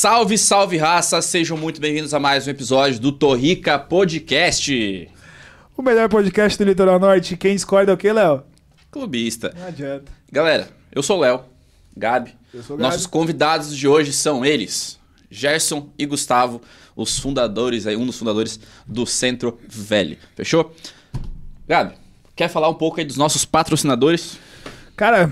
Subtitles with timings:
[0.00, 1.20] Salve, salve raça!
[1.20, 5.10] Sejam muito bem-vindos a mais um episódio do Torrica Podcast.
[5.76, 7.36] O melhor podcast do Litoral Norte.
[7.36, 8.42] Quem discorda é o que, Léo?
[8.90, 9.54] Clubista.
[9.54, 10.10] Não adianta.
[10.32, 11.44] Galera, eu sou o Léo,
[11.94, 12.34] Gabi.
[12.54, 12.90] Eu sou o Gabi.
[12.90, 14.98] Nossos convidados de hoje são eles,
[15.30, 16.62] Gerson e Gustavo,
[16.96, 20.16] os fundadores, aí, um dos fundadores do Centro Velho.
[20.34, 20.74] Fechou?
[21.68, 21.92] Gabi,
[22.34, 24.38] quer falar um pouco aí dos nossos patrocinadores?
[24.96, 25.30] Cara,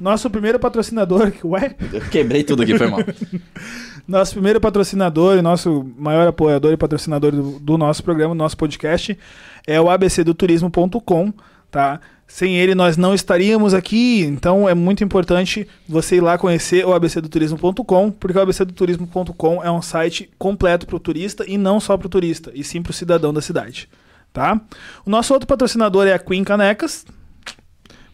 [0.00, 1.32] nosso primeiro patrocinador.
[1.44, 1.74] Ué?
[1.92, 3.00] Eu quebrei tudo aqui, foi mal.
[4.06, 8.54] Nosso primeiro patrocinador e nosso maior apoiador e patrocinador do, do nosso programa, do nosso
[8.54, 9.18] podcast,
[9.66, 11.32] é o abcdoturismo.com,
[11.70, 12.00] tá?
[12.26, 16.92] Sem ele nós não estaríamos aqui, então é muito importante você ir lá conhecer o
[16.92, 22.06] abcdoturismo.com, porque o abcdoturismo.com é um site completo para o turista e não só para
[22.06, 23.88] o turista, e sim para o cidadão da cidade,
[24.34, 24.60] tá?
[25.06, 27.06] O nosso outro patrocinador é a Queen Canecas,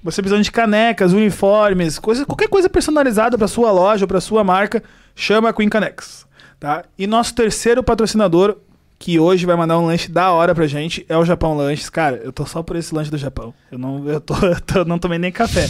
[0.03, 4.43] você precisando de canecas, uniformes, coisa, qualquer coisa personalizada para sua loja ou para sua
[4.43, 4.83] marca,
[5.15, 6.27] chama a Queen Canex,
[6.59, 6.85] tá?
[6.99, 8.57] E nosso terceiro patrocinador,
[8.99, 11.89] que hoje vai mandar um lanche da hora pra gente, é o Japão Lanches.
[11.89, 13.55] Cara, eu tô só por esse lanche do Japão.
[13.73, 15.69] Eu não, eu tô, eu tô- não tomei nem café.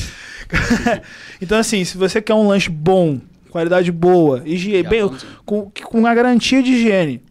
[1.41, 5.11] então, assim, se você quer um lanche bom, qualidade boa, higiene, bem,
[5.45, 7.23] com, com a garantia de higiene,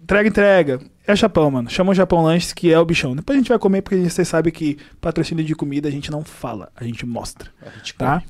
[0.00, 0.80] entrega, entrega.
[1.10, 1.68] É Japão, mano.
[1.68, 3.16] Chama o Japão Lanches, que é o bichão.
[3.16, 6.22] Depois a gente vai comer, porque vocês sabem que patrocínio de comida a gente não
[6.22, 7.50] fala, a gente mostra,
[7.98, 8.22] tá?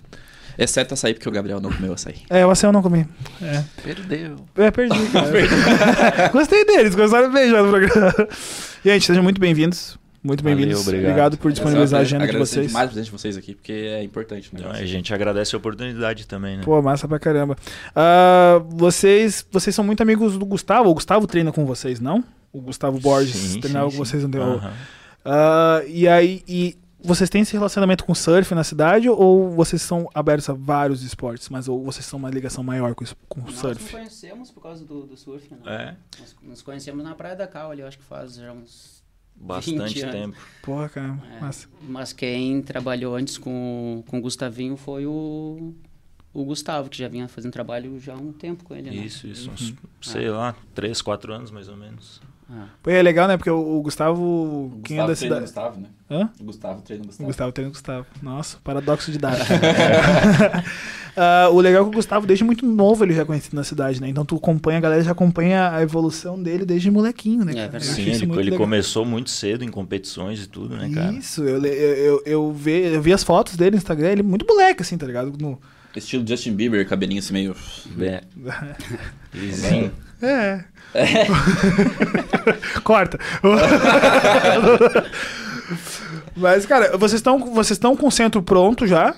[0.59, 2.17] Exceto açaí, porque o Gabriel não comeu açaí.
[2.31, 3.06] É, o açaí eu não comi.
[3.42, 4.36] É, Perdeu.
[4.56, 4.97] é perdi.
[6.33, 8.28] Gostei deles, gostaram bem já do programa.
[8.84, 9.98] Gente, sejam muito bem-vindos.
[10.23, 10.86] Muito bem-vindos.
[10.86, 11.36] obrigado.
[11.39, 12.67] por disponibilizar a agenda de vocês.
[12.67, 14.61] demais a presença de vocês aqui, porque é importante, né?
[14.61, 16.62] Então, a gente agradece a oportunidade também, né?
[16.62, 17.56] Pô, massa pra caramba.
[17.95, 20.91] Ah, vocês, vocês são muito amigos do Gustavo.
[20.91, 22.23] O Gustavo treina com vocês, não?
[22.52, 24.72] O Gustavo Borges Sim, treinava sim, com vocês não tem Aham.
[25.24, 30.08] Ah, E aí, e vocês têm esse relacionamento com surf na cidade ou vocês são
[30.14, 33.52] abertos a vários esportes, mas ou vocês são uma ligação maior com, com o Nós
[33.52, 33.90] nos surf?
[33.92, 35.58] conhecemos por causa do, do surf, né?
[35.66, 39.02] É, Nós nos conhecemos na Praia da Cal ali, eu acho que faz já uns...
[39.34, 40.14] bastante 20 anos.
[40.14, 40.36] tempo.
[40.62, 41.68] Porra, cara, É, massa.
[41.83, 45.72] Mas quem trabalhou antes com, com o Gustavinho foi o,
[46.34, 48.96] o Gustavo, que já vinha fazendo trabalho já há um tempo com ele, né?
[48.96, 49.55] Isso, isso, Uhum.
[49.55, 52.20] uns, sei lá, três, quatro anos mais ou menos.
[52.52, 53.36] Ah, Pô, é legal, né?
[53.36, 55.70] Porque o, o Gustavo, O quem é da Gustavo treina o cidade...
[55.70, 55.88] Gustavo, né?
[56.11, 56.30] Hã?
[56.40, 57.27] O Gustavo treina o O Gustavo.
[57.28, 58.06] Gustavo treina o Gustavo.
[58.20, 59.40] Nossa, paradoxo de idade.
[61.16, 63.64] Ah, o legal é que o Gustavo, desde muito novo, ele já é conhecido na
[63.64, 64.08] cidade, né?
[64.08, 67.52] Então tu acompanha, a galera já acompanha a evolução dele desde molequinho, né?
[67.74, 68.58] É Sim, ele, ele legal.
[68.60, 71.12] começou muito cedo em competições e tudo, né, cara?
[71.12, 74.24] Isso, eu, eu, eu, eu, vi, eu vi as fotos dele no Instagram, ele é
[74.24, 75.36] muito moleque, assim, tá ligado?
[75.39, 75.60] No-
[75.96, 77.56] Estilo Justin Bieber, cabelinho assim meio...
[78.00, 78.22] É.
[79.34, 79.92] Lisinho.
[80.23, 80.64] É.
[82.83, 83.19] Corta.
[86.36, 89.14] Mas, cara, vocês estão vocês estão com o centro pronto já,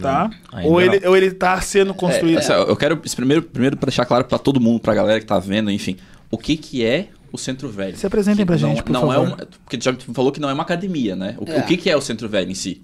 [0.00, 0.30] tá?
[0.52, 1.10] Não, ou, ele, não.
[1.10, 2.40] ou ele tá sendo construído?
[2.40, 5.26] É, ó, eu quero primeiro, primeiro pra deixar claro pra todo mundo, pra galera que
[5.26, 5.96] tá vendo, enfim,
[6.30, 7.96] o que que é o Centro Velho?
[7.96, 9.14] Se apresentem pra Que gente, não, por não favor.
[9.14, 11.36] É uma, porque já falou que não é uma academia, né?
[11.38, 11.60] O, É.
[11.60, 12.82] o que que é o Centro Velho em si?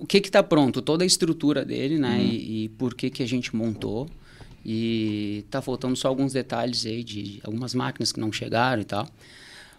[0.00, 0.80] o que que tá pronto?
[0.80, 2.18] Toda a estrutura dele, né?
[2.18, 4.08] E, e por que que a gente montou.
[4.64, 9.08] E tá faltando só alguns detalhes aí de algumas máquinas que não chegaram e tal.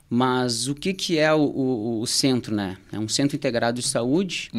[0.10, 2.78] Mas o que que é o, o, o centro, né?
[2.92, 4.50] É um centro integrado de saúde.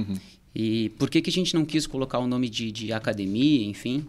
[0.54, 4.06] E por que que a gente não quis colocar o nome de, de academia, enfim?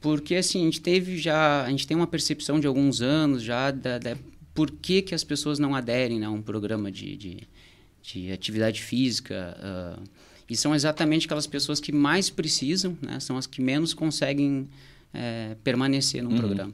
[0.00, 3.70] Porque assim, a gente teve já, a gente tem uma percepção de alguns anos já
[3.70, 4.16] da, da
[4.54, 7.38] por que que as pessoas não aderem né, a um programa de, de,
[8.02, 9.56] de atividade física.
[9.60, 9.98] ah,
[10.50, 13.20] e são exatamente aquelas pessoas que mais precisam, né?
[13.20, 14.66] São as que menos conseguem
[15.14, 16.72] eh, permanecer num programa.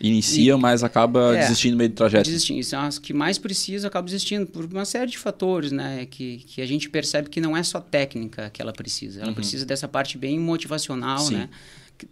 [0.00, 1.42] Inicia, mas acaba É.
[1.42, 2.24] desistindo no meio do trajeto.
[2.28, 2.62] Desistindo.
[2.64, 6.06] São as que mais precisam, acabam desistindo por uma série de fatores, né?
[6.10, 9.22] Que, que a gente percebe que não é só técnica que ela precisa.
[9.22, 11.34] Ela precisa dessa parte bem motivacional, Sim.
[11.34, 11.48] né?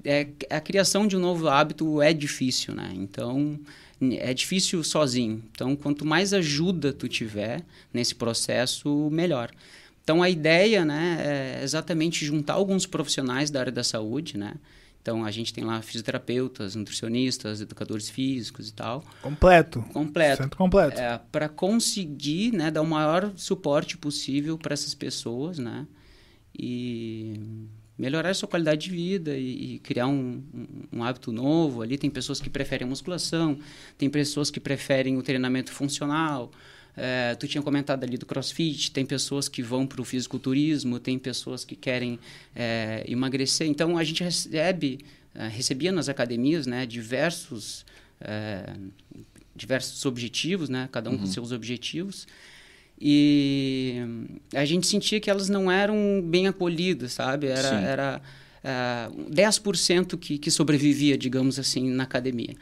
[0.05, 2.93] É, a criação de um novo hábito é difícil, né?
[2.95, 3.59] Então,
[4.01, 5.43] é difícil sozinho.
[5.51, 9.51] Então, quanto mais ajuda tu tiver nesse processo, melhor.
[10.05, 14.55] Então, a ideia, né, é exatamente juntar alguns profissionais da área da saúde, né?
[15.03, 19.83] Então, a gente tem lá fisioterapeutas, nutricionistas, educadores físicos e tal, Completo.
[19.93, 20.43] completo.
[20.43, 21.01] Centro completo.
[21.01, 25.87] É, para conseguir né, dar o maior suporte possível para essas pessoas, né?
[26.59, 27.41] E
[27.97, 31.99] melhorar a sua qualidade de vida e, e criar um, um, um hábito novo ali.
[31.99, 33.59] Tem pessoas que preferem a musculação,
[33.99, 36.51] tem pessoas que preferem o treinamento funcional.
[36.97, 41.19] É, tu tinha comentado ali do crossfit, tem pessoas que vão para o fisiculturismo, tem
[41.19, 42.19] pessoas que querem
[42.55, 43.67] é, emagrecer.
[43.67, 45.01] Então, a gente recebe,
[45.35, 47.85] é, recebia nas academias né, diversos,
[48.21, 48.75] é,
[49.55, 52.27] diversos objetivos, né, cada um com seus objetivos.
[53.01, 53.97] E
[54.55, 57.47] a gente sentia que elas não eram bem acolhidas, sabe?
[57.47, 57.85] Era, Sim.
[57.85, 58.23] era
[58.63, 62.55] uh, 10% que, que sobrevivia, digamos assim, na academia.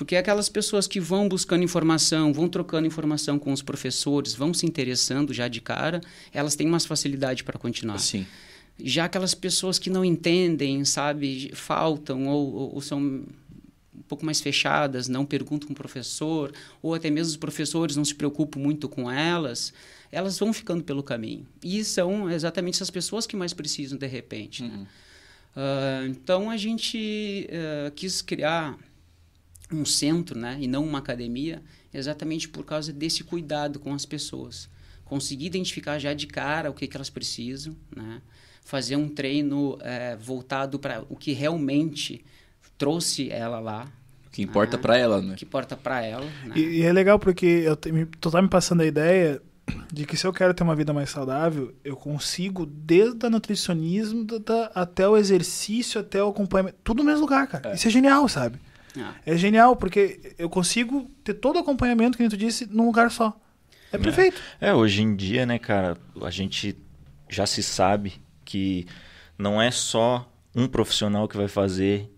[0.00, 4.64] Porque aquelas pessoas que vão buscando informação, vão trocando informação com os professores, vão se
[4.64, 6.00] interessando já de cara,
[6.32, 7.98] elas têm mais facilidade para continuar.
[7.98, 8.26] Sim.
[8.82, 14.40] Já aquelas pessoas que não entendem, sabe, faltam ou, ou, ou são um pouco mais
[14.40, 16.50] fechadas, não perguntam com o professor,
[16.80, 19.70] ou até mesmo os professores não se preocupam muito com elas,
[20.10, 21.46] elas vão ficando pelo caminho.
[21.62, 24.62] E são exatamente essas pessoas que mais precisam de repente.
[24.62, 24.70] Né?
[24.70, 24.78] Uhum.
[24.78, 24.86] Né?
[25.56, 28.78] Uh, então a gente uh, quis criar
[29.72, 31.62] um centro, né, e não uma academia,
[31.92, 34.68] exatamente por causa desse cuidado com as pessoas.
[35.04, 38.20] Conseguir identificar já de cara o que, que elas precisam, né?
[38.64, 42.24] fazer um treino é, voltado para o que realmente
[42.78, 43.88] trouxe ela lá.
[44.28, 44.82] O que importa né?
[44.82, 45.32] para ela, né?
[45.34, 46.24] O que importa para ela.
[46.44, 46.54] Né?
[46.54, 47.90] E, e, é legal porque eu te,
[48.20, 49.42] tô tá me passando a ideia
[49.92, 54.24] de que se eu quero ter uma vida mais saudável, eu consigo desde o nutricionismo
[54.24, 57.70] da, até o exercício, até o acompanhamento, tudo no mesmo lugar, cara.
[57.70, 57.74] É.
[57.74, 58.60] Isso é genial, sabe?
[58.96, 59.34] É.
[59.34, 63.10] é genial, porque eu consigo ter todo o acompanhamento, que a gente disse, num lugar
[63.10, 63.38] só.
[63.92, 64.40] É, é perfeito.
[64.60, 66.76] É, hoje em dia, né, cara, a gente
[67.28, 68.14] já se sabe
[68.44, 68.86] que
[69.38, 72.10] não é só um profissional que vai fazer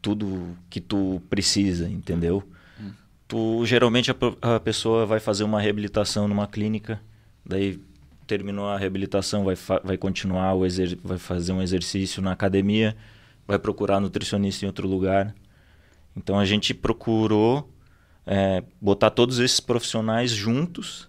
[0.00, 2.42] tudo que tu precisa, entendeu?
[2.80, 2.92] Hum.
[3.26, 7.00] Tu geralmente a, a, pessoa vai fazer uma reabilitação numa clínica,
[7.44, 7.80] daí
[8.26, 9.54] terminou a reabilitação, vai,
[9.84, 10.54] vai continuar
[11.02, 12.96] vai fazer um exercício na academia,
[13.46, 15.34] vai procurar nutricionista em outro lugar.
[16.16, 17.70] Então a gente procurou
[18.26, 21.08] é, botar todos esses profissionais juntos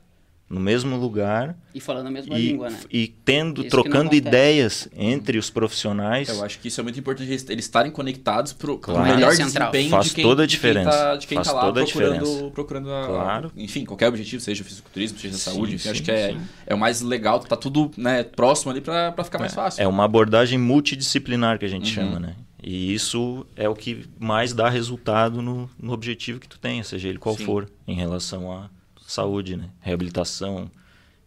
[0.49, 2.79] no mesmo lugar e falando a mesma e, língua, né?
[2.89, 6.29] E tendo, isso trocando ideias entre os profissionais.
[6.29, 9.03] Eu acho que isso é muito importante eles estarem conectados para o claro.
[9.03, 9.71] melhor Central.
[9.71, 10.89] desempenho Faz de quem, toda a diferença.
[10.89, 13.51] De quem tá, de quem Faz tá lá toda procurando, procurando a, claro.
[13.57, 16.77] enfim, qualquer objetivo, seja fisiculturismo, seja sim, saúde, enfim, sim, acho que é, é o
[16.77, 19.83] mais legal, tá tudo né, próximo ali para ficar mais é, fácil.
[19.83, 22.05] É uma abordagem multidisciplinar que a gente uhum.
[22.05, 22.35] chama, né?
[22.61, 27.07] E isso é o que mais dá resultado no, no objetivo que tu tenha, seja
[27.07, 27.45] ele qual sim.
[27.45, 28.69] for, em relação à
[29.05, 29.69] saúde, né?
[29.79, 30.69] Reabilitação,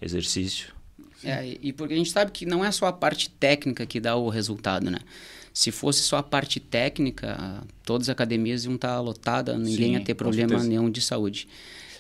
[0.03, 0.75] exercício.
[1.23, 4.17] É, e porque a gente sabe que não é só a parte técnica que dá
[4.17, 4.99] o resultado, né?
[5.53, 10.00] Se fosse só a parte técnica, todas as academias iam estar lotadas, ninguém Sim, ia
[10.00, 11.49] ter problema nenhum de saúde.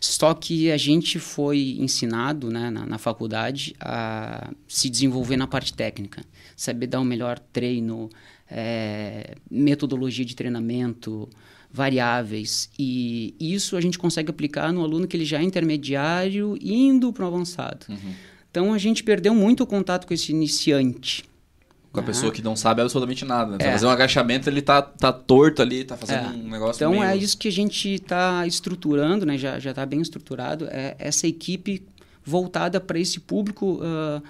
[0.00, 5.74] Só que a gente foi ensinado né, na, na, faculdade a se desenvolver na parte
[5.74, 6.22] técnica,
[6.56, 8.08] saber dar um melhor treino,
[8.50, 11.28] é, metodologia de treinamento,
[11.72, 12.68] variáveis.
[12.78, 17.24] E isso a gente consegue aplicar no aluno que ele já é intermediário indo para
[17.24, 17.86] o avançado.
[17.88, 18.14] Uhum.
[18.50, 21.24] Então a gente perdeu muito o contato com esse iniciante.
[21.92, 23.52] Com a pessoa que não sabe absolutamente nada.
[23.52, 23.58] Né?
[23.60, 23.72] É.
[23.72, 26.28] fazer um agachamento, ele tá, tá torto ali, tá fazendo é.
[26.28, 27.02] um negócio Então meio...
[27.02, 29.36] é isso que a gente está estruturando, né?
[29.36, 31.82] já está bem estruturado, é essa equipe
[32.24, 34.22] voltada para esse público uh,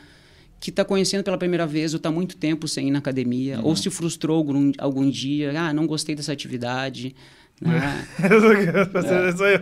[0.60, 3.66] que está conhecendo pela primeira vez ou está muito tempo sem ir na academia, uhum.
[3.66, 7.16] ou se frustrou algum, algum dia, ah, não gostei dessa atividade.
[7.58, 8.06] Né?
[9.42, 9.58] é.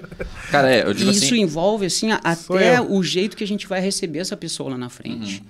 [0.50, 3.68] Cara, é, eu digo e isso assim, envolve assim, até o jeito que a gente
[3.68, 5.38] vai receber essa pessoa lá na frente.
[5.38, 5.46] Uhum.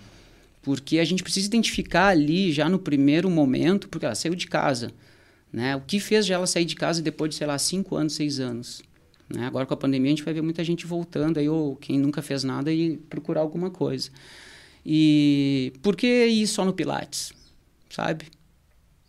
[0.62, 4.92] Porque a gente precisa identificar ali já no primeiro momento, porque ela saiu de casa.
[5.50, 5.74] Né?
[5.76, 8.82] O que fez ela sair de casa depois de, sei lá, cinco anos, seis anos?
[9.34, 9.46] Né?
[9.46, 12.20] Agora com a pandemia a gente vai ver muita gente voltando aí, ou quem nunca
[12.20, 14.10] fez nada e procurar alguma coisa.
[14.90, 17.30] E por que ir só no Pilates?
[17.90, 18.24] Sabe?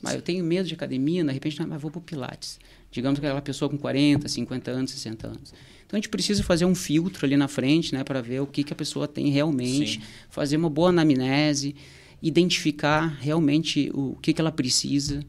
[0.01, 2.59] Mas eu tenho medo de academia, de repente, não, mas vou para o Pilates.
[2.91, 5.53] Digamos que aquela pessoa com 40, 50 anos, 60 anos.
[5.85, 8.61] Então a gente precisa fazer um filtro ali na frente, né, para ver o que,
[8.61, 10.05] que a pessoa tem realmente, Sim.
[10.29, 11.73] fazer uma boa anamnese,
[12.21, 15.21] identificar realmente o que, que ela precisa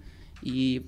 [0.43, 0.83] e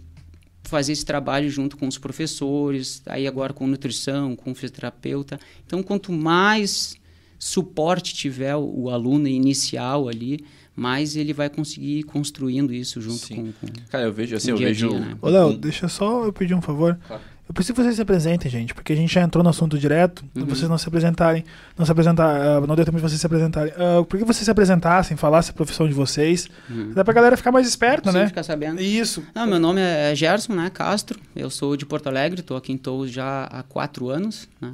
[0.65, 5.39] fazer esse trabalho junto com os professores, aí agora com nutrição, com fisioterapeuta.
[5.65, 6.97] Então, quanto mais
[7.43, 10.45] suporte tiver o, o aluno inicial ali,
[10.77, 14.57] mais ele vai conseguir ir construindo isso junto com, com, Cara, eu vejo assim, eu
[14.57, 14.91] vejo.
[14.91, 15.17] Dia, né?
[15.21, 16.97] Ô, Léo, deixa só eu pedir um favor.
[17.05, 17.21] Claro.
[17.49, 20.25] Eu preciso que vocês se apresentem, gente, porque a gente já entrou no assunto direto,
[20.37, 20.47] uhum.
[20.47, 21.45] vocês não se apresentarem,
[21.77, 23.73] não se apresentar, uh, não deu tempo de vocês se apresentarem.
[23.73, 26.49] Uh, por que vocês se apresentassem, falassem a profissão de vocês?
[26.71, 26.93] Uhum.
[26.95, 28.27] Dá pra galera ficar mais esperta, Sim, né?
[28.29, 28.81] ficar sabendo.
[28.81, 29.25] Isso.
[29.35, 32.79] Não, meu nome é Gerson, né, Castro, eu sou de Porto Alegre, tô aqui em
[32.79, 34.73] Tous já há quatro anos, né?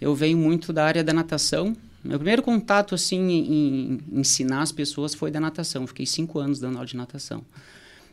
[0.00, 1.76] Eu venho muito da área da natação,
[2.06, 5.86] meu primeiro contato assim em, ensinar as pessoas foi da natação.
[5.86, 7.44] Fiquei cinco anos dando aula de natação.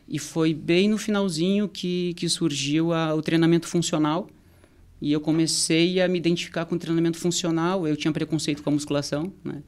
[0.08, 4.28] E foi bem no finalzinho que, que surgiu a, o treinamento funcional.
[5.00, 7.86] E eu comecei a me identificar com o treinamento funcional.
[7.86, 9.62] Eu tinha preconceito com a musculação, né?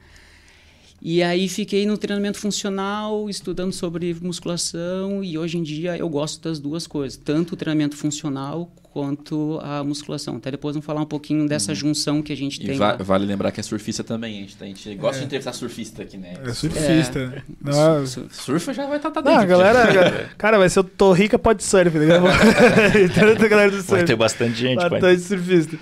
[1.01, 6.43] E aí fiquei no treinamento funcional, estudando sobre musculação e hoje em dia eu gosto
[6.43, 10.37] das duas coisas, tanto o treinamento funcional quanto a musculação.
[10.37, 12.79] Até depois vamos falar um pouquinho dessa junção que a gente E tem.
[12.79, 12.97] va- lá.
[12.97, 14.39] vale lembrar que é surfista também.
[14.39, 16.33] A gente, a gente gosta de entrevistar surfista aqui, né?
[16.43, 17.19] É surfista.
[17.19, 17.43] É.
[17.63, 19.43] Não, Su- Surfa já vai estar tá, não, dentro.
[19.43, 20.31] a galera.
[20.39, 22.25] Cara, vai ser o Torrica pode surf, tá ligado?
[23.15, 24.05] Tanta galera do Vai surf.
[24.07, 24.79] ter bastante gente.
[24.79, 24.89] pai.
[24.89, 25.79] Bastante surfista.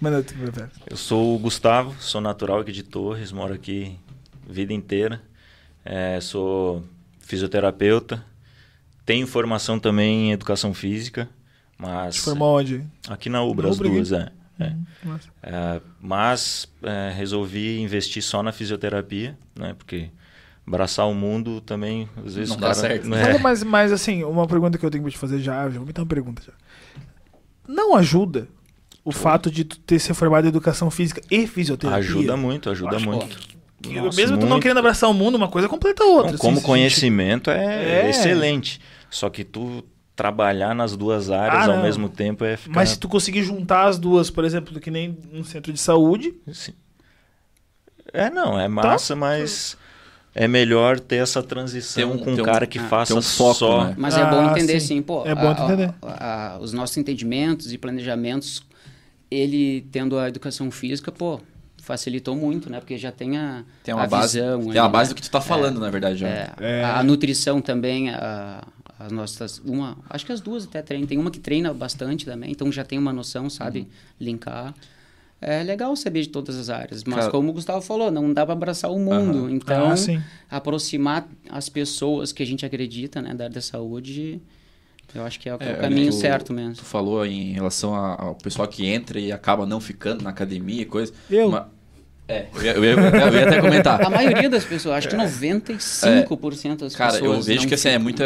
[0.00, 0.24] Mano.
[0.88, 3.96] Eu sou o Gustavo, sou natural aqui de Torres, moro aqui
[4.48, 5.22] vida inteira.
[5.84, 6.82] É, sou
[7.20, 8.24] fisioterapeuta.
[9.04, 11.28] Tenho formação também em educação física,
[11.76, 12.82] mas formou onde?
[13.08, 14.30] aqui na Ubra, Na as Ubra duas, é.
[14.58, 14.72] É.
[15.04, 15.28] Nossa.
[15.42, 19.74] É, mas é, resolvi investir só na fisioterapia, né?
[19.76, 20.08] Porque
[20.66, 23.12] abraçar o mundo também, às vezes Não o dá cara- certo.
[23.14, 23.24] É.
[23.24, 25.86] Fala, Mas, mas assim, uma pergunta que eu tenho pra te fazer já, já vou
[25.86, 26.52] meter uma pergunta já.
[27.68, 28.48] Não ajuda
[29.04, 31.98] o fato de tu ter se formado em educação física e fisioterapia?
[31.98, 33.36] Ajuda muito, ajuda muito.
[33.36, 33.53] Que
[33.92, 34.62] Nossa, mesmo tu não muito.
[34.62, 36.28] querendo abraçar o mundo, uma coisa completa a outra.
[36.30, 38.10] Assim, como a gente- conhecimento é, É.
[38.10, 38.80] excelente.
[39.10, 39.84] Só que tu
[40.16, 41.82] trabalhar nas duas áreas Ah, ao não.
[41.82, 42.74] mesmo tempo é ficar...
[42.74, 46.34] Mas se tu conseguir juntar as duas, por exemplo, que nem um centro de saúde,
[46.52, 46.72] Sim.
[48.12, 48.62] É, não, Tá.
[48.62, 49.76] é massa, mas
[50.34, 53.54] é melhor ter essa transição um- com um um- cara que ah, faça um foco,
[53.54, 53.84] só...
[53.86, 53.94] né?
[53.98, 54.86] Mas é Ah, bom entender, sim.
[54.96, 55.26] sim, pô.
[55.26, 55.94] É bom a- a- entender.
[56.02, 58.62] a- os nossos entendimentos e planejamentos,
[59.30, 61.40] ele tendo a educação física, pô,
[61.84, 62.80] facilitou muito, né?
[62.80, 64.60] Porque já tem a, Tem uma a base, visão.
[64.60, 65.14] tem ali, uma base né?
[65.14, 66.16] do que tu tá falando, na verdade.
[66.18, 66.28] já.
[66.28, 66.84] É, É.
[66.84, 68.66] A nutrição também, a-
[68.98, 69.58] as nossas.
[69.64, 71.06] Uma, acho que as duas até treinam.
[71.06, 73.80] Tem uma que treina bastante também, então já tem uma noção, sabe?
[73.80, 73.86] Uhum.
[74.20, 74.74] Linkar.
[75.40, 78.46] É legal saber de todas as áreas, mas Cara- como o Gustavo falou, não dá
[78.46, 79.40] para abraçar o mundo.
[79.40, 79.50] Aham.
[79.50, 80.18] Então, Ah, sim.
[80.50, 84.40] aproximar as pessoas que a gente acredita, né, da área da saúde,
[85.14, 86.76] eu acho que é o, É, caminho tu- certo mesmo.
[86.76, 90.80] Tu falou em relação a- ao pessoal que entra e acaba não ficando na academia
[90.82, 91.12] e coisa.
[91.28, 91.48] Eu.
[91.48, 91.68] Uma-
[92.26, 94.02] É, eu ia, eu ia- eu ia até comentar.
[94.04, 96.98] A maioria das pessoas, acho que 95% das É.
[96.98, 97.36] Cara, pessoas.
[97.38, 98.24] eu vejo que assim, é muita.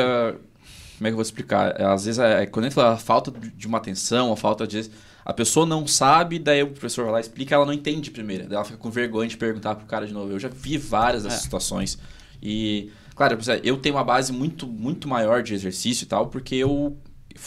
[0.98, 1.80] Como é que eu vou explicar?
[1.80, 4.66] É, Às vezes, é, quando a gente fala a falta de uma atenção, a falta
[4.66, 4.90] de.
[5.24, 8.44] A pessoa não sabe, daí o professor vai lá e explica, ela não entende primeiro.
[8.44, 10.32] Daí ela fica com vergonha de perguntar pro cara de novo.
[10.32, 11.42] Eu já vi várias dessas É.
[11.42, 11.98] situações.
[12.42, 16.96] E, claro, eu tenho uma base muito, muito maior de exercício e tal, porque eu,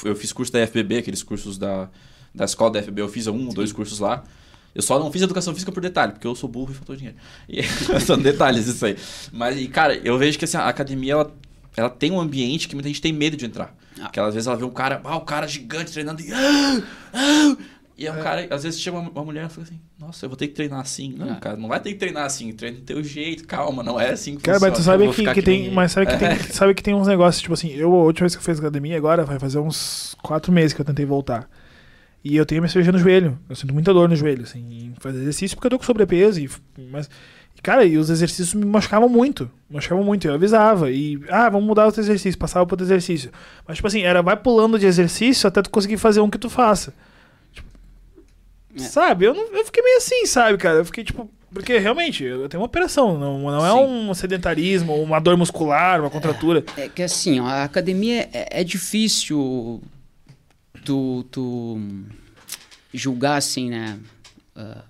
[0.06, 1.90] eu fiz curso da FBB, aqueles cursos da,
[2.36, 4.24] da escola da FBB, eu fiz um, dois cursos lá.
[4.74, 7.18] Eu só não fiz educação física por detalhe, porque eu sou burro e faltou dinheiro.
[7.50, 7.62] E,
[8.02, 8.96] são detalhes isso aí.
[9.32, 11.34] Mas, e, cara, eu vejo que assim, a academia, ela,
[11.76, 13.76] ela tem um ambiente que muita gente tem medo de entrar.
[14.00, 14.04] Ah.
[14.04, 16.32] Porque às vezes ela vê um cara, ah, o cara gigante treinando e...
[16.32, 16.82] "Ah,
[17.14, 17.58] ah",
[17.98, 20.30] e é um cara, às vezes chega uma, uma mulher e fala assim, nossa, eu
[20.30, 21.14] vou ter que treinar assim.
[21.16, 21.36] Não, Ah.
[21.36, 24.38] cara, não vai ter que treinar assim, treina do teu jeito, calma, não é assim
[24.38, 24.98] que Cara, mas tu funciona.
[25.06, 25.62] sabe que, que tem.
[25.64, 26.18] nem- Mas sabe que, É.
[26.18, 28.58] tem, sabe que tem uns negócios, tipo assim, eu a última vez que eu fiz
[28.58, 31.48] academia agora, vai fazer uns quatro meses que eu tentei voltar.
[32.24, 33.38] E eu tenho minha cirurgia no joelho.
[33.50, 36.40] Eu sinto muita dor no joelho, assim, em fazer exercício, porque eu tô com sobrepeso.
[36.40, 36.50] E,
[36.92, 37.10] mas,
[37.64, 39.50] cara, e os exercícios me machucavam muito.
[39.70, 40.28] Machucavam muito.
[40.28, 40.92] Eu avisava.
[40.92, 43.32] E, ah, vamos mudar outro exercício, passava para outro exercício.
[43.68, 46.50] Mas, tipo assim, era vai pulando de exercício até tu conseguir fazer um que tu
[46.50, 46.94] faça.
[47.52, 47.68] Tipo,
[48.76, 48.80] É.
[48.80, 49.26] Sabe?
[49.26, 50.78] Eu, não, eu fiquei meio assim, sabe, cara?
[50.78, 51.28] Eu fiquei tipo.
[51.54, 54.10] Porque realmente, eu tenho uma operação, não, não é Sim.
[54.10, 56.64] um sedentarismo, uma dor muscular, uma contratura.
[56.78, 59.82] É que assim, ó, a academia é, é difícil
[60.84, 61.80] tu, tu
[62.94, 63.98] julgar assim, né?
[64.56, 64.84] Ah,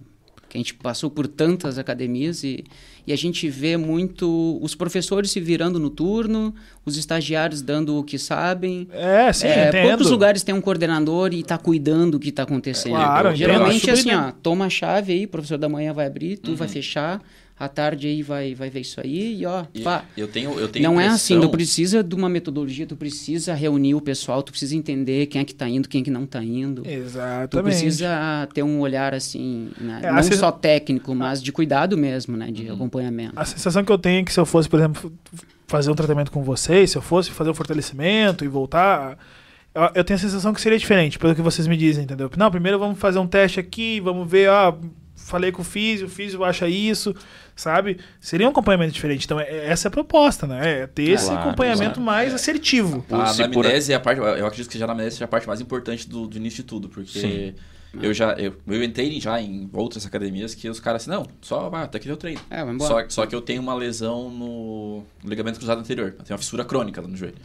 [0.50, 2.66] que a gente passou por tantas academias e,
[3.08, 6.54] e a gente vê muito os professores se virando no turno,
[6.86, 8.86] os estagiários dando o que sabem.
[8.92, 9.88] É, sim, É, entendo.
[9.88, 12.96] poucos lugares tem um coordenador e tá cuidando do que tá acontecendo.
[12.96, 16.52] Claro, Geralmente assim, ó, toma a chave aí, o professor da manhã vai abrir, tu
[16.52, 16.58] Uhum.
[16.58, 17.22] vai fechar,
[17.64, 20.04] à tarde aí vai, vai ver isso aí e ó, E pá.
[20.18, 23.54] eu tenho, eu tenho Não é assim, impressão- tu precisa de uma metodologia, tu precisa
[23.54, 26.26] reunir o pessoal, tu precisa entender quem é que tá indo, quem é que não
[26.26, 26.82] tá indo.
[26.82, 27.64] Tu Exatamente.
[27.64, 30.00] precisa ter um olhar assim, né?
[30.04, 32.50] É, não só técnico, mas de cuidado mesmo, né?
[32.52, 33.34] De acompanhamento.
[33.40, 35.14] A sensação que eu tenho é que se eu fosse, por exemplo,
[35.68, 39.18] fazer um tratamento com vocês, se eu fosse fazer um fortalecimento e voltar,
[39.74, 42.30] eu, eu tenho a sensação que seria diferente, pelo que vocês me dizem, entendeu?
[42.36, 44.76] Não, primeiro vamos fazer um teste aqui, vamos ver, ó,
[45.32, 47.16] falei com o físio, o físio acha isso,
[47.56, 47.98] sabe?
[48.20, 49.26] Seria um acompanhamento diferente.
[49.26, 50.82] Então, é- essa é a proposta, né?
[50.82, 52.02] É ter esse Claro, acompanhamento claro.
[52.06, 53.00] mais assertivo.
[53.10, 54.20] A por- anamnese é a parte.
[54.20, 56.64] Eu acredito que já a anamnese seja a parte mais importante do, do início de
[56.70, 57.54] tudo, porque Sim.
[58.02, 61.70] eu já eu, eu entrei já em outras academias que os caras assim, não, só
[61.70, 62.42] vai, até que eu treino.
[62.50, 63.04] É, vai embora.
[63.10, 66.08] Só, só que eu tenho uma lesão no ligamento cruzado anterior.
[66.18, 67.36] Eu tenho uma fissura crônica lá no joelho.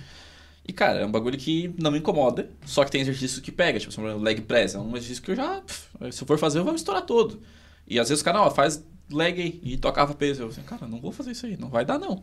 [0.68, 3.78] E, cara, é um bagulho que não me incomoda, só que tem exercício que pega,
[3.78, 4.74] tipo, o leg press.
[4.74, 7.02] É um exercício que eu já, pff, se eu for fazer, eu vou me estourar
[7.02, 7.40] todo.
[7.88, 10.42] E às vezes o cara, ó, faz leg aí e tocava peso.
[10.42, 12.22] Eu assim, cara, não vou fazer isso aí, não vai dar não.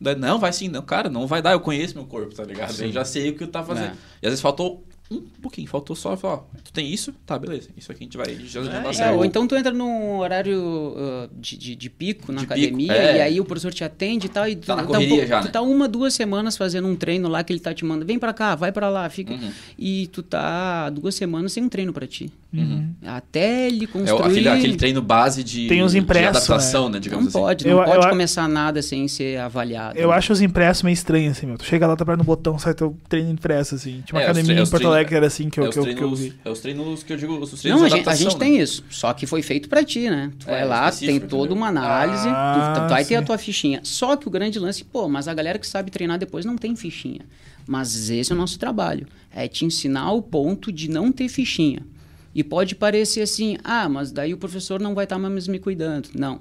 [0.00, 2.78] Daí, Não, vai sim, não, cara, não vai dar, eu conheço meu corpo, tá ligado?
[2.82, 3.92] Eu já sei o que eu tava fazendo.
[3.92, 3.96] É.
[4.22, 7.12] E às vezes faltou um pouquinho, faltou só falar, ó, tu tem isso?
[7.24, 7.68] Tá, beleza.
[7.76, 8.34] Isso aqui a gente vai.
[8.44, 10.58] Já, já dá É, ou então tu entra num horário
[10.96, 13.16] uh, de, de, de pico na De academia pico, é.
[13.18, 14.48] e aí o professor te atende e tal.
[14.48, 15.50] E tu Tá na um correria pouco- já, tu né?
[15.52, 18.06] tá uma, duas semanas fazendo um treino lá que ele tá te mandando.
[18.06, 19.34] Vem pra cá, vai pra lá, fica.
[19.34, 19.52] Uhum.
[19.78, 22.32] E tu tá duas semanas sem um treino pra ti.
[22.56, 22.94] Uhum.
[23.04, 24.30] Até ele É o- construir.
[24.30, 26.94] aquele, aquele treino base de, Tem uns impressos, de adaptação, né?
[26.94, 27.38] Não digamos assim.
[27.38, 29.98] pode, Eu- não pode eu- começar nada sem ser avaliado.
[29.98, 31.58] Eu acho os impressos meio estranhos, assim, meu.
[31.58, 34.02] Tu chega lá, tá apertando no botão, sai teu treino impresso, assim.
[34.06, 35.64] Tinha uma É, os academia tre- em os Porto Alegre que era assim que eu,
[35.64, 36.32] é, os que eu, que eu treinos, vi.
[36.44, 38.38] é os treinos que eu digo, os treinos Não, a gente, a gente né?
[38.38, 38.84] tem isso.
[38.88, 40.30] Só que foi feito pra ti, né?
[40.38, 43.22] Tu É, vai lá, tu tem toda uma análise, Ah, tu, tu vai ter a
[43.22, 43.80] tua fichinha.
[43.82, 46.74] Só que o grande lance, pô, mas a galera que sabe treinar depois não tem
[46.76, 47.20] fichinha.
[47.66, 49.06] Mas esse é o nosso trabalho.
[49.34, 51.80] É te ensinar o ponto de não ter fichinha.
[52.34, 56.08] E pode parecer assim, ah, mas daí o professor não vai estar mais me cuidando.
[56.14, 56.40] Não.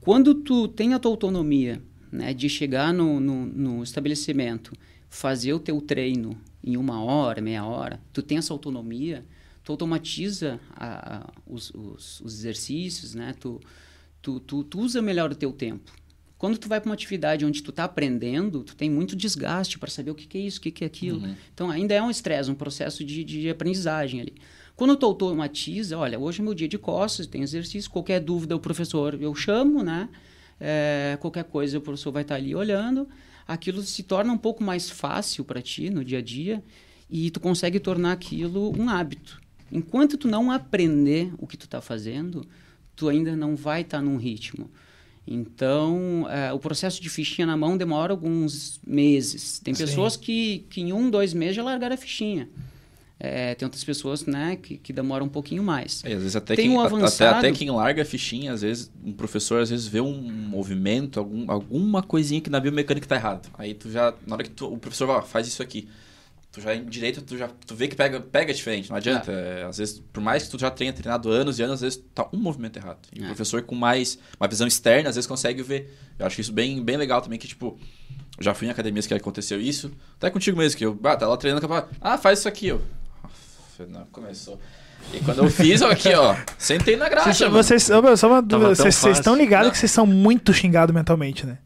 [0.00, 4.72] Quando tu tem a tua autonomia, né, de chegar no, no, no estabelecimento,
[5.08, 9.24] fazer o teu treino em uma hora, meia hora, tu tem essa autonomia,
[9.64, 13.34] tu automatiza a- a- os, os- os exercícios, né?
[13.38, 13.60] Tu,
[14.20, 15.90] tu, tu, tu usa melhor o teu tempo.
[16.36, 19.88] Quando tu vai para uma atividade onde tu está aprendendo, tu tem muito desgaste para
[19.88, 21.20] saber o que, que é isso, o que, que é aquilo.
[21.54, 24.34] Então ainda é um estresse, um processo de, de aprendizagem ali.
[24.82, 28.58] Quando tu automatiza, olha, hoje é meu dia de costas, tem exercício, qualquer dúvida o
[28.58, 30.08] professor eu chamo, né?
[30.60, 33.08] É, qualquer coisa o professor vai estar ali olhando.
[33.46, 36.64] Aquilo se torna um pouco mais fácil para ti no dia a dia
[37.08, 39.40] e tu consegue tornar aquilo um hábito.
[39.70, 42.44] Enquanto tu não aprender o que tu está fazendo,
[42.96, 44.68] tu ainda não vai estar num ritmo.
[45.24, 49.60] Então, é, o processo de fichinha na mão demora alguns meses.
[49.60, 49.84] Tem Sim.
[49.84, 52.48] pessoas que, que em um, dois meses já largaram a fichinha.
[53.24, 56.02] É, tem outras pessoas né, que, que demoram um pouquinho mais.
[56.04, 58.62] É, às vezes até Tem quem, um até, avançado- até quem larga a fichinha, às
[58.62, 63.14] vezes, um professor às vezes vê um movimento, algum, alguma coisinha que na biomecânica tá
[63.14, 63.48] errado.
[63.56, 65.88] Aí tu já, na hora que tu- o professor vai, ó, faz isso aqui.
[66.50, 69.30] Tu já em direito, tu já tu vê que pega, pega diferente, não adianta.
[69.30, 72.04] É, às vezes, por mais que tu já tenha treinado anos e anos, às vezes
[72.12, 72.98] tá um movimento errado.
[73.14, 73.26] E o É.
[73.28, 75.96] professor com mais uma visão externa, às vezes consegue ver.
[76.18, 77.78] Eu acho isso bem, bem legal também, que tipo,
[78.40, 79.92] já fui em academias que aconteceu isso.
[80.16, 81.66] Até contigo mesmo, que eu, ah, tá lá treinando,
[82.00, 82.78] ah, faz isso aqui, ó.
[83.90, 84.58] Não, começou.
[85.12, 87.32] E quando eu fiz, ó, aqui, ó, sentei na graxa.
[87.32, 87.62] Vocês, mano.
[87.62, 89.72] vocês, ô, meu, só uma dúvida, vocês, vocês estão ligados Não.
[89.72, 91.58] que vocês são muito xingados mentalmente, né?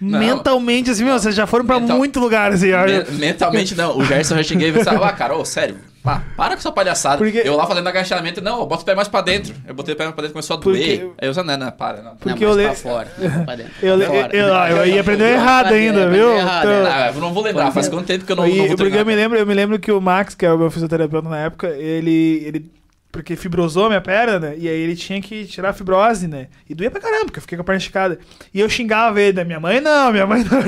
[0.00, 0.18] Não.
[0.18, 2.66] Mentalmente, assim, meu, vocês já foram pra Mental- muito lugar, assim.
[2.66, 3.96] Me- mentalmente não.
[3.96, 7.18] O Gerson já cheguei e pensava, ah, cara, ô, sério, pá, para com essa palhaçada.
[7.18, 9.54] Porque- Eu lá fazendo agachamento, não, eu boto o pé mais pra dentro.
[9.66, 11.10] Eu botei o pé mais pra dentro, começou a Porque- doer.
[11.20, 12.16] Aí eu falei, não, não, para, não.
[12.16, 13.72] Porque não, eu mas le- pra fora, não pra dentro.
[13.82, 14.36] Eu, le- fora.
[14.36, 16.36] eu, ah, eu ia aprender errado ainda, viu?
[16.36, 16.92] errado, Então-.
[16.92, 18.96] Ah, eu não vou lembrar, faz quanto tempo que eu não, E- não vou porque
[18.96, 21.38] eu me lembro, eu me lembro que o Max, que é o meu fisioterapeuta na
[21.38, 22.70] época, ele, ele
[23.10, 24.54] porque fibrosou a minha perna, né?
[24.56, 26.46] E aí ele tinha que tirar a fibrose, né?
[26.66, 28.18] E doía pra caramba, porque eu fiquei com a perna esticada.
[28.54, 29.44] E eu xingava ele, né?
[29.44, 30.58] Minha mãe não, minha mãe não.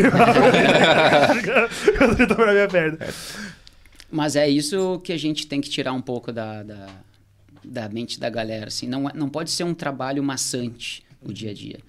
[2.06, 2.98] Eu tentava pra minha perna.
[4.14, 6.86] Mas é isso que a gente tem que tirar um pouco da, da,
[7.64, 8.68] da mente da galera.
[8.68, 8.86] Assim.
[8.86, 11.80] Não, é- não pode ser um trabalho maçante o dia a dia.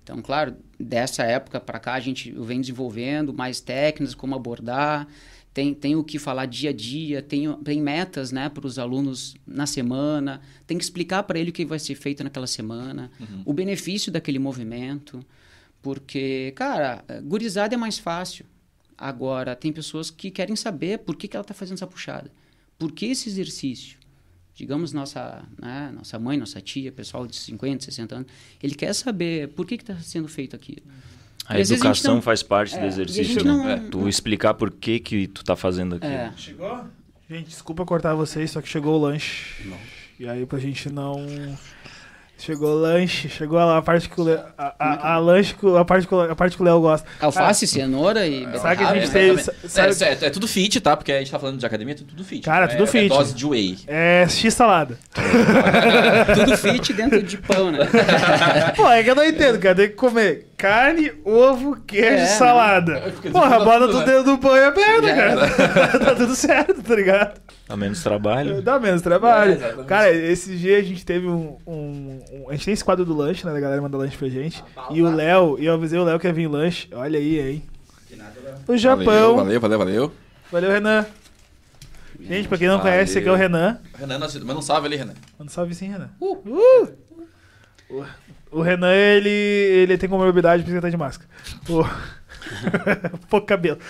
[0.00, 5.08] Então, claro, dessa época para cá a gente vem desenvolvendo mais técnicas, como abordar,
[5.52, 9.34] tem, tem o que falar dia a dia, tem, tem metas né, para os alunos
[9.44, 13.10] na semana, tem que explicar para ele o que vai ser feito naquela semana,
[13.44, 15.24] o benefício daquele movimento,
[15.82, 18.44] porque, cara, gurizada é mais fácil.
[18.96, 22.30] Agora, tem pessoas que querem saber por que, que ela está fazendo essa puxada.
[22.78, 23.98] Por que esse exercício?
[24.54, 28.28] Digamos, nossa, né, nossa mãe, nossa tia, pessoal de 50, 60 anos,
[28.62, 30.82] ele quer saber por que está sendo feito aquilo.
[31.46, 33.50] A vezes a educação não- faz parte É, do a exercício, né?
[33.52, 36.12] não- É, Tu explicar por que que tu tá fazendo aquilo.
[36.12, 36.32] É.
[36.36, 36.84] Chegou?
[37.28, 39.64] Gente, desculpa cortar vocês, só que chegou o lanche.
[40.20, 41.16] E aí pra gente não.
[42.44, 44.40] Chegou o lanche, chegou a parte que o Léo.
[44.58, 47.08] A, a, a lanche, a parte que o- a parte que o Léo gosta.
[47.20, 49.22] Alface, cenoura e Sabe que a beterraba, gente né?
[49.28, 49.70] Exatamente.
[49.70, 50.94] sabe- É, certo, é tudo fit, tá?
[50.94, 52.42] Porque a gente tá falando de academia, é tudo fit.
[52.44, 53.06] Cara, tudo é, fit.
[53.06, 53.78] É dose de whey.
[53.86, 54.98] É X salada.
[56.34, 57.78] Tudo fit dentro de pão, né?
[58.76, 59.74] Pô, é que eu não entendo, cara.
[59.74, 63.00] Tem que comer carne, ovo, queijo, É, salada.
[63.12, 64.04] Porque Porra, tudo- bota tudo, né?
[64.06, 65.98] dentro do pão e a perna, Já cara.
[66.00, 67.40] tá tudo certo, tá ligado?
[67.68, 68.62] Dá menos trabalho.
[68.62, 69.52] Dá menos trabalho.
[69.62, 73.04] É, cara, esse dia a gente teve um, um- um- A gente tem esse quadro
[73.04, 73.52] do lanche, né?
[73.52, 74.64] Da galera manda lanche pra gente.
[74.90, 76.88] E o Léo, e eu avisei o Léo que ia vir lanche.
[76.92, 77.62] Olha aí, hein?
[78.66, 79.36] O Japão.
[79.36, 80.12] Valeu, valeu, valeu.
[80.50, 81.04] Valeu, Renan.
[82.20, 82.92] Gente, pra quem não Valeu.
[82.92, 83.78] conhece, esse aqui é o Renan.
[83.98, 85.12] Renan, nós- manda um salve ali, Renan.
[85.38, 86.08] Manda um salve sim, Renan.
[86.20, 86.88] Uh!
[87.90, 88.02] O,
[88.54, 91.28] o Renan, ele, ele tem comorbidade por isso que ele tá de máscara.
[91.68, 91.84] O...
[93.28, 93.78] Pouco cabelo.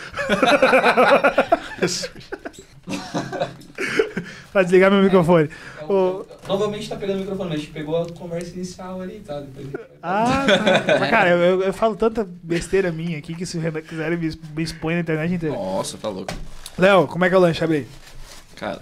[4.52, 5.48] pra desligar meu microfone.
[5.82, 6.24] O...
[6.46, 9.40] Novamente tá pegando o microfone, mas a gente pegou a conversa inicial ali, tá?
[9.40, 9.68] Depois...
[10.02, 10.98] Ah, tá.
[11.00, 14.16] Mas, cara, eu, eu- eu falo tanta besteira minha aqui que se o Renan quiser
[14.16, 15.54] me, me expõe na internet inteira.
[15.54, 16.32] Nossa, tá louco.
[16.78, 17.62] Léo, como é que é o lanche?
[17.64, 17.86] Abre aí.
[18.56, 18.80] Cara,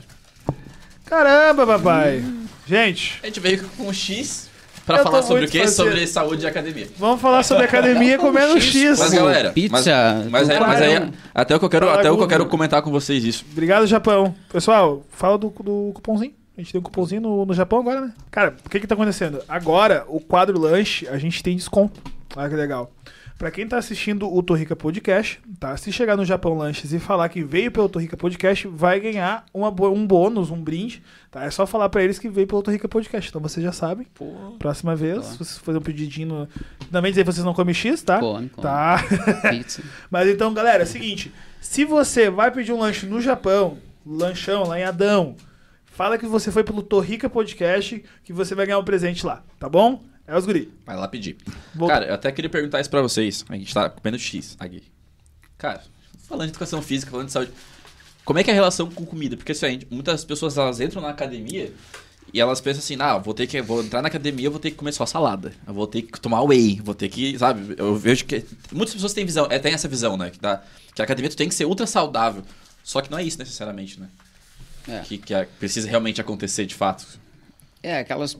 [1.07, 2.25] Caramba, papai.
[2.66, 4.49] Gente, a gente veio com um X
[4.87, 5.61] pra Eu falar sobre o quê?
[5.61, 5.90] faceiro.
[5.90, 6.88] Sobre saúde e academia.
[6.99, 8.99] vamos falar sobre academia comendo X.
[8.99, 11.12] Mas galera, Pizza, mas, mas, é- mas aí, tubarão.
[11.35, 13.45] até o que eu quero, até o que eu quero comentar com vocês isso.
[13.53, 14.35] Obrigado, Japão.
[14.53, 16.33] Pessoal, fala do, do cupomzinho.
[16.57, 18.12] A gente tem um cupomzinho no, no Japão agora, né?
[18.31, 19.42] Cara, o que que tá acontecendo?
[19.49, 21.99] Agora, o quadro lanche, a gente tem desconto.
[22.37, 22.90] Olha que legal.
[23.38, 25.77] Pra quem tá assistindo o Torrica Podcast, tá?
[25.77, 29.68] Se chegar no Japão Lanches e falar que veio pelo Torrica Podcast, vai ganhar uma,
[29.68, 31.45] um bônus, um brinde, tá?
[31.45, 33.29] É só falar pra eles que veio pelo Torrica Podcast.
[33.29, 34.07] Então vocês já sabem.
[34.59, 36.49] Próxima vez, se vocês fazerem um pedidinho no...
[36.90, 38.21] Também dizer que vocês não comem X, tá?
[38.21, 38.62] Come, come.
[38.62, 39.05] Tá.
[40.11, 44.64] Mas então, galera, é o seguinte: se você vai pedir um lanche no Japão, lanchão
[44.64, 45.35] lá em Adão,
[45.87, 49.68] fala que você foi pelo Torrica Podcast, que você vai ganhar um presente lá, tá
[49.68, 50.03] bom?
[50.27, 50.73] É os guri.
[50.87, 51.37] Vai lá pedir.
[51.75, 51.95] Volta.
[51.95, 53.45] Cara, eu até queria perguntar isso pra vocês.
[53.49, 54.83] A gente tá comendo X aqui.
[55.59, 55.83] Cara,
[56.29, 57.53] falando de educação física, falando de saúde.
[58.25, 59.37] Como é que é a relação com comida?
[59.37, 61.73] Porque assim, muitas pessoas elas entram na academia
[62.33, 64.71] e elas pensam assim, ah, vou ter que vou entrar na academia, eu vou ter
[64.71, 65.53] que comer só salada.
[65.67, 67.75] Eu vou ter que tomar whey, vou ter que, sabe?
[67.77, 70.63] Eu vejo que muitas pessoas têm visão, é, tem essa visão, né, que dá
[70.95, 72.45] que a academia tu tem que ser ultra saudável.
[72.85, 74.09] Só que não é isso necessariamente, né?
[74.89, 74.99] É.
[75.01, 77.07] Que, que é- precisa realmente acontecer de fato.
[77.83, 78.37] É, aquelas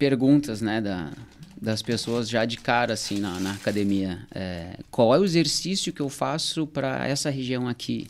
[0.00, 1.12] perguntas, né, da,
[1.60, 4.26] das pessoas já de cara, assim, na, na academia.
[4.34, 8.08] É, qual é o exercício que eu faço para essa região aqui?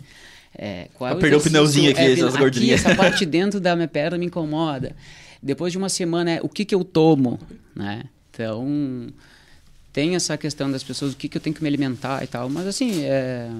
[0.56, 2.86] É, qual é perder o exercício- pneuzinho aqui, essas aqui, gordurinhas.
[2.86, 4.94] essa parte dentro da minha perna me incomoda.
[5.42, 7.40] Depois de uma semana, é o que que eu tomo,
[7.74, 8.04] né?
[8.30, 9.08] Então,
[9.92, 12.48] tem essa questão das pessoas, o que que eu tenho que me alimentar e tal.
[12.48, 13.50] Mas, assim, é,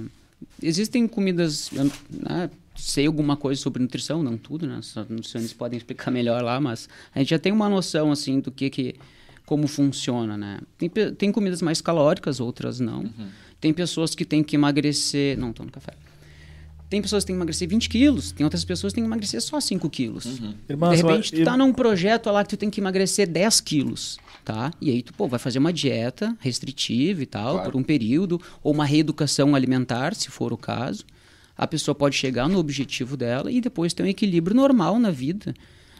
[0.62, 1.70] existem comidas...
[1.72, 4.78] né, sei alguma coisa sobre nutrição, não tudo, né?
[4.78, 8.50] Os nutricionistas podem explicar melhor lá, mas a gente já tem uma noção, assim, do
[8.50, 8.94] que que...
[9.46, 10.60] Como funciona, né?
[10.78, 13.10] Tem, tem comidas mais calóricas, outras não.
[13.60, 15.36] Tem pessoas que têm que emagrecer...
[15.36, 15.92] Não, tô no café.
[16.88, 19.40] Tem pessoas que têm que emagrecer 20 quilos, tem outras pessoas que têm que emagrecer
[19.40, 20.40] só 5 quilos.
[20.68, 24.18] Irmãs, de repente, tu tá num projeto lá que tu tem que emagrecer 10 quilos,
[24.44, 24.72] tá?
[24.80, 27.70] E aí tu, pô, vai fazer uma dieta restritiva e tal, Claro.
[27.70, 31.04] por um período, ou uma reeducação alimentar, se for o caso.
[31.60, 35.52] A pessoa pode chegar no objetivo dela e depois ter um equilíbrio normal na vida.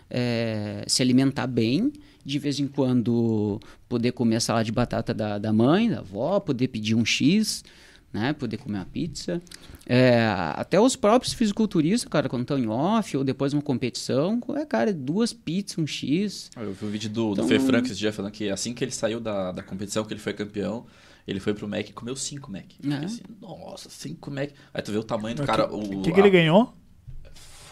[0.08, 1.92] É, se alimentar bem,
[2.24, 6.40] de vez em quando poder comer a salada de batata da, da mãe, da avó,
[6.40, 7.62] poder pedir um X,
[8.10, 8.32] né?
[8.32, 9.40] Poder comer uma pizza.
[9.86, 10.24] É,
[10.56, 14.64] até os próprios fisiculturistas, cara, quando estão em off ou depois de uma competição, é,
[14.64, 16.50] cara, duas pizzas, um X.
[16.56, 18.82] Eu vi o vídeo do, do Então- Fê Franco esse dia falando que assim que
[18.82, 20.86] ele saiu da, da competição, que ele foi campeão,
[21.26, 22.64] ele foi pro Mac e comeu 5 Mac.
[22.82, 23.04] Eu É.
[23.04, 24.50] assim, nossa, 5 Mac.
[24.74, 25.66] Aí tu vê o tamanho do O cara.
[25.68, 26.74] que, o, que, que ele a- ganhou?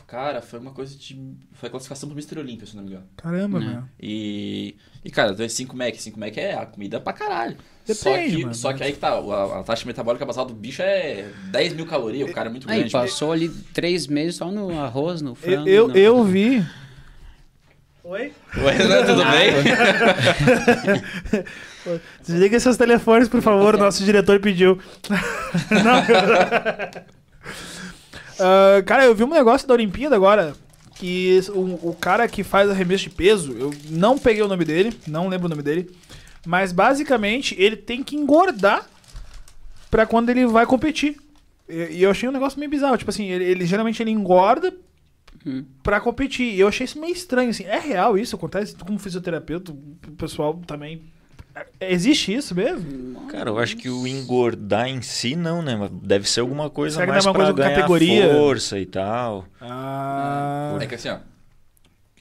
[0.06, 1.36] Cara, foi uma coisa de.
[1.52, 2.38] Foi a classificação pro Mr.
[2.38, 3.04] Olímpia, se não me engano.
[3.14, 3.66] Caramba, Né?
[3.66, 3.82] meu.
[4.00, 4.74] E.
[5.04, 5.94] E, cara, tu vê 5 Mac.
[5.96, 7.58] 5 Mac é a comida pra caralho.
[7.84, 8.54] só, Depende, que, mano.
[8.54, 11.84] só que aí que tá, a, a taxa metabólica basal do bicho é 10 mil
[11.84, 12.92] calorias, o cara é muito Aí grande.
[12.92, 15.68] passou ali três meses só no arroz, no Eu, frango.
[15.68, 16.64] eu, no- eu vi.
[18.04, 18.32] Oi?
[18.56, 19.52] Ué, Renan, tudo bem?
[22.26, 24.78] Desliga seus telefones, por favor, o nosso diretor pediu.
[25.70, 27.02] Não.
[28.40, 30.54] Ah, cara, eu vi um negócio da Olimpíada agora.
[30.94, 34.96] Que o, o cara que faz arremesso de peso, eu não peguei o nome dele,
[35.06, 35.90] não lembro o nome dele.
[36.46, 38.84] Mas basicamente ele tem que engordar
[39.90, 41.16] pra quando ele vai competir.
[41.68, 42.96] E, e eu achei um negócio meio bizarro.
[42.96, 44.72] Tipo assim, ele, ele- geralmente ele engorda
[45.46, 45.64] Hum.
[45.84, 46.52] pra competir.
[46.52, 47.64] E eu achei isso meio estranho, assim.
[47.64, 48.34] É real isso?
[48.34, 49.70] Acontece como fisioterapeuta?
[49.72, 51.02] O pessoal também.
[51.80, 53.26] Existe isso mesmo?
[53.28, 55.76] Cara, eu acho que o engordar em si não, né?
[55.76, 58.32] Mas Deve ser alguma coisa Será que mais é uma pra coisa com ganhar categoria?
[58.34, 59.44] força e tal.
[59.60, 60.76] Ah.
[60.80, 61.18] É que assim, ó.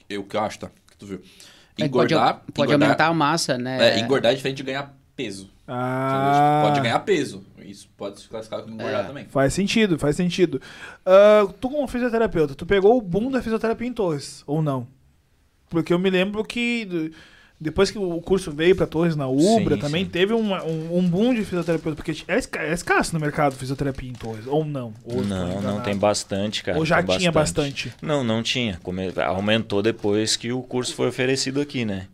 [0.08, 0.70] Eu que acho, tá?
[0.90, 1.16] Que tu viu.
[1.16, 2.42] É, pode, Engordar.
[2.52, 3.96] pode engordar- aumentar a massa, né?
[3.96, 5.50] É, engordar é diferente de ganhar peso.
[5.66, 6.64] Ah.
[6.68, 7.44] Pode ganhar peso.
[7.58, 9.06] Isso pode se classificar como engordar É.
[9.06, 9.26] também.
[9.26, 10.60] Faz sentido, faz sentido.
[11.04, 14.86] Ah, tu, como fisioterapeuta, tu pegou o boom da fisioterapia em Torres, ou não?
[15.68, 17.12] Porque eu me lembro que
[17.60, 20.10] depois que o curso veio pra Torres na Ubra, Sim, também sim.
[20.10, 21.96] teve uma- um, um boom de fisioterapeuta.
[21.96, 24.94] Porque é, esca- é escasso no mercado fisioterapia em Torres, ou não?
[25.04, 26.78] Ou não, não tem bastante, cara.
[26.78, 27.92] Ou já tem tinha bastante.
[28.00, 28.78] Não, não tinha.
[29.26, 32.06] Aumentou depois que o curso foi oferecido aqui, né?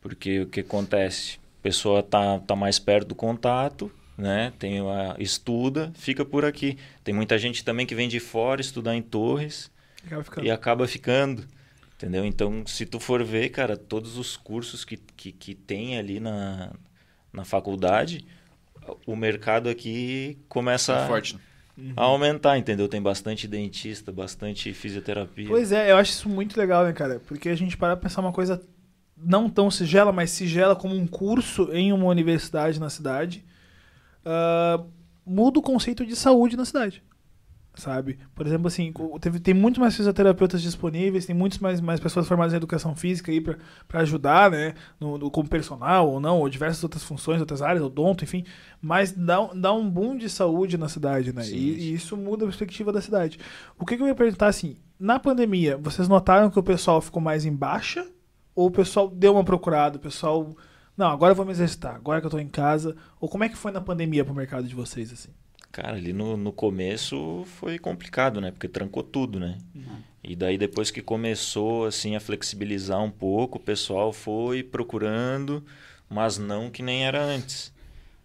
[0.00, 1.38] Porque o que acontece?
[1.60, 4.52] A pessoa tá, tá mais perto do contato, né?
[4.58, 6.76] Tem a, estuda, fica por aqui.
[7.04, 9.70] Tem muita gente também que vem de fora estudar em Torres
[10.06, 11.44] Acaba e acaba ficando.
[12.02, 12.24] Entendeu?
[12.24, 16.72] Então, se tu for ver, cara, todos os cursos que, que, que tem ali na,
[17.32, 18.26] na faculdade,
[19.06, 21.38] o mercado aqui começa É a- forte.
[21.96, 22.88] a aumentar, entendeu?
[22.88, 25.46] Tem bastante dentista, bastante fisioterapia.
[25.46, 27.20] Pois é, eu acho isso muito legal, né, cara?
[27.20, 28.60] Porque a gente para pensar uma coisa
[29.16, 33.44] não tão sigela, mas sigela como um curso em uma universidade na cidade.
[34.24, 34.82] ah,
[35.24, 37.00] muda o conceito de saúde na cidade.
[37.74, 38.18] Sabe?
[38.34, 42.52] Por exemplo, assim, teve, tem muito mais fisioterapeutas disponíveis, tem muitos mais, mais pessoas formadas
[42.52, 44.74] em educação física aí pra ajudar, né?
[45.00, 48.44] No, no- como personal ou não, ou diversas outras funções, outras áreas, odonto, enfim.
[48.80, 51.42] Mas dá, um- dá um boom de saúde na cidade, né?
[51.56, 53.38] E, e isso muda a perspectiva da cidade.
[53.78, 57.22] O que, que eu ia perguntar, assim, na pandemia, vocês notaram que o pessoal ficou
[57.22, 58.06] mais em baixa?
[58.54, 60.54] Ou o pessoal deu uma procurada, o pessoal...
[60.94, 62.94] Não, agora eu vou me exercitar, agora que eu tô em casa.
[63.18, 65.30] Ou como é que foi na pandemia pro mercado de vocês, assim?
[65.72, 68.50] Cara, ali no, no começo foi complicado, né?
[68.50, 69.56] Porque trancou tudo, né?
[70.22, 75.64] E daí depois que começou assim a flexibilizar um pouco, o pessoal foi procurando,
[76.08, 77.72] mas não que nem era antes.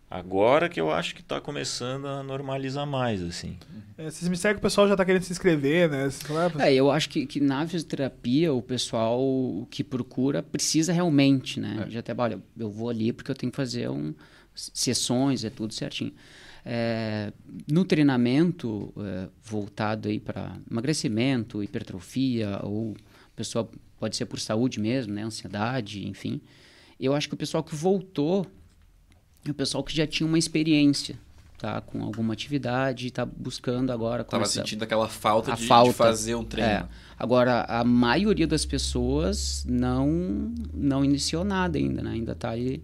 [0.10, 3.58] Agora que eu acho que está começando a normalizar mais, assim.
[3.98, 6.10] É, vocês me seguem que o pessoal já tá querendo se inscrever, né?
[6.58, 11.86] Ah, É, eu acho que, que na fisioterapia o pessoal que procura precisa realmente, né?
[11.88, 11.90] É.
[11.90, 14.14] Já até, olha, eu vou ali porque eu tenho que fazer um,
[14.56, 16.14] sessões, é tudo certinho.
[16.70, 17.32] É,
[17.72, 22.94] no treinamento é, voltado aí para emagrecimento, hipertrofia, ou
[23.34, 25.24] a pessoa pode ser por saúde mesmo, né?
[25.24, 26.42] Ansiedade, enfim.
[27.00, 28.46] Eu acho que o pessoal que voltou
[29.46, 31.18] é o pessoal que já tinha uma experiência,
[31.58, 31.80] tá?
[31.80, 34.26] Com alguma atividade, está buscando agora...
[34.26, 35.94] Tava começar- sentindo aquela falta de, de falta.
[35.94, 36.70] fazer um treino.
[36.70, 36.88] é.
[37.18, 42.12] Agora, a maioria das pessoas não não iniciou nada ainda, né?
[42.12, 42.84] Ainda está aí...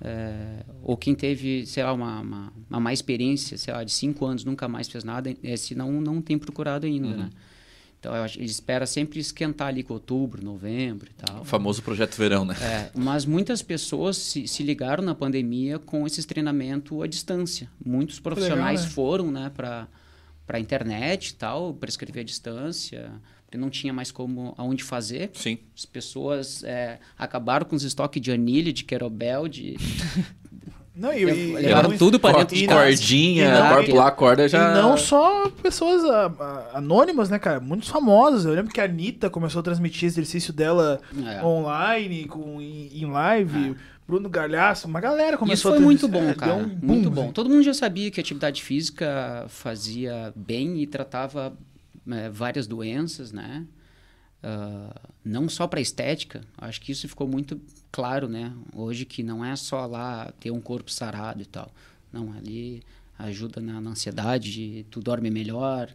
[0.00, 4.24] é, ou quem teve, sei lá, uma, uma, uma má experiência, sei lá, de cinco
[4.24, 7.30] anos, nunca mais fez nada, esse não, não tem procurado ainda, né?
[8.00, 11.40] Então, eu acho, ele espera sempre esquentar ali com outubro, novembro e tal.
[11.40, 12.54] O famoso projeto verão, né?
[12.62, 17.68] É, mas muitas pessoas se, se ligaram na pandemia com esses treinamento à distância.
[17.84, 18.90] Muitos profissionais né?
[18.90, 19.88] foram né, para
[20.46, 23.10] a internet e tal, prescrever à distância,
[23.48, 25.30] porque não tinha mais como aonde fazer.
[25.32, 25.56] Sim.
[25.74, 29.74] As pessoas é, acabaram com os estoques de anilha, de querobel, de...
[30.94, 32.66] Não, e, e- levaram e- tudo pra e- dentro de e-.
[32.66, 34.72] Cordinha, e não- agora pular a corda já.
[34.72, 37.60] E não só pessoas ah, ah, anônimas, né, cara?
[37.60, 38.44] Muitos famosos.
[38.44, 41.40] Eu lembro que a Anitta começou a transmitir exercício dela É.
[41.44, 43.76] online, com, em, em live.
[44.08, 46.54] Bruno Galhaço, uma galera começou Isso foi a muito bom, É, cara.
[46.54, 47.24] um boom, muito bom.
[47.24, 47.32] assim.
[47.32, 51.52] Todo mundo já sabia que a atividade física fazia bem e tratava
[52.10, 53.66] eh, várias doenças, né?
[54.42, 58.52] Ah, não só para estética, acho que isso ficou muito claro, né?
[58.74, 61.70] Hoje que não é só lá ter um corpo sarado e tal.
[62.12, 62.82] Não, ali
[63.18, 65.92] ajuda na, na ansiedade, tu dorme melhor,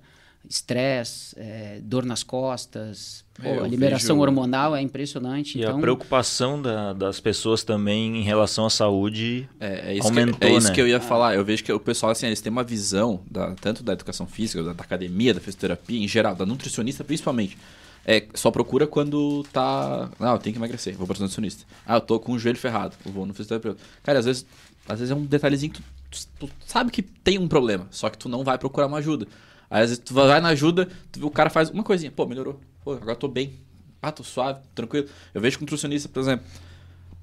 [0.49, 5.57] estresse, eh, dor nas costas, pô, É, a liberação vejo- hormonal é impressionante.
[5.57, 10.07] E então, a preocupação da- das pessoas também em relação à saúde É, é isso,
[10.07, 10.73] aumentou, que, é isso né?
[10.73, 11.35] que eu ia falar.
[11.35, 14.61] Eu vejo que o pessoal, assim, eles têm uma visão, da, tanto da educação física,
[14.63, 17.57] da, da academia, da fisioterapia, em geral, da nutricionista principalmente.
[18.05, 20.09] É, só procura quando tá.
[20.19, 21.63] Não, eu tenho que emagrecer, vou para o nutricionista.
[21.85, 23.81] Ah, eu tô com o joelho ferrado, eu vou no fisioterapeuta.
[24.03, 24.45] Cara, às vezes,
[24.89, 28.09] às vezes é um detalhezinho que tu, tu- tu sabe que tem um problema, só
[28.09, 29.25] que tu não vai procurar uma ajuda.
[29.73, 32.27] Aí às vezes tu vai na ajuda, tu vê o cara faz uma coisinha, pô,
[32.27, 32.61] melhorou.
[32.83, 33.53] Pô, agora tô bem.
[33.99, 35.07] Ah, tô suave, tranquilo.
[35.33, 36.45] Eu vejo que um nutricionista, por exemplo,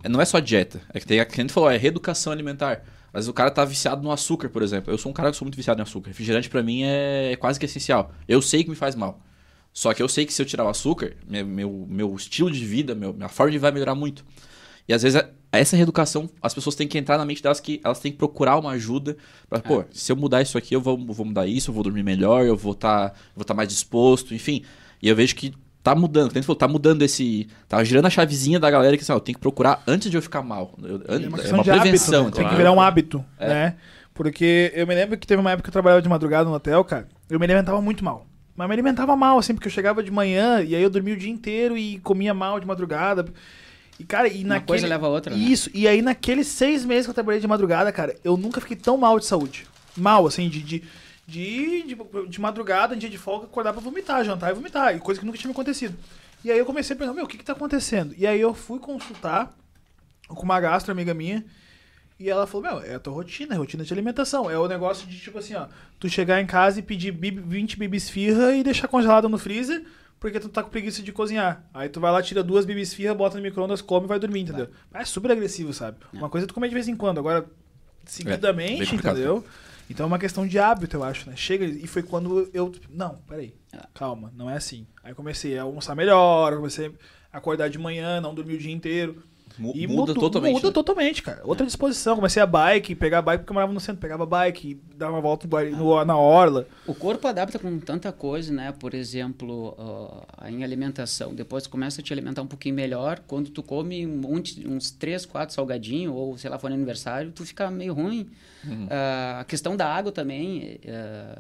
[0.03, 0.81] é, não é só dieta.
[0.93, 2.83] É que tem, que a gente falou, é reeducação alimentar.
[3.13, 4.93] Mas o cara tá viciado no açúcar, por exemplo.
[4.93, 6.09] Eu sou um cara que sou muito viciado em açúcar.
[6.09, 8.13] Refrigerante pra mim é quase que essencial.
[8.27, 9.21] Eu sei que me faz mal.
[9.73, 12.65] Só que eu sei que se eu tirar o açúcar, meu, meu, meu estilo de
[12.65, 14.25] vida, meu, minha forma de vida vai melhorar muito.
[14.89, 17.81] E às vezes a- essa reeducação, as pessoas têm que entrar na mente delas que
[17.83, 19.17] elas têm que procurar uma ajuda.
[19.49, 22.03] Pra, pô, se eu mudar isso aqui, eu vou, vou mudar isso, eu vou dormir
[22.03, 24.63] melhor, eu vou estar vou tá mais disposto, enfim.
[25.03, 27.49] E eu vejo que tá mudando, falou, tá mudando esse.
[27.69, 30.17] Tá girando a chavezinha da galera que assim, ó, eu tenho que procurar antes de
[30.17, 30.75] eu ficar mal.
[30.83, 32.31] Eu- É uma é uma de hábito, prevenção, né?
[32.31, 33.49] Tem que virar um hábito, É.
[33.49, 33.77] né?
[34.15, 36.85] Porque eu me lembro que teve uma época que eu trabalhava de madrugada no hotel,
[36.85, 37.09] cara.
[37.29, 38.27] Eu me alimentava muito mal.
[38.55, 41.17] Mas me alimentava mal, assim, porque eu chegava de manhã e aí eu dormia o
[41.17, 43.25] dia inteiro e comia mal de madrugada.
[44.01, 44.67] E, cara, e Uma naquele...
[44.67, 45.41] coisa leva a outra, né?
[45.43, 48.77] Isso, e aí naqueles seis meses que eu trabalhei de madrugada, cara, eu nunca fiquei
[48.77, 49.67] tão mal de saúde.
[49.97, 50.63] Mal, assim, de...
[50.63, 50.83] de
[51.29, 51.97] de, de,
[52.29, 54.99] de madrugada, em dia de folga, acordar pra vomitar, jantar e vomitar.
[54.99, 55.97] Coisa que nunca tinha me acontecido.
[56.43, 58.13] E aí eu comecei a pensar, meu, o que que tá acontecendo?
[58.19, 59.55] E aí eu fui consultar
[60.27, 61.45] com uma gastro amiga minha.
[62.19, 64.51] E ela falou, meu, é a tua rotina, é a rotina de alimentação.
[64.51, 65.67] É o negócio de, tipo assim, ó,
[66.01, 69.85] tu chegar em casa e pedir bib- 20 bibisfirra e deixar congelado no freezer,
[70.21, 71.65] porque tu tá com preguiça de cozinhar.
[71.73, 74.69] Aí tu vai lá, tira duas bibisfirra, bota no micro-ondas, come e vai dormir, entendeu?
[74.93, 75.97] É super agressivo, sabe?
[76.13, 77.47] Uma coisa é tu comer de vez em quando, agora,
[78.05, 79.17] seguidamente, complicado.
[79.17, 79.45] entendeu?
[79.89, 81.35] Então é uma questão de hábito, eu acho, né?
[81.37, 83.55] Chega, e foi quando eu, não, peraí,
[83.93, 84.87] calma, não é assim.
[85.03, 86.95] Aí comecei a almoçar melhor, comecei
[87.33, 89.23] a acordar de manhã, não dormir o dia inteiro.
[89.61, 90.55] Mu- E muda muda totalmente.
[90.55, 90.73] Muda né?
[90.73, 91.43] totalmente, cara.
[91.45, 92.17] Outra disposição.
[92.17, 95.13] Comecei a bike, pegar a bike, porque eu morava no centro, pegava a bike, dava
[95.13, 96.67] uma volta no no- na orla.
[96.87, 98.73] O corpo adapta com tanta coisa, né?
[98.73, 101.35] Por exemplo, ó, em alimentação.
[101.35, 103.21] Depois tu começa a te alimentar um pouquinho melhor.
[103.27, 107.31] Quando tu come um monte, uns três, quatro salgadinhos, ou sei lá, for no aniversário,
[107.31, 108.31] tu fica meio ruim.
[108.65, 108.87] Uhum.
[108.91, 110.81] Ah, a questão da água também.
[110.89, 111.39] ah,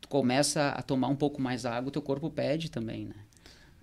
[0.00, 3.14] tu começa a tomar um pouco mais água, teu corpo pede também, né?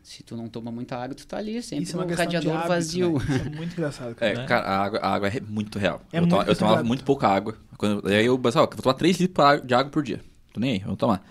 [0.04, 2.68] Se tu não toma muita água, tu tá ali sempre Isso é de radiador hábito,
[2.70, 3.14] vazio.
[3.20, 3.26] né?
[3.36, 4.32] Isso é muito engraçado, cara.
[4.42, 6.02] É, cara, a água, a água é muito real.
[6.12, 7.56] É eu, muito to- eu tomava muito pouca água.
[7.78, 10.20] Quando, aí eu pensava, vou tomar 3 litros de água por dia.
[10.54, 11.24] Tô nem aí, vou tomar.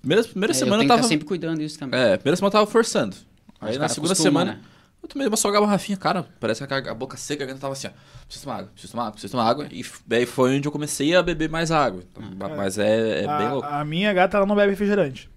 [0.00, 1.00] Primeira, primeira É, semana eu eu tava.
[1.00, 1.98] estar sempre cuidando disso também.
[1.98, 3.16] É, primeira semana eu tava forçando.
[3.60, 4.60] Aí na segunda acostuma, semana, né?
[5.02, 6.26] eu tomei uma só garrafinha, cara.
[6.40, 7.90] Parece que a, boca seca, a garganta tava assim, ó.
[8.26, 9.68] Preciso tomar água, preciso tomar água, preciso tomar água.
[9.70, 12.02] E daí foi onde eu comecei a beber mais água.
[12.10, 13.68] Então, Mas é, é a, bem louco.
[13.68, 15.30] a minha gata, ela não bebe refrigerante.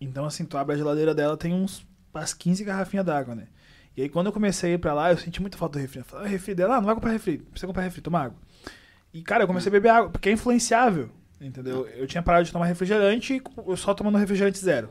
[0.00, 3.48] Então, assim, tu abre a geladeira dela, tem uns umas 15 garrafinhas d'água, né?
[3.96, 6.00] E aí, quando eu comecei a ir pra lá, eu senti muita falta do refri.
[6.00, 7.38] Eu falei, ah, refri dela, ah, não vai comprar refri.
[7.38, 8.36] Precisa comprar refri, toma água.
[9.12, 11.86] E, cara, eu comecei a beber água, porque é influenciável, entendeu?
[11.86, 14.90] Eu tinha parado de tomar refrigerante e eu só tomando refrigerante zero.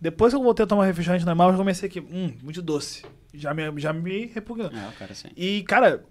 [0.00, 3.04] Depois que eu voltei a tomar refrigerante normal, eu já comecei aqui, hum, muito doce.
[3.32, 4.66] Já me, já me repugnou.
[4.66, 5.40] É, o cara sempre.
[5.40, 6.02] E, cara,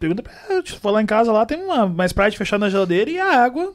[0.00, 2.70] pergunta pra ela, se for lá em casa, lá tem uma mais Sprite fechada na
[2.70, 3.74] geladeira e a água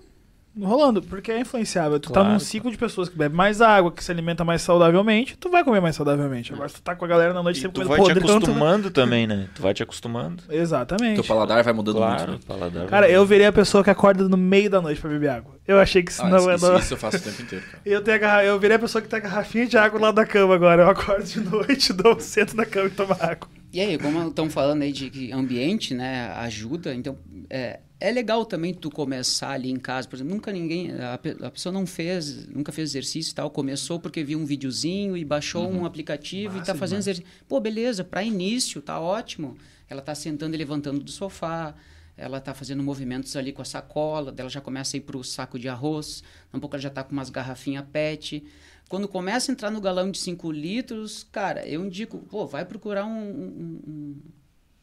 [0.61, 1.99] rolando, porque é influenciável.
[1.99, 2.33] Tu tá Claro.
[2.33, 5.63] num ciclo de pessoas que bebem mais água, que se alimenta mais saudavelmente, tu vai
[5.63, 6.53] comer mais saudavelmente.
[6.53, 8.19] Agora, se tu tá com a galera na noite E sempre tu comendo vai te
[8.21, 9.47] podrão, tu- acostumando também, né?
[9.55, 10.43] Tu vai te acostumando.
[10.49, 11.15] Exatamente.
[11.15, 12.47] Teu paladar vai mudando Claro, muito.
[12.49, 12.55] né?
[12.55, 12.87] paladar.
[12.87, 15.53] Cara, eu virei a pessoa que acorda no meio da noite pra beber água.
[15.67, 17.65] Eu achei que isso Ah, não é isso, não- isso eu faço o tempo inteiro,
[17.65, 17.79] cara.
[17.85, 18.43] Eu, tenho a garra...
[18.43, 20.83] eu virei a pessoa que tem a garrafinha de água lá da cama agora.
[20.83, 23.47] Eu acordo de noite, dou, sento na cama e tomo água.
[23.71, 27.17] E aí, como estão falando aí de que ambiente, né, ajuda, então
[27.49, 31.51] é, é legal também tu começar ali em casa, por exemplo, nunca ninguém, a, a
[31.51, 35.71] pessoa não fez, nunca fez exercício e tal, começou porque viu um videozinho e baixou
[35.71, 37.19] um aplicativo e Massa tá fazendo demais.
[37.19, 37.45] exercício.
[37.47, 39.55] Pô, beleza, para início, tá ótimo.
[39.89, 41.73] Ela tá sentando e levantando do sofá,
[42.17, 45.57] ela tá fazendo movimentos ali com a sacola, dela já começa a ir pro saco
[45.57, 48.43] de arroz, daqui a pouco ela já tá com umas garrafinhas PET.
[48.89, 53.05] Quando começa a entrar no galão de 5 litros, cara, eu indico, pô, vai procurar
[53.05, 54.21] um, um, um-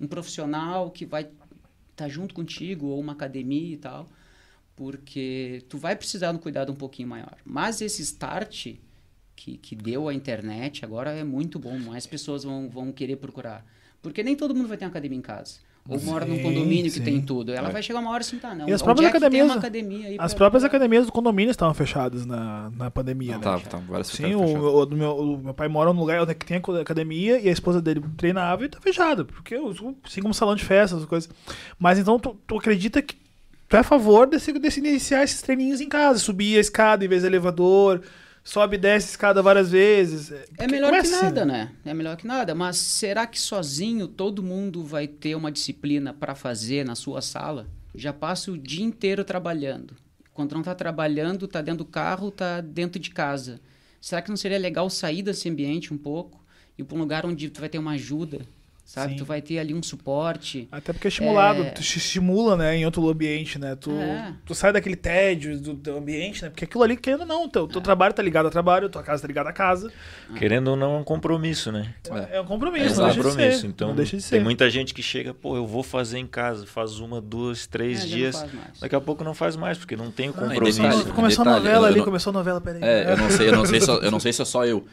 [0.00, 1.28] um profissional que vai
[2.04, 4.08] estar junto contigo, ou uma academia e tal,
[4.74, 7.36] porque tu vai precisar de um cuidado um pouquinho maior.
[7.44, 8.76] Mas esse start
[9.36, 13.64] que, que deu a internet agora é muito bom, mais pessoas vão, vão querer procurar.
[14.02, 15.60] Porque nem todo mundo vai ter uma academia em casa.
[15.90, 17.03] Ou mora num Sim, condomínio que sim.
[17.03, 17.53] tem tudo.
[17.53, 17.72] Ela É.
[17.72, 18.68] vai chegar uma hora assim, tá, não.
[18.68, 21.50] E as próprias é que academias- uma academia aí As pra- próprias academias do condomínio
[21.50, 23.42] estavam fechadas na, na pandemia, né?
[23.42, 26.35] Tá, tá, várias Sim, ficaram o, o, meu, o meu pai mora num lugar onde
[26.35, 29.24] tem academia e a esposa dele treinava e tá fechado.
[29.26, 31.29] Porque os- assim como salão de festas, as coisas.
[31.79, 33.16] Mas então tu, tu acredita que
[33.68, 37.09] tu é a favor desse, desse iniciar esses treininhos em casa, subir a escada em
[37.09, 38.00] vez do elevador,
[38.44, 40.33] sobe e desce escada várias vezes.
[40.59, 41.72] É melhor que começa nada, assim, né?
[41.85, 42.55] É melhor que nada.
[42.55, 47.66] Mas será que sozinho todo mundo vai ter uma disciplina para fazer na sua sala?
[47.94, 49.94] Já passa o dia inteiro trabalhando.
[50.33, 53.61] Quando não tá trabalhando, tá dentro do carro, tá dentro de casa.
[54.00, 56.42] Será que não seria legal sair desse ambiente um pouco
[56.79, 58.40] e ir para um lugar onde tu vai ter uma ajuda,
[58.92, 59.12] sabe?
[59.12, 59.18] Sim.
[59.18, 60.66] Tu vai ter ali um suporte.
[60.72, 61.70] Até porque é estimulado, É.
[61.70, 63.76] tu te estimula, né, em outro ambiente, né?
[63.76, 64.35] Tu, É.
[64.44, 66.50] tu sai daquele tédio do teu ambiente, né?
[66.50, 69.22] Porque aquilo ali, querendo ou não, teu, teu trabalho tá ligado a trabalho, tua casa
[69.22, 69.92] tá ligada a casa.
[70.37, 71.94] Querendo ou não, é um compromisso, né?
[72.31, 72.38] É.
[72.38, 73.61] É um compromisso, É um de compromisso.
[73.61, 73.66] ser.
[73.68, 74.40] Então, não deixa de tem ser.
[74.42, 78.07] muita gente que chega, pô, eu vou fazer em casa, faz uma, duas, três É,
[78.07, 78.44] dias.
[78.81, 80.79] Daqui a pouco não faz mais, porque não tem o Ah, compromisso.
[80.81, 82.83] detalhe, Começou, começou a detalhe, novela ali, não- começou a novela, peraí.
[82.83, 84.85] É, eu não sei, eu não sei, se, eu não sei se é só eu.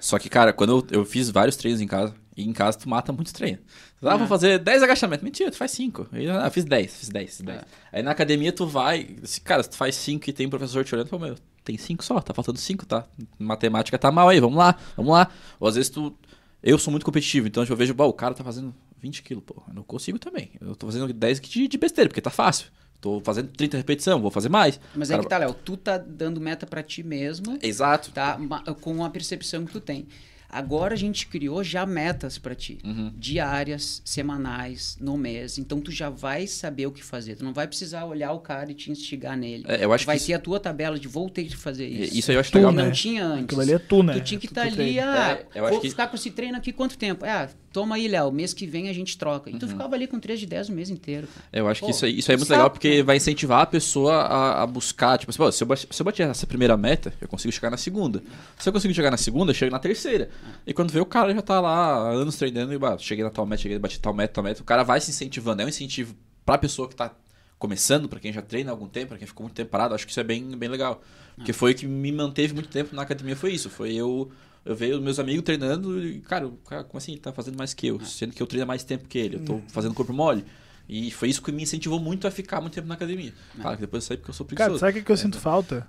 [0.00, 2.88] Só que, cara, quando eu, eu fiz vários treinos em casa, e em casa tu
[2.88, 3.60] mata muitos treinos.
[4.02, 5.22] Ah, vou fazer 10 agachamentos.
[5.24, 6.08] Mentira, tu faz 5.
[6.12, 7.62] Aí, Ah, fiz 10, fiz 10, fiz 10.
[7.92, 9.04] Aí na academia tu vai,
[9.44, 12.04] cara, se tu faz 5 e tem um professor te olhando, fala, meu, tem 5
[12.04, 13.06] só, tá faltando 5, tá?
[13.38, 15.30] Matemática tá mal aí, vamos lá, vamos lá.
[15.58, 16.14] Ou às vezes tu.
[16.62, 19.62] Eu sou muito competitivo, então eu vejo, "Bah, o cara tá fazendo 20 quilos, pô.
[19.68, 20.50] Eu não consigo também.
[20.60, 22.68] Eu tô fazendo 10 de, de besteira, porque tá fácil.
[23.02, 24.80] Tô fazendo 30 repetição, vou fazer mais.
[24.94, 27.58] Mas Cara, é que tá, Léo, tu tá dando meta para ti mesmo.
[27.62, 28.10] Exato.
[28.12, 28.38] tá?
[28.80, 30.06] Com a percepção que tu tem.
[30.54, 33.12] Agora a gente criou já metas para ti, Uhum.
[33.16, 35.58] diárias, semanais, no mês.
[35.58, 37.36] Então tu já vai saber o que fazer.
[37.36, 39.64] Tu não vai precisar olhar o cara e te instigar nele.
[39.66, 42.16] É, eu acho vai que ter a tua tabela de vou ter que fazer isso.
[42.16, 42.72] Isso aí eu acho Tu, legal.
[42.72, 42.90] não né?
[42.92, 43.44] tinha antes.
[43.44, 44.12] Aquilo ali é tu, né?
[44.14, 45.12] Tu tinha que estar ali, treina.
[45.12, 47.24] ah, É, eu acho vou que- ficar com esse treino aqui quanto tempo?
[47.24, 49.50] Ah, toma aí, Léo, mês que vem a gente troca.
[49.50, 49.56] Uhum.
[49.56, 51.26] E tu ficava ali com 3 de 10 o mês inteiro.
[51.52, 53.02] Eu acho que Pô, isso aí, isso aí é muito saco, legal porque né?
[53.02, 55.18] vai incentivar a pessoa a, a buscar.
[55.18, 57.76] Tipo assim, se eu, bati, se eu bater essa primeira meta, eu consigo chegar na
[57.76, 58.22] segunda.
[58.60, 60.30] Se eu consigo chegar na segunda, eu chego na terceira.
[60.64, 63.44] E quando vê, o cara já tá lá anos treinando e bah, cheguei na tal
[63.44, 64.62] meta, cheguei, bati tal meta, tal meta.
[64.62, 65.60] O cara vai se incentivando.
[65.60, 66.14] É um incentivo
[66.46, 67.12] pra pessoa que tá
[67.58, 69.96] começando, pra quem já treina há algum tempo, pra quem ficou muito tempo parado.
[69.96, 71.02] Acho que isso é bem, bem legal.
[71.34, 73.68] Porque foi o que me manteve muito tempo na academia, foi isso.
[73.68, 74.30] Foi eu.
[74.64, 77.12] Eu vejo meus amigos treinando e, cara, o cara, como assim?
[77.12, 79.36] Ele tá fazendo mais que eu, sendo que eu treino há mais tempo que ele.
[79.36, 80.44] Eu tô fazendo corpo mole.
[80.88, 83.32] E foi isso que me incentivou muito a ficar muito tempo na academia.
[83.60, 84.80] Claro que depois eu saí porque eu sou Cara, preguiçoso.
[84.80, 85.86] sabe o que, eu sinto falta?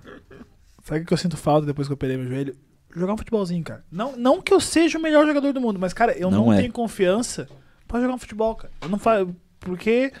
[0.84, 2.56] Sabe o que, eu sinto falta depois que eu operei meu joelho?
[2.94, 3.84] Jogar um futebolzinho, cara.
[3.90, 6.52] Não, não que eu seja o melhor jogador do mundo, mas, cara, eu não, Não
[6.52, 6.60] é.
[6.60, 7.46] tenho confiança
[7.86, 8.72] pra jogar um futebol, cara.
[8.80, 9.34] Eu não faço.
[9.60, 10.12] Porque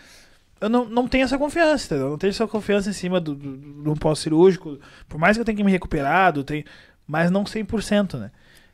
[0.60, 2.06] eu não, não tenho essa confiança, entendeu?
[2.06, 4.78] Eu não tenho essa confiança em cima do, do, do pós-cirúrgico.
[5.08, 6.64] Por mais que eu tenha que me recuperar, tenho,
[7.06, 8.30] mas não 100%, né?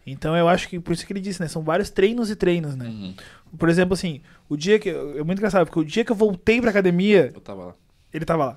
[0.06, 1.48] Então eu acho que, por isso que ele disse, né?
[1.48, 2.86] São vários treinos e treinos, né?
[2.86, 3.14] Uhum.
[3.56, 4.88] Por exemplo, assim, o dia que.
[4.90, 7.74] É muito engraçado, porque o dia que eu voltei pra academia, Eu tava lá.
[8.12, 8.56] ele tava lá.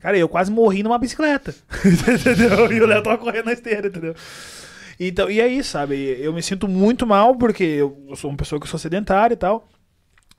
[0.00, 1.54] Cara, eu quase morri numa bicicleta.
[1.84, 2.70] entendeu?
[2.72, 4.14] E o Léo tava correndo na esteira, entendeu?
[5.00, 5.96] Então, e é isso, sabe?
[6.20, 9.36] Eu me sinto muito mal porque eu, eu sou uma pessoa que sou sedentária e
[9.36, 9.68] tal.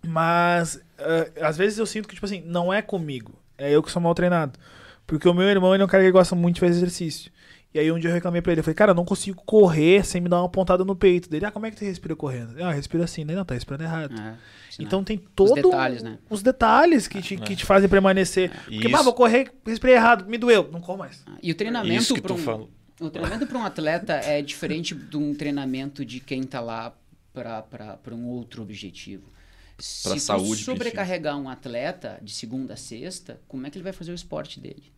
[0.05, 3.33] Mas ah, às vezes eu sinto que, tipo assim, não é comigo.
[3.57, 4.57] É eu que sou mal treinado.
[5.05, 7.31] Porque o meu irmão, ele é um cara que gosta muito de fazer exercício.
[7.71, 10.03] E aí um dia eu reclamei pra ele, eu falei, cara, eu não consigo correr
[10.03, 11.45] sem me dar uma pontada no peito dele.
[11.45, 12.61] Ah, como é que tu respira correndo?
[12.63, 13.35] Ah, respira assim, né?
[13.35, 14.19] Não, tá respirando errado.
[14.19, 14.35] É,
[14.79, 16.17] Então tem todo detalhes, né?
[16.29, 18.49] os detalhes que te, que te fazem permanecer.
[18.49, 18.89] Porque, Isso.
[18.89, 21.21] pá, vou correr, respirei errado, me doeu, não corro mais.
[21.27, 22.69] Ah, E o treinamento Isso que para tu um, falou.
[22.99, 26.95] o treinamento para um atleta é diferente de um treinamento de quem tá lá
[27.33, 29.29] para um outro objetivo.
[29.77, 33.93] Se tu saúde, sobrecarregar um atleta de segunda a sexta, como é que ele vai
[33.93, 34.91] fazer o esporte dele?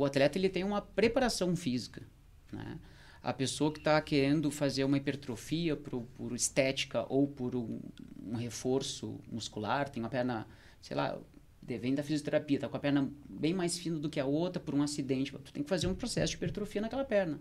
[0.00, 2.02] O atleta ele tem uma preparação física,
[2.52, 2.78] né?
[3.22, 7.78] A pessoa que está querendo fazer uma hipertrofia por, por estética ou por um,
[8.26, 10.46] um reforço muscular, tem uma perna,
[10.80, 11.18] sei lá,
[11.62, 14.74] vem da fisioterapia, tá com a perna bem mais fina do que a outra por
[14.74, 15.32] um acidente.
[15.32, 17.38] Tu tem que fazer um processo de hipertrofia naquela perna.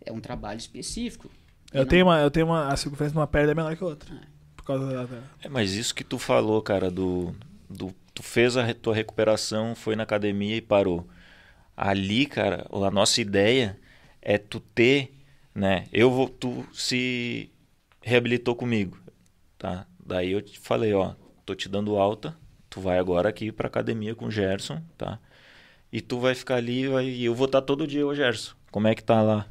[0.00, 1.30] É um trabalho específico.
[1.70, 3.86] Eu tenho uma, eu tenho uma, a circunferência de uma perna é menor que a
[3.86, 4.14] outra.
[4.14, 4.20] É.
[4.56, 5.04] Por causa da...
[5.04, 7.34] da- É, mas isso que tu falou, cara, do,
[7.68, 11.06] do tu fez a re- tua recuperação, foi na academia e parou.
[11.76, 13.78] Ali, cara, a nossa ideia
[14.20, 15.12] é tu ter,
[15.54, 15.86] né?
[15.92, 17.50] Eu vou, tu se
[18.02, 18.98] reabilitou comigo,
[19.58, 19.86] tá?
[20.04, 21.14] Daí eu te falei, ó,
[21.46, 22.36] tô te dando alta,
[22.68, 25.18] tu vai agora aqui pra academia com o Gerson, tá?
[25.92, 28.54] E tu vai ficar ali, vai, e eu vou estar todo dia, ô Gerson.
[28.70, 29.46] Como é que tá lá?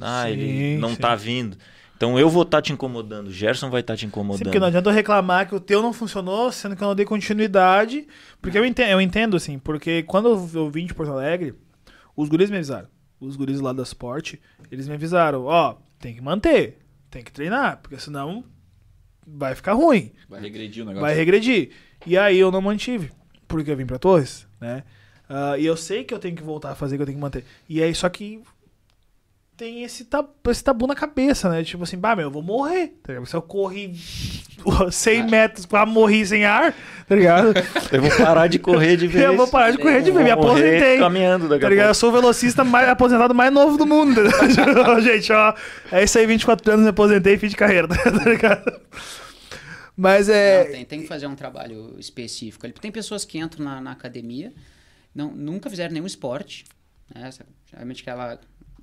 [0.00, 1.02] Ah, Sim, ele não sim.
[1.02, 1.56] tá vindo.
[1.98, 4.38] Então eu vou estar te incomodando, o Gerson vai estar te incomodando.
[4.38, 6.94] Sim, porque não adianta eu reclamar que o teu não funcionou, sendo que eu não
[6.94, 8.06] dei continuidade.
[8.40, 11.54] Porque eu entendo, eu entendo, assim, porque quando eu- vim de Porto Alegre,
[12.16, 12.86] os guris me avisaram.
[13.20, 14.34] Os guris lá da Sport,
[14.70, 16.78] eles me avisaram, ó, tem que manter,
[17.10, 18.44] tem que treinar, porque senão
[19.26, 20.12] vai ficar ruim.
[20.28, 21.02] Vai regredir o negócio.
[21.04, 21.70] vai regredir.
[22.06, 23.10] E aí eu não mantive,
[23.48, 24.84] porque eu vim pra Torres, né?
[25.28, 27.22] Ah, e eu sei que eu tenho que voltar a fazer, que eu tenho que
[27.22, 27.44] manter.
[27.68, 28.40] E aí, só que
[29.58, 31.64] tem esse tabu, esse tabu na cabeça, né?
[31.64, 32.96] Tipo assim, bah, meu, eu vou morrer.
[33.02, 33.26] Tá ligado?
[33.26, 33.92] Se eu corri
[34.92, 36.72] 100 metros, quase morri sem ar,
[37.08, 37.52] tá ligado?
[37.90, 39.24] Eu vou parar de correr de vez.
[39.26, 40.98] eu vou parar de correr de vez, me morrer aposentei.
[40.98, 41.88] caminhando daqui Tá ligado?
[41.88, 44.20] Eu sou o velocista mais aposentado mais novo do mundo.
[45.02, 45.54] Gente, ó,
[45.90, 48.80] é isso aí, 24 anos, me aposentei e fim de carreira, tá ligado?
[49.96, 50.64] Mas é.
[50.64, 52.68] Não, tem, tem que fazer um trabalho específico.
[52.80, 54.52] Tem pessoas que entram na, na academia,
[55.12, 56.64] não, nunca fizeram nenhum esporte,
[57.12, 57.30] né?
[57.70, 58.38] Geralmente aquela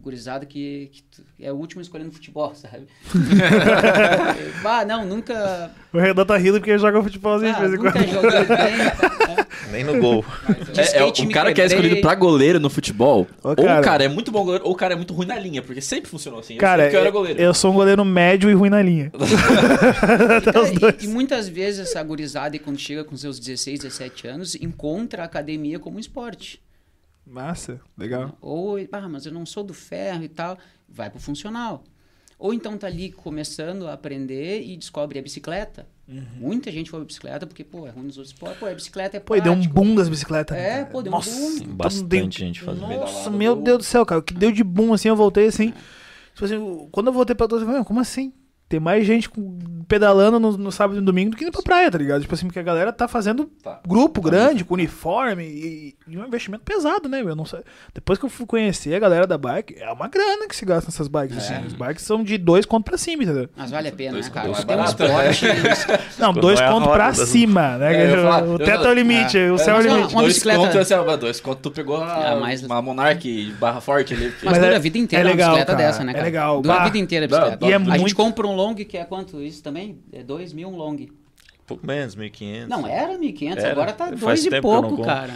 [0.06, 2.86] gurizada que, que tu- é o último escolhendo futebol, sabe?
[4.64, 7.78] ah, não, nunca, O Renan tá rindo porque ele joga futebolzinho de ah, vez em
[7.78, 8.08] nunca quando.
[8.12, 8.78] joguei bem.
[8.78, 8.92] né?
[9.72, 10.24] Nem no gol.
[10.72, 13.56] De É, é, skate o cara que é escolhido pra goleiro no futebol, Ô, ou
[13.56, 13.82] cara.
[13.82, 15.82] o cara é muito bom goleiro, ou o cara é muito ruim na linha, porque
[15.82, 16.54] sempre funcionou assim.
[16.54, 17.42] Eu Cara, eu era goleiro.
[17.42, 19.12] eu sou um goleiro médio e ruim na linha.
[20.62, 21.04] Os dois.
[21.04, 25.26] e, e muitas vezes essa gurizada, quando chega com seus 16, 17 anos, encontra a
[25.26, 26.62] academia como um esporte.
[27.26, 28.38] Massa, legal.
[28.42, 30.58] Ou, ah, mas eu não sou do ferro e tal,
[30.88, 31.84] vai pro funcional.
[32.38, 35.88] Ou então tá ali começando a aprender e descobre a bicicleta.
[36.36, 38.60] Muita gente foi pra bicicleta porque, pô, é ruim nos outros esportes.
[38.60, 39.74] Pô, a bicicleta é Pô, e deu um prático.
[39.74, 40.56] boom das bicicletas.
[40.56, 40.86] É, cara.
[40.88, 41.50] pô, deu um Nossa, boom.
[41.58, 42.88] Tem todo bastante gente fazendo.
[42.88, 44.20] Nossa, meu deu- Deus do céu, cara.
[44.20, 45.74] O que deu de boom assim, eu voltei assim.
[46.34, 48.32] Tipo assim, quando eu voltei pra todos, eu falei, "Meu, como assim?
[48.68, 49.30] Tem mais gente
[49.88, 52.22] pedalando no, no sábado e no domingo do que indo pra praia, tá ligado?
[52.22, 53.80] Tipo assim, porque a galera tá fazendo Tá.
[53.88, 57.22] grupo Tá grande, com uniforme e, e um investimento pesado, né?
[57.22, 57.60] Eu não sei.
[57.94, 60.88] Depois que eu fui conhecer a galera da bike, é uma grana que se gasta
[60.90, 61.38] nessas bikes.
[61.38, 61.40] É.
[61.40, 61.66] Assim.
[61.68, 63.48] As bikes são de dois contos pra cima, entendeu?
[63.56, 64.48] Mas vale a pena, Dois né, cara?
[64.48, 65.46] contos Se tem um esporte...
[66.20, 68.04] Não, Quando dois não é a contos roda pra das- cima, né?
[68.12, 69.52] É, falar, o teto não- é o limite, é.
[69.52, 70.14] o céu é o limite.
[70.14, 73.80] uma dois bicicleta- contos, assim, dois contos, tu pegou a, Ah, mas- uma Monark barra
[73.82, 74.30] forte ali.
[74.32, 76.16] porque- Mas, dura é- a vida inteira é legal, uma bicicleta cara, dessa, né, é
[76.16, 76.26] cara?
[76.26, 76.62] legal.
[76.62, 77.66] Dura a vida inteira a bicicleta.
[77.66, 80.00] E é a muito- gente compra um long que é quanto isso também?
[80.12, 80.98] É 2 mil um long.
[81.68, 82.68] Pouco menos, 1.500.
[82.68, 83.72] Não, era 1.500, Era.
[83.72, 85.34] agora tá Faz 2 e pouco, cara.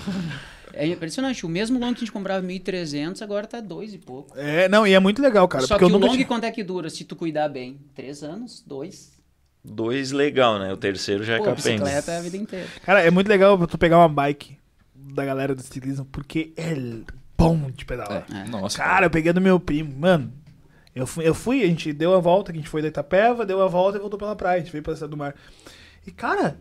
[0.73, 1.43] É impressionante.
[1.45, 4.37] O mesmo long que a gente comprava 1.300, agora tá 2 e pouco.
[4.37, 5.65] É, não, e é muito legal, cara.
[5.65, 7.79] Só porque que eu o long tinha- quanto é que dura, se tu cuidar bem?
[7.95, 8.63] 3 anos?
[8.65, 9.17] 2?
[9.65, 10.71] Dois legal, né?
[10.71, 11.55] O terceiro já é capenga.
[11.83, 12.67] bicicleta é a vida inteira.
[12.83, 14.55] Cara, é muito legal tu pegar uma bike
[14.95, 16.73] da galera do ciclismo, porque é
[17.37, 18.25] bom de pedalar.
[18.33, 20.31] É, Nossa, Cara, eu peguei do meu primo, mano.
[20.95, 23.61] Eu fui, eu fui, a gente deu a volta, a gente foi da Itapeva, deu
[23.61, 24.57] a volta e voltou pela praia.
[24.57, 25.35] A gente veio pra Cidade do Mar.
[26.05, 26.57] E, cara,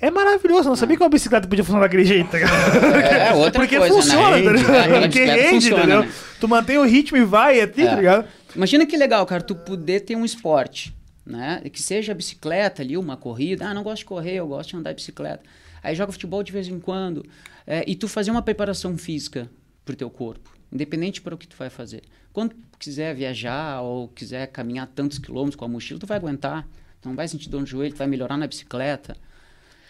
[0.00, 0.62] é maravilhoso.
[0.62, 2.52] Eu não sabia que uma bicicleta podia funcionar daquele jeito, tá ligado?
[3.04, 4.42] É, outra Porque coisa, funciona, né?
[4.42, 4.80] tá Rende, ligado?
[4.80, 6.02] aquela Porque rende, funciona, entendeu?
[6.04, 6.12] né?
[6.40, 7.90] Tu mantém o ritmo e vai, é, tri, É.
[7.90, 8.28] tá ligado?
[8.54, 10.94] Imagina que legal, cara, tu poder ter um esporte,
[11.26, 11.60] né?
[11.72, 13.66] Que seja a bicicleta ali, uma corrida.
[13.68, 15.42] Ah, não gosto de correr, eu gosto de andar de bicicleta.
[15.82, 17.24] Aí joga futebol de vez em quando.
[17.66, 19.50] É, e tu fazer uma preparação física
[19.84, 22.02] pro teu corpo, independente para o que tu vai fazer.
[22.32, 26.66] Quando quiser viajar ou quiser caminhar tantos quilômetros com a mochila, tu vai aguentar.
[27.00, 29.16] Tu não vai sentir dor no joelho, tu vai melhorar na bicicleta.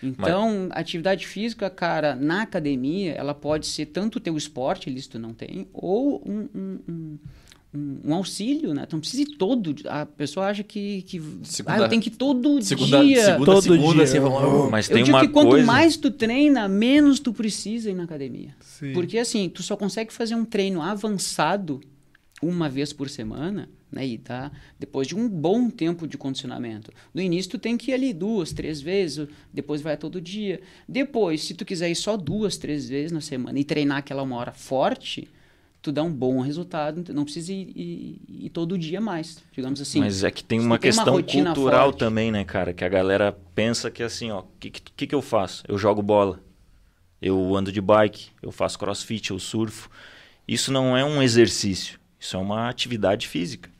[0.02, 5.18] Então, atividade física, cara, na academia, ela pode ser tanto o teu esporte, isso tu
[5.18, 7.18] não tem, ou um, um, um,
[7.74, 8.86] um, um auxílio, né?
[8.86, 9.74] Tu não precisa ir todo.
[9.86, 13.24] A pessoa acha que, que Segunda- ah, eu tenho que ir todo Segunda, dia.
[13.24, 14.02] segunda, Todo segunda, dia.
[14.04, 15.66] assim, vamos- Mas Eu tem digo uma que quanto coisa...
[15.66, 18.54] mais tu treina, menos tu precisa ir na academia.
[18.60, 18.92] Sim.
[18.92, 21.80] Porque assim, tu só consegue fazer um treino avançado
[22.42, 24.06] uma vez por semana, né?
[24.06, 26.92] E tá depois de um bom tempo de condicionamento.
[27.14, 30.60] No início tu tem que ir ali duas, três vezes, depois vai todo dia.
[30.88, 34.36] Depois, se tu quiser ir só duas, três vezes na semana e treinar aquela uma
[34.36, 35.28] hora forte,
[35.84, 39.78] tu dá um bom resultado, tu não precisa ir, ir- ir todo dia mais, digamos
[39.82, 40.00] assim.
[40.00, 41.98] Mas é que tem uma tu tem uma questão cultural forte.
[41.98, 42.72] também, né, cara?
[42.72, 45.62] Que a galera pensa que assim, ó, o que, que, que eu faço?
[45.68, 46.40] Eu jogo bola,
[47.20, 49.90] eu ando de bike, eu faço crossfit, eu surfo.
[50.48, 53.70] Isso não é um exercício, isso é uma atividade física.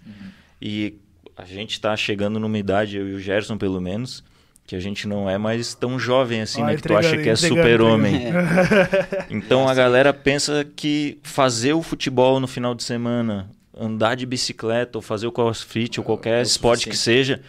[0.61, 0.95] E
[1.37, 4.23] a gente tá chegando numa idade, eu e o Gerson pelo menos,
[4.67, 6.77] que a gente não é mais tão jovem assim, Ó, né?
[6.77, 8.23] Que tu acha que é super-homem.
[8.33, 9.27] É.
[9.31, 14.97] Então a galera pensa que fazer o futebol no final de semana, andar de bicicleta
[14.99, 17.43] ou fazer o crossfit ou qualquer é esporte que seja,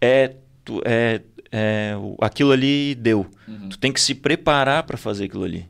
[0.00, 3.26] é, tu- é, é aquilo ali deu.
[3.48, 3.68] Uhum.
[3.70, 5.66] Tu tem que se preparar para fazer aquilo ali.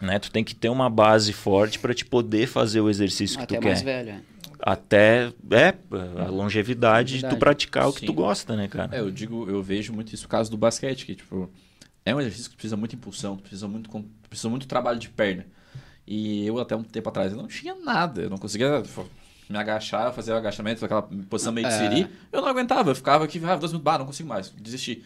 [0.00, 0.18] Né?
[0.18, 3.58] Tu tem que ter uma base forte para te poder fazer o exercício que Até
[3.58, 4.04] tu mais quer.
[4.04, 4.20] velho.
[4.62, 5.74] Até é
[6.22, 8.06] a longevidade de tu praticar o que Sim.
[8.06, 8.94] tu gosta, né, cara?
[8.96, 11.50] É, eu digo, eu vejo muito isso no caso do basquete, que tipo,
[12.04, 13.90] é um exercício que precisa muita impulsão, precisa muito,
[14.28, 15.46] precisa muito trabalho de perna.
[16.06, 19.08] E eu até um tempo atrás eu não tinha nada, eu não conseguia tipo,
[19.48, 21.78] me agachar, fazer o agachamento, aquela posição meio de É.
[21.78, 25.04] siri, eu não aguentava, eu ficava aqui, ah, dois minutos, bah, não consigo mais, desisti.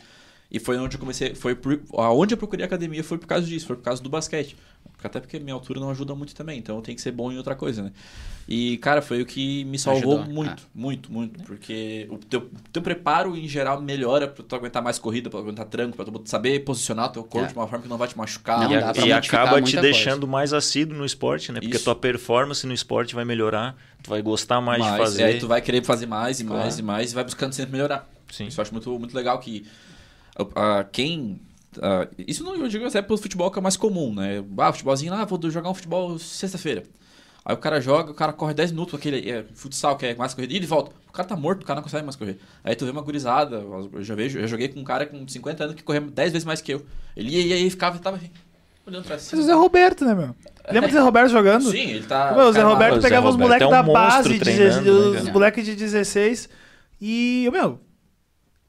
[0.55, 3.67] E foi onde eu comecei, foi por, aonde eu procurei academia foi por causa disso,
[3.67, 4.57] foi por causa do basquete.
[5.03, 7.37] Até porque minha altura não ajuda muito também, então eu tenho que ser bom em
[7.37, 7.93] outra coisa, né?
[8.49, 11.43] E, cara, foi o que me salvou Ajudou, muito, muito, muito.
[11.43, 15.43] Porque o teu, teu preparo, em geral, melhora pra tu aguentar mais corrida, pra tu
[15.43, 17.53] aguentar tranco, pra tu saber posicionar o teu corpo É.
[17.53, 18.61] de uma forma que não vai te machucar.
[18.61, 21.59] Não, e, pra e modificar acaba te deixando mais assíduo no esporte, né?
[21.61, 21.85] Porque Isso.
[21.85, 25.21] tua performance no esporte vai melhorar, tu vai gostar mais, de Mas, fazer.
[25.23, 26.79] E aí tu vai querer fazer mais e mais Claro.
[26.79, 28.09] e mais e vai buscando sempre melhorar.
[28.31, 28.47] Sim.
[28.47, 29.67] Isso eu acho muito, muito legal que
[30.37, 31.41] ah, ah, quem...
[31.81, 34.45] ah, isso não eu digo até pelo futebol que é mais comum, né?
[34.59, 36.83] Ah, futebolzinho lá, vou jogar um futebol sexta-feira.
[37.45, 40.33] Aí o cara joga, o cara corre 10 minutos, aquele é, futsal que é mais
[40.33, 40.93] corrida, e ele volta.
[41.07, 42.39] O cara tá morto, o cara não consegue mais correr.
[42.65, 45.65] Aí tu vê uma gurizada, eu já vejo, eu joguei com um cara com 50
[45.65, 46.87] anos que corria 10 vezes mais que eu.
[47.15, 48.31] Ele ia, ia, ia e ficava, tava assim,
[48.87, 49.43] olhando pra Mas o cima.
[49.43, 50.35] Zé Roberto, né, meu?
[50.71, 51.71] Lembra do Zé Roberto jogando?
[51.71, 52.33] Sim, ele tá.
[52.35, 54.51] Meu, o Zé Roberto o Zé pegava os Roberto moleques é um da base, de,
[54.51, 56.49] né, os moleques de 16,
[56.99, 57.79] e, meu,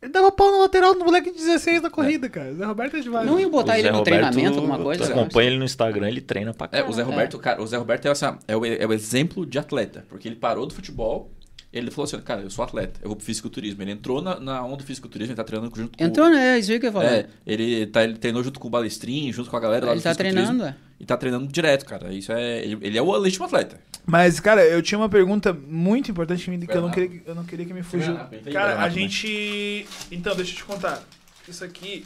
[0.02, 2.52] ele dava pau na lateral no moleque de 16 na corrida, cara.
[2.52, 3.26] O Zé Roberto é demais.
[3.26, 5.06] Não ia botar O ele Zé no Roberto, treinamento, alguma coisa?
[5.06, 6.89] Tu acompanha ele no Instagram, ele treina pra É, caralho.
[6.89, 9.58] o Zé Roberto, cara, o Zé Roberto é, assim, é, o, é o exemplo de
[9.58, 11.32] atleta, porque ele parou do futebol,
[11.78, 13.82] ele falou assim, cara, eu sou atleta, eu vou pro fisiculturismo.
[13.84, 16.58] Ele entrou na, na onda do fisiculturismo, ele tá treinando junto com Entrou, né?
[16.58, 17.06] Isso aí que eu ia falar.
[17.14, 20.00] É, ele, tá, ele treinou junto com o Balestrinho, junto com a galera lá Ele
[20.00, 20.86] do tá fisiculturismo, treinando, é.
[21.00, 22.14] E tá treinando direto, cara.
[22.14, 22.60] Isso é.
[22.64, 23.80] Ele, ele é o legítimo atleta.
[24.06, 27.36] Mas, cara, eu tinha uma pergunta muito importante que, me- que eu, não queria, eu
[27.36, 28.14] não queria que me fugiu.
[28.14, 29.86] Guardanapo, Cara, a gente.
[30.12, 31.04] Então, deixa eu te contar.
[31.48, 32.06] Isso aqui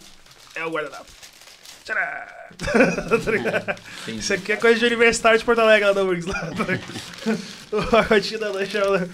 [0.55, 1.05] é o guardanapo.
[1.85, 2.38] Tcharam!
[3.23, 3.79] Tá ligado?
[4.07, 6.25] Isso aqui é coisa de universitário de Porto Alegre lá da URGS.
[6.25, 6.65] Lá, tá
[7.77, 8.81] o pacotinho da lancha.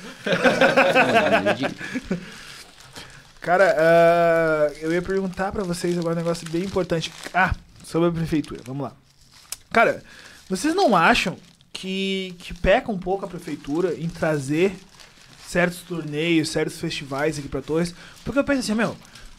[3.42, 7.12] Cara, ah, eu ia perguntar pra vocês agora um negócio bem importante.
[7.34, 8.62] Ah, sobre a prefeitura.
[8.66, 8.94] Vamos lá.
[9.72, 10.02] Cara,
[10.50, 11.38] vocês não acham
[11.72, 14.76] que, que peca um pouco a prefeitura em trazer
[15.48, 17.94] certos torneios, certos festivais aqui pra Torres?
[18.24, 18.98] Porque eu penso assim, meu,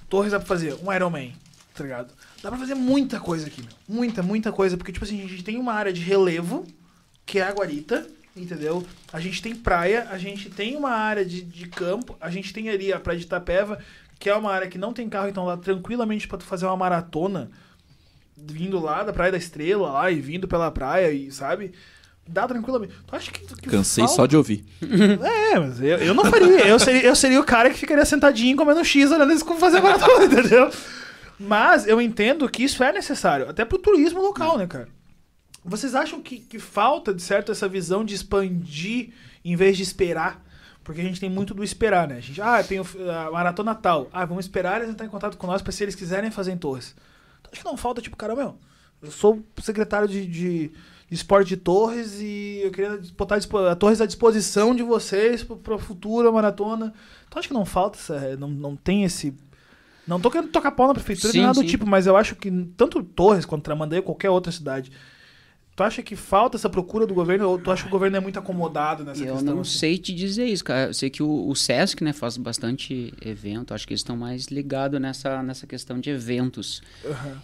[0.09, 1.31] Torres dá pra fazer um Iron Man,
[1.75, 2.13] tá ligado?
[2.47, 3.73] Dá pra fazer muita coisa aqui, meu.
[3.89, 4.77] Muita, muita coisa.
[4.77, 6.65] Porque, tipo assim, a gente tem uma área de relevo,
[7.27, 8.87] que é a Guarita, entendeu?
[9.13, 12.69] A gente tem praia, a gente tem uma área de, de campo, a gente tem
[12.69, 13.81] ali a praia de Itapeva,
[14.17, 16.77] que é uma área que não tem carro, então lá tranquilamente pra tu fazer uma
[16.77, 17.51] maratona,
[18.37, 21.73] vindo lá da Praia da Estrela lá e vindo pela praia, e sabe?
[22.29, 22.93] Dá tranquilamente.
[23.09, 23.41] Tu acha que.
[23.41, 24.65] que Cansei falta- só de ouvir.
[25.53, 26.65] É, mas eu, eu não faria.
[26.65, 29.81] Eu seria, eu seria o cara que ficaria sentadinho comendo X olhando eles como fazer
[29.81, 30.71] maratona, entendeu?
[31.39, 34.89] Mas eu entendo que isso é necessário, até pro turismo local, né, cara?
[35.65, 39.11] Vocês acham que, que falta, de certo, essa visão de expandir
[39.45, 40.45] em vez de esperar?
[40.85, 42.19] Porque a gente tem muito do esperar, né?
[42.19, 44.09] A gente, ah, tem a maratona tal.
[44.13, 46.57] Ah, vamos esperar eles entrarem em contato com nós pra se eles quiserem fazer em
[46.57, 46.95] Torres.
[47.41, 48.57] Então acho que não falta, tipo, cara, meu,
[49.03, 50.73] eu sou secretário de, de, de
[51.11, 55.45] esporte de Torres e eu queria botar a Torres à disposição de vocês
[55.81, 56.95] futuro, a maratona.
[57.27, 59.35] Então acho que não falta essa, não, não tem esse
[60.07, 61.67] Não tô querendo tocar pau na prefeitura Sim, nem nada do sim.
[61.67, 64.93] tipo, mas eu acho que tanto Torres quanto Tramandaí ou qualquer outra cidade.
[65.77, 68.21] Tu acha que falta essa procura do governo ou tu acha que o governo é
[68.21, 69.55] muito acomodado nessa Eu questão?
[69.57, 69.79] não assim?
[69.79, 70.87] sei te dizer isso, cara.
[70.89, 73.75] Eu sei que o, o Sesc, né, faz bastante evento.
[73.75, 76.81] Acho que eles estão mais ligados nessa, nessa questão de eventos.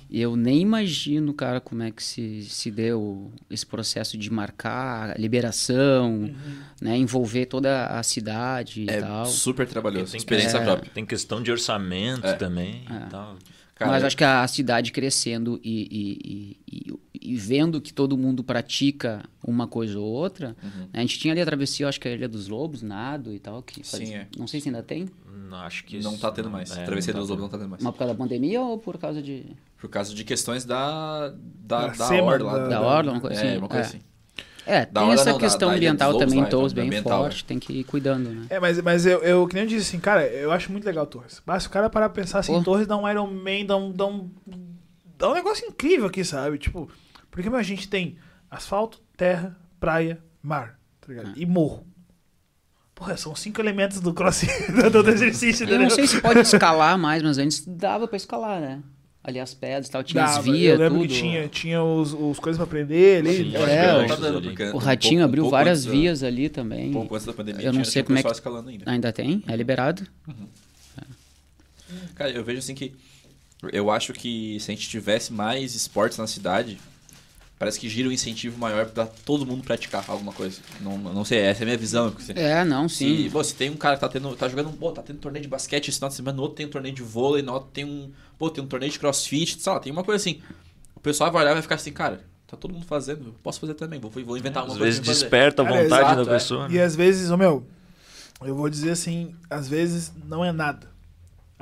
[0.09, 5.11] E eu nem imagino, cara, como é que se, se deu esse processo de marcar
[5.11, 6.33] a liberação, Uhum.
[6.80, 9.26] né, envolver toda a cidade e É tal.
[9.26, 10.12] super trabalhoso.
[10.12, 10.91] Tem, Experiência é, própria.
[10.95, 12.33] tem questão de orçamento É.
[12.33, 12.95] também É.
[13.07, 13.37] e tal.
[13.85, 18.16] Cara, Mas acho que a cidade crescendo e, e- e- e- e vendo que todo
[18.18, 20.80] mundo pratica uma coisa ou outra, Uhum.
[20.83, 23.39] né, a gente tinha ali a travessia, acho que a Ilha dos Lobos, nado e
[23.39, 24.26] tal, que Sim, faz- é.
[24.37, 25.09] não sei se ainda tem,
[25.49, 26.70] Não, acho que não isso- tá tendo mais.
[26.76, 27.83] é, Travesseiro não dos tá Lobos não tá tendo mais.
[27.83, 29.45] mas por causa da pandemia ou por causa de...
[29.78, 32.59] Por causa de questões da, da, Da da orla lá.
[32.59, 33.59] da- Da orla, uma coisa é, assim.
[33.59, 33.87] uma coisa É.
[33.87, 34.01] assim.
[34.66, 36.72] É, Da tem hora essa não, da- questão da ambiental Lobos também, lá, em Torres,
[36.72, 38.46] então, bem ambiental, forte, tem que ir cuidando, né?
[38.50, 41.06] É, mas, mas eu, eu, que nem eu disse assim, cara, eu acho muito legal
[41.06, 41.42] Torres.
[41.44, 42.62] Mas se o cara parar pra pensar assim, Pô.
[42.62, 44.30] Torres dá um Iron Man, dá um, dá um.
[45.18, 46.58] dá um negócio incrível aqui, sabe?
[46.58, 46.88] Tipo,
[47.30, 48.16] porque meu, a gente tem
[48.50, 51.28] asfalto, terra, praia, mar, tá ligado?
[51.30, 51.34] Ah.
[51.36, 51.86] E morro.
[52.94, 54.42] Porra, são cinco elementos do cross
[54.92, 58.60] do, do exercício, Eu não sei se pode escalar mais, mas antes dava pra escalar,
[58.60, 58.80] né?
[59.25, 61.09] Ali as pedras e tal, tinha as Dava, vias, eu lembro tudo.
[61.09, 63.55] que tinha, tinha os, os coisas pra aprender ali.
[63.57, 64.14] Acho É, não o- tá
[64.73, 66.89] O um Ratinho pouco- abriu um pouco várias antes da- vias ali também.
[66.89, 68.91] Um pouco antes da pandemia, Eu não tinha- sei como é pessoal que- escalando ainda.
[68.91, 69.45] Ainda tem?
[69.47, 70.05] É liberado?
[72.14, 72.93] Cara, eu vejo assim que.
[73.73, 76.79] Eu acho que se a gente tivesse mais esportes na cidade,
[77.62, 80.60] parece que gira um incentivo maior pra todo mundo praticar alguma coisa.
[80.80, 82.12] Não, não sei, essa é a minha visão.
[82.18, 83.30] se- É, não, Se, sim.
[83.30, 85.48] pô, se tem um cara que tá, tendo, tá jogando, pô, tá tendo torneio de
[85.48, 87.84] basquete esse final de semana, no outro tem um torneio de vôlei, no outro tem
[87.84, 90.42] um, pô, tem um torneio de crossfit, sei lá, tem uma coisa assim.
[90.96, 93.60] O pessoal vai olhar e vai ficar assim, cara, tá todo mundo fazendo, eu posso
[93.60, 94.84] fazer também, vou, vou inventar uma Às coisa.
[94.84, 95.20] vezes pra fazer.
[95.20, 96.34] desperta a Cara, vontade exato, da é.
[96.34, 96.66] pessoa.
[96.68, 96.82] E né?
[96.82, 97.64] às vezes, ô meu,
[98.44, 100.90] eu vou dizer assim, às vezes não é nada.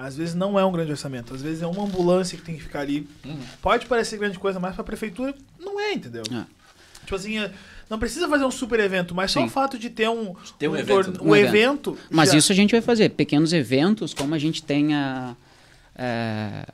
[0.00, 1.34] Às vezes não é um grande orçamento.
[1.34, 3.06] Às vezes é uma ambulância que tem que ficar ali.
[3.24, 3.38] Uhum.
[3.60, 6.22] Pode parecer grande coisa, mas pra prefeitura não é, entendeu?
[6.32, 6.44] É.
[7.00, 7.50] Tipo assim, é-
[7.88, 9.46] não precisa fazer um super evento, mas só Sim.
[9.46, 11.18] o fato de ter um, ter um um, evento, né?
[11.20, 11.98] um Um evento.
[12.10, 13.10] Mas já- isso a gente vai fazer.
[13.10, 15.34] Pequenos eventos, como a gente tem a.
[15.96, 16.64] é,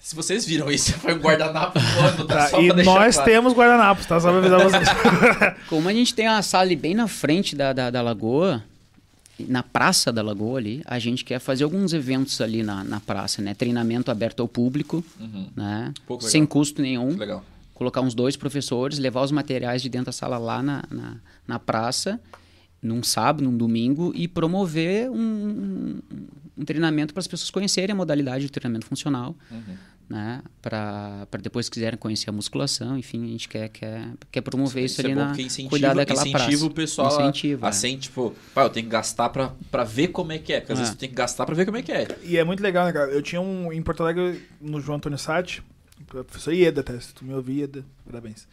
[0.00, 2.34] Se vocês viram isso, foi um guardanapo voando, tá?
[2.36, 3.30] Tá, Só e nós claro.
[3.30, 4.20] temos guardanapos, tá?
[4.20, 4.88] Só pra avisar vocês.
[5.70, 8.62] como a gente tem a sala ali bem na frente da, da, da lagoa,
[9.38, 13.42] na praça da lagoa ali, a gente quer fazer alguns eventos ali na, na praça,
[13.42, 13.52] né?
[13.54, 15.48] Treinamento aberto ao público, Uhum.
[15.56, 15.92] né?
[16.06, 16.20] Pô.
[16.20, 17.16] Sem custo nenhum.
[17.16, 17.44] Legal.
[17.74, 21.16] colocar uns dois professores, levar os materiais de dentro da sala lá na, na,
[21.46, 22.20] na praça,
[22.80, 26.00] num sábado, num domingo, e promover um, um,
[26.58, 29.74] um treinamento para as pessoas conhecerem a modalidade de treinamento funcional, Uhum.
[30.08, 30.42] Né?
[30.60, 35.04] Para depois quiserem conhecer a musculação, enfim, a gente quer, quer, quer promover isso, é
[35.04, 36.66] ali bom na cuidar daquela incentiva praça.
[36.66, 37.68] o pessoal a- Incentiva, é.
[37.70, 40.60] assim, tipo, pá, eu tenho que gastar pra, pra ver como é que é.
[40.60, 40.82] Porque às É.
[40.82, 42.06] vezes tu tem que gastar pra ver como é que é.
[42.22, 43.10] E é muito legal, né, cara?
[43.10, 45.62] Eu tinha um em Porto Alegre, no João Antônio Sati,
[46.06, 46.98] professor Ieda, tá?
[47.00, 48.46] Se tu me ouvir, Ieda, parabéns.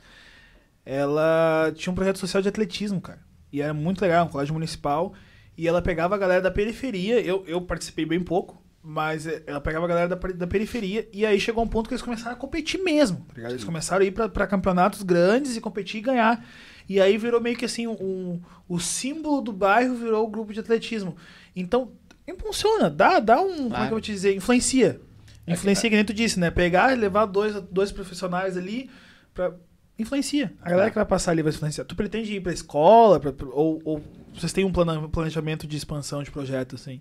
[0.85, 3.19] Ela tinha um projeto social de atletismo, cara.
[3.53, 5.13] E era muito legal, um colégio municipal.
[5.57, 9.61] E ela pegava a galera da periferia, eu, eu participei bem pouco, mas eh, ela
[9.61, 11.07] pegava a galera da, da periferia.
[11.13, 13.49] E aí chegou um ponto que eles começaram a competir mesmo, tá?
[13.49, 16.45] Eles começaram a ir pra campeonatos grandes e competir e ganhar.
[16.89, 20.59] E aí virou meio que assim, um, o símbolo do bairro virou o grupo de
[20.59, 21.15] atletismo.
[21.55, 21.91] Então,
[22.27, 23.47] impulsiona, dá, dá um.
[23.47, 23.85] Como é que Claro.
[23.85, 24.35] eu vou te dizer?
[24.35, 24.99] Influencia.
[25.47, 26.49] É Influencia, que nem tu disse, né?
[26.51, 28.89] Pegar e levar dois, dois profissionais ali
[29.33, 29.53] pra.
[29.99, 30.51] Influencia.
[30.61, 30.89] A galera É.
[30.89, 31.85] que vai passar ali vai influenciar.
[31.85, 33.19] Tu pretende ir pra escola?
[33.19, 34.01] Pra, pra- ou, ou
[34.33, 36.99] vocês têm um planejamento de expansão de projeto, assim?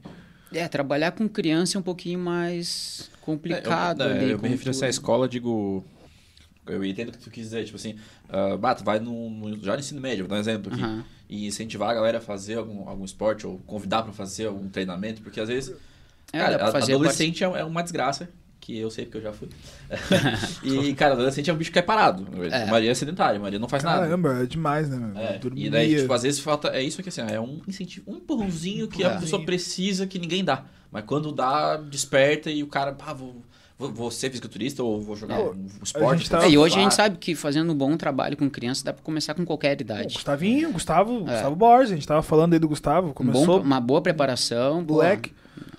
[0.53, 4.25] É, trabalhar com criança é um pouquinho mais complicado É, eu, ali.
[4.31, 4.91] é, eu me refiro assim, a tudo.
[4.91, 5.85] escola, digo.
[6.67, 7.99] Eu entendo o que tu quis dizer, tipo assim,
[8.29, 10.83] ah, bah, tu vai no, no- já no ensino médio, vou dar um exemplo aqui,
[10.83, 11.05] Aham.
[11.29, 15.21] e incentivar a galera a fazer algum, algum esporte, ou convidar pra fazer algum treinamento,
[15.23, 15.75] porque às vezes,
[16.33, 18.29] É, cara, fazer adolescente é, é uma desgraça,
[18.61, 19.49] que eu sei porque eu já fui.
[20.63, 22.27] e, cara, adolescente é um bicho que é parado.
[22.51, 22.67] É.
[22.71, 24.03] Maria é sedentária, Maria não faz nada.
[24.03, 24.97] Caramba, é demais, né?
[24.97, 25.19] meu?
[25.21, 25.67] É, Dormia.
[25.67, 26.69] e daí, tipo, às vezes falta.
[26.69, 29.21] É isso aqui, assim, é um incentivo, um empurrãozinho que a Empurrãozinho.
[29.21, 30.65] pessoa precisa que ninguém dá.
[30.93, 33.37] Mas quando dá, desperta e o cara, pá, vou,
[33.79, 36.29] vou, vou ser fisiculturista ou vou jogar Pô, um, esporte.
[36.29, 38.93] tava- É, e hoje a gente sabe que fazendo um bom trabalho com criança dá
[38.93, 40.15] pra começar com qualquer Pô, idade.
[40.15, 41.33] Gustavinho, Gustavo, É.
[41.33, 44.85] Gustavo Borges, a gente tava falando aí do Gustavo, Um bom- começou uma boa preparação.
[44.85, 44.95] pô.
[44.95, 45.33] moleque.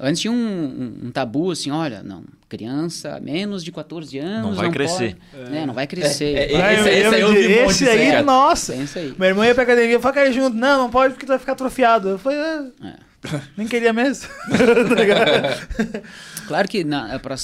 [0.04, 4.56] Antes tinha um, um- um tabu assim, olha, não, criança menos de 14 anos Não
[4.56, 5.16] vai crescer.
[5.32, 6.36] pode, né, não vai crescer.
[6.36, 8.74] É, é, esse- esse eu- eu esse disso aí, aí, nossa.
[8.74, 9.14] é isso aí.
[9.16, 10.58] Meu irmão ia pra academia, fala, cara, junto.
[10.58, 12.10] Não, não pode porque tu vai ficar atrofiado.
[12.10, 12.96] Eu falei, ah, É.
[13.56, 14.28] nem queria mesmo.
[16.48, 17.36] Claro que na, pra,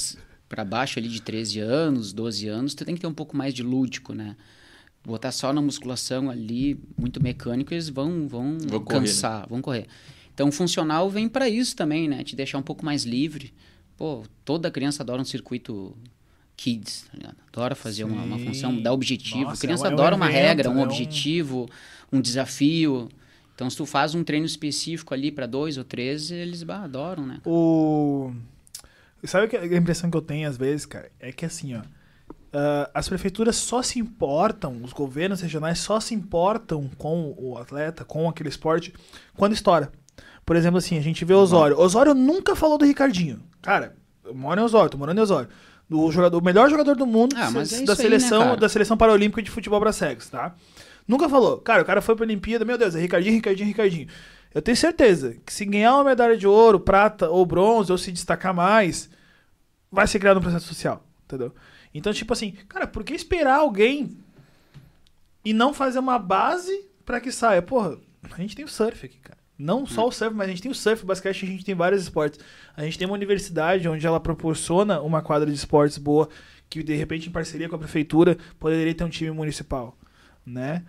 [0.48, 3.54] pra baixo ali de 13 anos, 12 anos, tu tem que ter um pouco mais
[3.54, 4.36] de lúdico, né?
[5.04, 9.86] Botar só na musculação ali, muito mecânico, eles vão, vão, Vão correr, cansar, vão correr.
[10.38, 12.22] Então, funcional vem pra isso também, né?
[12.22, 13.52] Te deixar um pouco mais livre
[13.98, 15.92] Pô, toda criança adora um circuito
[16.56, 17.36] kids, tá ligado?
[17.48, 19.40] Adora fazer uma, uma função, dar objetivo.
[19.40, 21.68] Nossa, a criança é um adora uma regra, um é um- objetivo,
[22.12, 23.08] um desafio.
[23.52, 27.26] Então, se tu faz um treino específico ali para dois ou três, eles bah, adoram,
[27.26, 27.40] né?
[27.44, 28.32] O...
[29.24, 31.82] Sabe que a impressão que eu tenho às vezes, cara, é que assim, ó.
[32.52, 38.04] ah, as prefeituras só se importam, os governos regionais só se importam com o atleta,
[38.04, 38.94] com aquele esporte,
[39.36, 39.90] quando estoura.
[40.48, 41.78] Por exemplo, assim, a gente vê Osório.
[41.78, 43.38] Osório nunca falou do Ricardinho.
[43.60, 43.94] Cara,
[44.24, 45.50] eu moro em Osório, tô morando em Osório.
[45.86, 48.56] Do jogador, o melhor jogador do mundo Ah, mas da é isso aí, né, seleção
[48.56, 50.54] da seleção paralímpica de futebol para cegos, tá?
[51.06, 51.58] Nunca falou.
[51.58, 54.08] Cara, o cara foi pra Olimpíada, meu Deus, é Ricardinho, Ricardinho, Ricardinho.
[54.54, 58.10] Eu tenho certeza que se ganhar uma medalha de ouro, prata ou bronze, ou se
[58.10, 59.10] destacar mais,
[59.92, 61.54] vai ser criado um processo social, entendeu?
[61.92, 64.16] Então, tipo assim, cara, por que esperar alguém
[65.44, 67.60] e não fazer uma base pra que saia?
[67.60, 67.98] Porra,
[68.30, 69.37] a gente tem o surf aqui, cara.
[69.58, 71.74] Não só o surf, mas a gente tem o surf, o basquete, a gente tem
[71.74, 72.38] vários esportes.
[72.76, 76.28] A gente tem uma universidade onde ela proporciona uma quadra de esportes boa,
[76.70, 79.98] que de repente, em parceria com a prefeitura, poderia ter um time municipal,
[80.46, 80.84] né?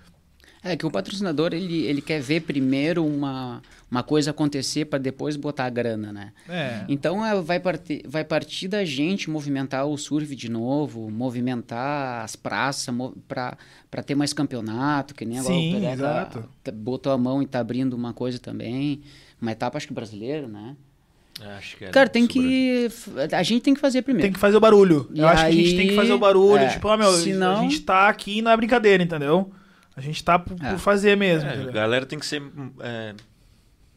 [0.62, 5.38] É que o patrocinador, ele, ele quer ver primeiro uma, uma coisa acontecer para depois
[5.38, 6.34] botar a grana, né?
[6.50, 6.84] É.
[6.90, 12.36] Então é, vai, partir, vai partir da gente movimentar o surf de novo, movimentar as
[12.36, 12.94] praças
[13.28, 16.50] para ter mais campeonato, que nem agora Sim, o Pereca exato.
[16.62, 19.02] tá- botou a mão e tá abrindo uma coisa também.
[19.42, 20.76] Uma etapa, acho que brasileira, né?
[21.58, 22.90] Acho que é Cara, tem que.
[23.32, 24.26] A gente tem que fazer primeiro.
[24.26, 25.10] Tem que fazer o barulho.
[25.14, 26.64] E Eu acho que a gente tem que aí, fazer o barulho.
[26.64, 29.50] é, tipo, ah, meu, senão- a gente tá aqui e não é brincadeira, entendeu?
[30.00, 30.72] A gente tá por, É.
[30.72, 31.50] por fazer mesmo.
[31.50, 32.42] É, a galera tem que ser.
[32.80, 33.14] é,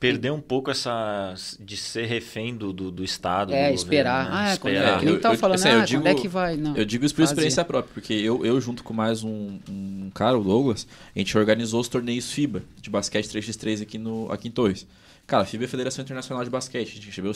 [0.01, 1.33] perder um pouco essa.
[1.61, 3.53] de ser refém do, do, do Estado.
[3.55, 4.25] É, do esperar.
[4.25, 4.53] governo, né?
[4.53, 4.97] Ah, quando, Esperar.
[4.97, 6.27] é, que nem Eu- tu tava eu- falando, assim, eu ah, digo- quando é que
[6.29, 6.57] vai?
[6.57, 6.77] Não.
[6.77, 7.33] Eu digo isso por Fazer.
[7.35, 11.39] experiência própria, porque eu, eu junto com mais um, um cara, o Douglas, a gente
[11.39, 14.87] organizou os torneios FIBA de basquete 3x3 aqui, no, aqui em Torres.
[15.25, 16.89] Cara, a FIBA é a Federação Internacional de Basquete.
[16.91, 17.33] A gente recebeu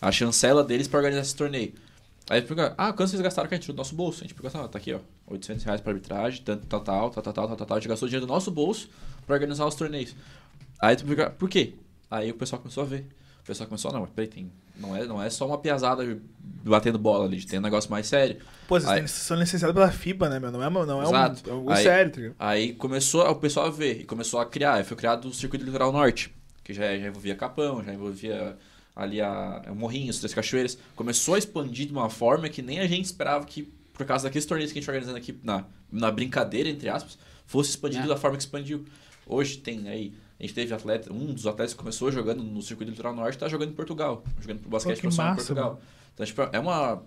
[0.00, 1.74] a chancela deles pra organizar esse torneio.
[2.30, 4.20] Aí pergunta, ah, quanto vocês gastaram que a gente do nosso bolso?
[4.20, 7.22] A gente pergunta, ah, tá aqui, ó, 800 reais pra arbitragem, tanto, tal, tal, tal,
[7.24, 7.76] tal, tal, tal, tal.
[7.76, 8.88] A gente gastou dinheiro do nosso bolso
[9.26, 10.14] pra organizar os torneios.
[10.80, 11.74] Aí tu pergunta, por quê?
[12.08, 13.04] Aí o pessoal começou a ver.
[13.42, 16.04] O pessoal começou, não, mas peraí, tem, não, é, não é só uma piazada
[16.62, 18.36] batendo bola ali, tem um negócio mais sério.
[18.68, 20.52] Pô, vocês Aí- são licenciados pela FIBA, né, meu?
[20.52, 21.42] Não é, não é Exato.
[21.48, 22.48] um, é algo Aí- sério, tá?
[22.48, 24.74] Aí começou o pessoal a ver e começou a criar.
[24.74, 28.56] Aí foi criado o Circuito Litoral Norte, que já, já envolvia Capão, já envolvia
[28.94, 30.78] ali a, o Morrinho, as Três Cachoeiras.
[30.96, 33.62] Começou a expandir de uma forma que nem a gente esperava que,
[33.92, 37.70] por causa daqueles torneios que a gente organizando aqui na, na brincadeira, entre aspas, fosse
[37.70, 38.08] expandido É.
[38.08, 38.84] da forma que expandiu.
[39.26, 40.12] Hoje tem aí.
[40.38, 43.46] A gente teve atleta, um dos atletas que começou jogando no Circuito Litoral Norte tá
[43.48, 45.80] jogando em Portugal, jogando pro basquete que profissional em Portugal.
[46.14, 47.02] Então, tipo, é uma.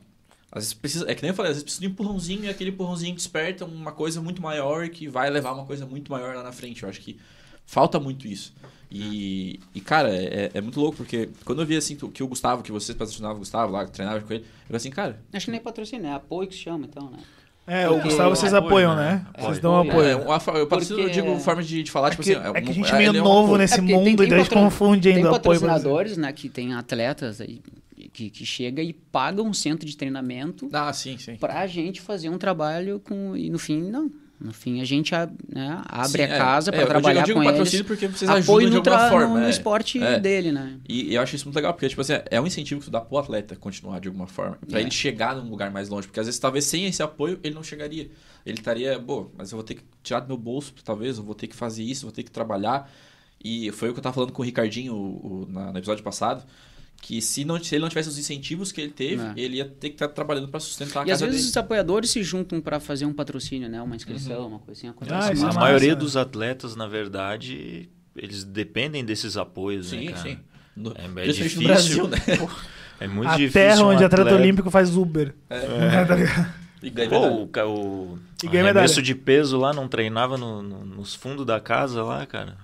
[0.52, 2.50] Às vezes precisa, é que nem eu falei, às vezes precisa de um empurrãozinho e
[2.50, 6.44] aquele empurrãozinho desperta uma coisa muito maior que vai levar uma coisa muito maior lá
[6.44, 6.84] na frente.
[6.84, 7.20] Eu acho que
[7.66, 8.54] falta muito isso.
[8.94, 12.62] E, e cara, é, é muito louco, porque quando eu vi assim que o Gustavo,
[12.62, 15.46] que vocês patrocinavam o Gustavo lá, que treinava com ele, eu falei assim, cara, Acho
[15.46, 17.18] que nem patrocínio, é apoio que se chama, então, né?
[17.66, 19.14] É, o Gustavo vocês Apoio, apoiam, né?
[19.16, 19.26] né?
[19.30, 19.48] Apoio.
[19.48, 19.92] Vocês dão Apoio.
[19.92, 20.08] apoio.
[20.08, 22.70] é, eu eu Porque- digo forma de, de falar, É tipo que, assim, é que
[22.70, 23.58] a gente é é, meio é novo apoio.
[23.58, 25.56] nesse É mundo, tem- tem a gente patro- confunde Tem ainda o apoio.
[25.58, 25.66] dizer.
[25.68, 27.62] patrocinadores, né, que tem atletas aí
[28.12, 31.36] que, que chega e pagam um centro de treinamento Ah, sim, sim.
[31.38, 34.12] pra gente fazer um trabalho com e no fim não.
[34.42, 37.40] No fim a gente né, abre Sim, a casa é, eu digo- trabalhar eu digo
[37.40, 37.88] com patrocínio eles.
[37.88, 39.40] porque vocês apoio ajudam de no, alguma tra- forma.
[39.40, 39.50] no é.
[39.50, 40.20] esporte É.
[40.20, 40.80] dele, né?
[40.90, 42.92] E, e eu acho isso muito legal, porque, tipo assim, é um incentivo que tu
[42.92, 44.58] dá pro atleta continuar de alguma forma.
[44.70, 44.82] Pra É.
[44.82, 46.08] ele chegar num lugar mais longe.
[46.08, 48.10] Porque às vezes, talvez sem esse apoio, ele não chegaria.
[48.46, 51.36] Ele estaria, pô, mas eu vou ter que tirar do meu bolso, talvez, eu vou
[51.36, 52.92] ter que fazer isso, vou ter que trabalhar.
[53.42, 56.04] E foi o que eu tava falando com o Ricardinho o- o- na- no episódio
[56.04, 56.44] passado.
[57.06, 59.34] Que se, não, se ele não tivesse os incentivos que ele teve, É.
[59.36, 61.50] ele ia ter que estar trabalhando pra sustentar a E às casa vezes dele.
[61.50, 65.14] os apoiadores se juntam pra fazer um patrocínio, né, uma inscrição, uma coisa assim, acontece.
[65.14, 65.96] Ah, é a massa, maioria né?
[65.96, 70.24] dos atletas, na verdade, eles dependem desses apoios, Sim, né, cara?
[70.24, 70.38] sim.
[70.78, 71.62] No, É, é difícil.
[71.62, 72.18] no Brasil, né?
[73.02, 73.52] É muito A difícil.
[73.52, 75.36] terra um onde atleta olímpico faz Uber.
[75.50, 76.54] Tá ligado?
[76.82, 77.68] E ganha Pô, medalha.
[77.68, 78.70] o, o E ganha medalha.
[78.86, 82.56] arremesso de peso lá não treinava no- no- nos fundos da casa lá, cara.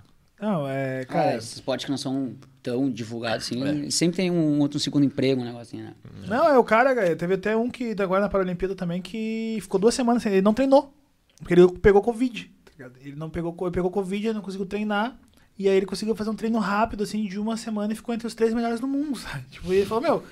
[0.41, 1.37] Não, é, Cara, cara.
[1.37, 2.33] esses esportes que não são
[2.63, 5.93] tão divulgados assim, sempre tem um outro segundo emprego, um negócio assim, né?
[6.27, 9.79] Não, é o cara, cara, teve até um que agora na Paralimpíada também que ficou
[9.79, 10.31] duas semanas sem.
[10.31, 10.93] Ele não treinou.
[11.39, 12.51] Porque ele pegou Covid.
[12.65, 12.93] tá ligado?
[13.01, 15.17] Ele não pegou, ele pegou Covid, ele não conseguiu treinar.
[15.57, 18.25] E aí ele conseguiu fazer um treino rápido, assim, de uma semana e ficou entre
[18.27, 19.43] os três melhores do mundo, sabe?
[19.49, 20.23] Tipo, e ele falou, meu,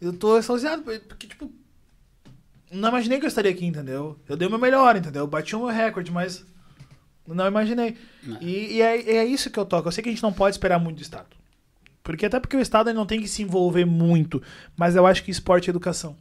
[0.00, 1.50] eu tô extasiado, porque, tipo,
[2.70, 4.16] não imaginei que eu estaria aqui, entendeu?
[4.28, 5.22] Eu dei o meu melhor, entendeu?
[5.22, 6.44] Eu bati o meu recorde, mas
[7.34, 7.96] não imaginei.
[8.22, 8.38] Não.
[8.40, 9.88] E, e é, é isso que eu toco.
[9.88, 11.26] Eu sei que a gente não pode esperar muito do Estado.
[12.02, 14.42] Porque até porque o Estado não tem que se envolver muito.
[14.76, 16.16] Mas eu acho que esporte é educação.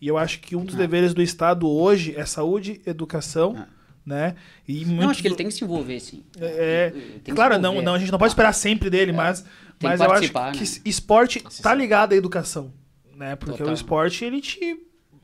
[0.00, 0.78] E eu acho que um dos Ah.
[0.78, 3.66] deveres do Estado hoje é saúde, educação, Ah.
[4.04, 4.34] né?
[4.66, 6.22] E Não, muito acho que ele tem que se envolver, sim.
[6.38, 7.84] é, Tem que se claro, não, envolver.
[7.86, 9.14] não, a gente não pode esperar sempre dele, É.
[9.14, 9.44] mas,
[9.78, 10.52] Tem Mas que eu acho que né?
[10.62, 11.74] es- esporte tá Essencial.
[11.76, 12.72] ligado à educação,
[13.14, 13.36] né?
[13.36, 13.70] Porque Total.
[13.70, 14.80] o esporte, ele te...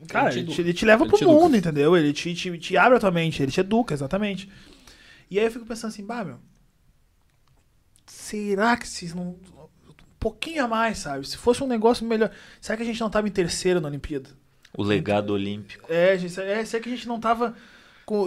[0.09, 1.33] Cara, ele te, ele te leva Ele pro educa.
[1.33, 1.97] mundo, entendeu?
[1.97, 4.51] Ele te, te, te abre a tua mente, ele te educa, exatamente.
[5.33, 6.39] E aí eu fico pensando assim, bah, meu...
[8.05, 9.31] Será que se não...
[9.31, 11.27] Um pouquinho a mais, sabe?
[11.27, 12.31] Se fosse um negócio melhor...
[12.61, 14.29] Será que a gente não tava em terceiro na Olimpíada?
[14.77, 15.91] O legado olímpico.
[15.91, 17.57] É, gente, é, será que a gente não tava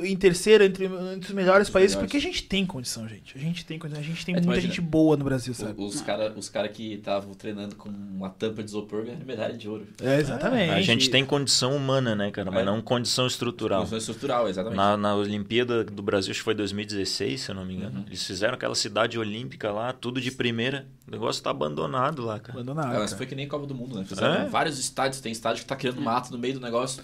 [0.04, 1.96] em terceiro entre, entre os melhores Os países?
[1.96, 2.12] melhores.
[2.12, 3.38] Porque a gente tem condição, gente.
[3.38, 4.02] A gente tem condição.
[4.02, 5.74] A gente tem É, muita imagina, gente boa no Brasil, sabe?
[5.82, 9.68] Os caras os cara que estavam treinando com uma tampa de isopor ganharam medalha de
[9.70, 9.86] ouro.
[10.02, 10.72] É, exatamente.
[10.72, 12.50] A gente tem condição humana, né, cara?
[12.52, 12.66] Mas É.
[12.66, 13.82] não condição estrutural.
[13.84, 14.78] Função estrutural, exatamente.
[14.78, 18.00] Na, na Olimpíada do Brasil, acho que foi 2016, se eu não me engano.
[18.00, 18.06] Uhum.
[18.08, 20.86] Eles fizeram aquela cidade olímpica lá, tudo de primeira.
[21.08, 22.54] O negócio tá abandonado lá, cara.
[22.60, 22.86] Abandonado.
[22.96, 23.18] Ah, mas cara.
[23.18, 24.06] foi que nem Copa do Mundo, né?
[24.06, 24.46] Fizeram É?
[24.50, 27.04] vários estádios, tem estádio que tá criando mato no meio do negócio.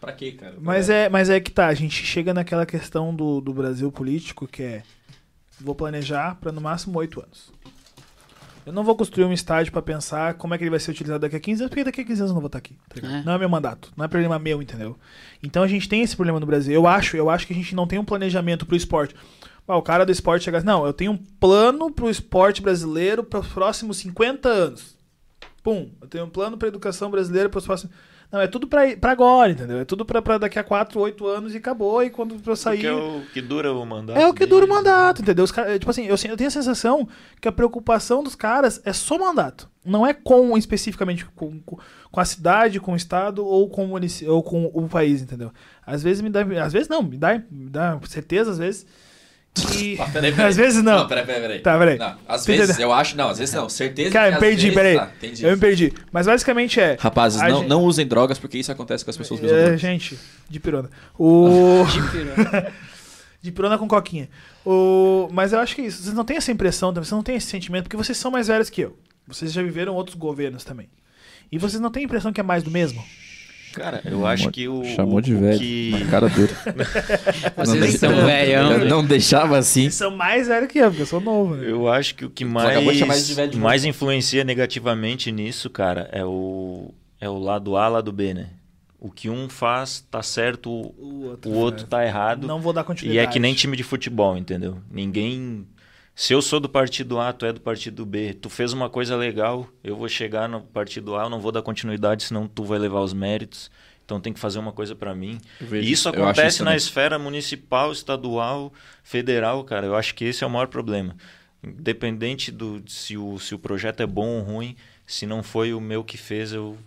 [0.00, 0.56] Pra quê, cara?
[0.60, 4.46] Mas é, mas é que tá, a gente chega naquela questão do, do Brasil político
[4.46, 4.82] que é
[5.60, 7.50] vou planejar para no máximo oito anos.
[8.66, 11.20] Eu não vou construir um estádio para pensar como é que ele vai ser utilizado
[11.20, 12.76] daqui a 15 anos, porque daqui a 15 anos eu não vou estar aqui.
[12.88, 13.06] tá?
[13.06, 13.22] É.
[13.22, 14.98] Não é meu mandato, não é problema meu, entendeu?
[15.40, 16.74] Então a gente tem esse problema no Brasil.
[16.74, 19.14] Eu acho, eu acho que a gente não tem um planejamento pro esporte.
[19.68, 23.22] Ah, o cara do esporte chega assim, não, eu tenho um plano pro esporte brasileiro
[23.22, 24.96] para os próximos 50 anos.
[25.62, 27.92] Pum, eu tenho um plano pra educação brasileira para os próximos
[28.30, 29.78] Não, é tudo pra, pra agora, entendeu?
[29.78, 32.02] É tudo pra, pra daqui a 4, 8 anos e acabou.
[32.02, 32.76] E quando eu sair.
[32.76, 34.18] Porque é o que dura o mandato.
[34.18, 34.74] É o que dura o né?
[34.74, 35.44] mandato, entendeu?
[35.44, 37.08] Os caras, tipo assim, eu, eu tenho a sensação
[37.40, 39.68] que a preocupação dos caras é só mandato.
[39.84, 44.26] Não é com, especificamente, com, com, a cidade, com o estado ou com o, munici-
[44.28, 45.52] ou com o país, entendeu?
[45.86, 46.40] Às vezes me dá.
[46.64, 48.86] Às vezes não, me dá, me dá certeza, às vezes.
[49.72, 49.96] Que.
[50.00, 50.48] Ah, peraí, peraí.
[50.50, 50.98] Às vezes não.
[50.98, 51.60] Não, peraí, peraí, peraí.
[51.60, 51.98] Tá, peraí.
[51.98, 52.88] Não, às Você vezes entendeu?
[52.88, 53.68] eu acho, não, às vezes não.
[53.68, 54.96] Certeza Cara, que eu me perdi, vezes, peraí.
[54.96, 55.44] tá, entendi.
[55.44, 55.92] eu me perdi.
[56.12, 56.96] Mas basicamente é.
[57.00, 59.62] Rapazes, não, gente- não usem drogas porque isso acontece com as pessoas que usam é,
[59.62, 59.80] drogas.
[59.80, 60.90] gente, de pirona.
[61.18, 61.84] O.
[61.90, 62.06] Tipo,
[63.42, 64.28] De pirona com coquinha.
[64.64, 65.28] O...
[65.32, 66.02] Mas eu acho que é isso.
[66.02, 68.48] Vocês não têm essa impressão também, vocês não têm esse sentimento, porque vocês são mais
[68.48, 68.98] velhos que eu.
[69.26, 70.88] Vocês já viveram outros governos também.
[71.50, 73.02] E vocês não têm a impressão que é mais do mesmo?
[73.76, 74.82] Cara, eu acho que o.
[74.84, 75.58] Chamou de velho.
[75.58, 75.90] Que...
[75.90, 76.52] Na cara dura.
[77.56, 78.72] Vocês Não estão deixava- velhão.
[78.72, 79.82] Eu não deixava assim.
[79.82, 81.56] Vocês são mais velhos que eu, porque eu sou novo.
[81.56, 81.70] Né?
[81.70, 86.24] Eu acho que o que acabou de de mais, mais influencia negativamente nisso, cara, é
[86.24, 88.46] o, é o lado A, lado B, né?
[88.98, 91.86] O que um faz tá certo, o, outro, o outro é.
[91.86, 92.46] tá errado.
[92.46, 93.28] Não vou dar E continuidade.
[93.28, 94.78] é que nem time de futebol, entendeu?
[94.90, 95.66] Ninguém.
[96.18, 98.32] Se eu sou do partido A, tu é do partido B.
[98.32, 101.60] Tu fez uma coisa legal, eu vou chegar no partido A, eu não vou dar
[101.60, 103.70] continuidade, senão tu vai levar os méritos.
[104.02, 105.38] Então tem que fazer uma coisa pra mim.
[105.60, 108.72] Vejo E isso acontece isso na esfera municipal, estadual,
[109.04, 109.84] federal, cara.
[109.84, 111.14] Eu acho que esse é o maior problema.
[111.62, 114.74] Independente do se o, se o projeto é bom ou ruim,
[115.06, 116.78] se não foi o meu que fez, eu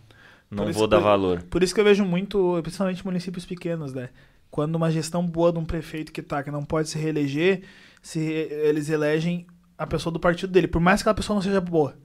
[0.50, 1.44] não vou dar valor.
[1.44, 4.10] Por isso que eu vejo muito, principalmente municípios pequenos, né?
[4.50, 7.62] Quando uma gestão boa de um prefeito que tá, que não pode se reeleger,
[8.02, 9.46] se eles elegem
[9.78, 11.96] a pessoa do partido dele, por mais que aquela pessoa não seja boa.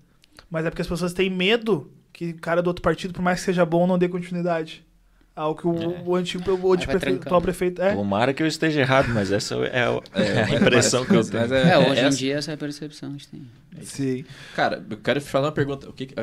[0.51, 3.41] Mas é porque as pessoas têm medo que o cara do outro partido, por mais
[3.41, 4.85] que seja bom, não dê continuidade.
[5.37, 6.03] Ao que o, É.
[6.07, 7.23] o antigo o vai de prefe- trancando.
[7.27, 7.93] atual prefeito é.
[7.93, 11.25] Tomara que eu esteja errado, mas essa é a, é a mas- impressão que eu
[11.29, 11.41] tenho.
[11.43, 13.85] mas É, hoje em essa- dia essa é a percepção que a gente tem.
[13.85, 14.25] Sim.
[14.55, 15.89] Cara, eu quero te falar uma pergunta.
[15.91, 16.15] O que que-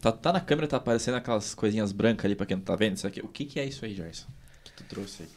[0.00, 2.96] tá, tá na câmera, tá aparecendo aquelas coisinhas brancas ali pra quem não tá vendo?
[2.96, 3.20] Isso aqui.
[3.20, 4.28] O que, que é isso aí, Gerson?
[4.64, 5.28] Que tu trouxe aí?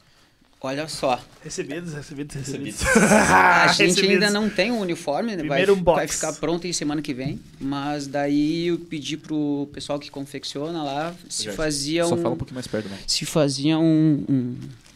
[0.66, 2.80] Olha só, Recebidos, recebidos, recebidos.
[2.95, 4.09] a gente Recebidos.
[4.14, 5.38] ainda não tem o uniforme, né?
[5.39, 5.97] vai, Primeiro um box.
[5.97, 10.82] vai ficar pronto em semana que vem, mas daí eu pedi pro pessoal que confecciona
[10.82, 12.97] lá se Gerson, fazia Só um, fala um pouquinho mais perto, né?
[13.05, 14.55] se fazia um, um-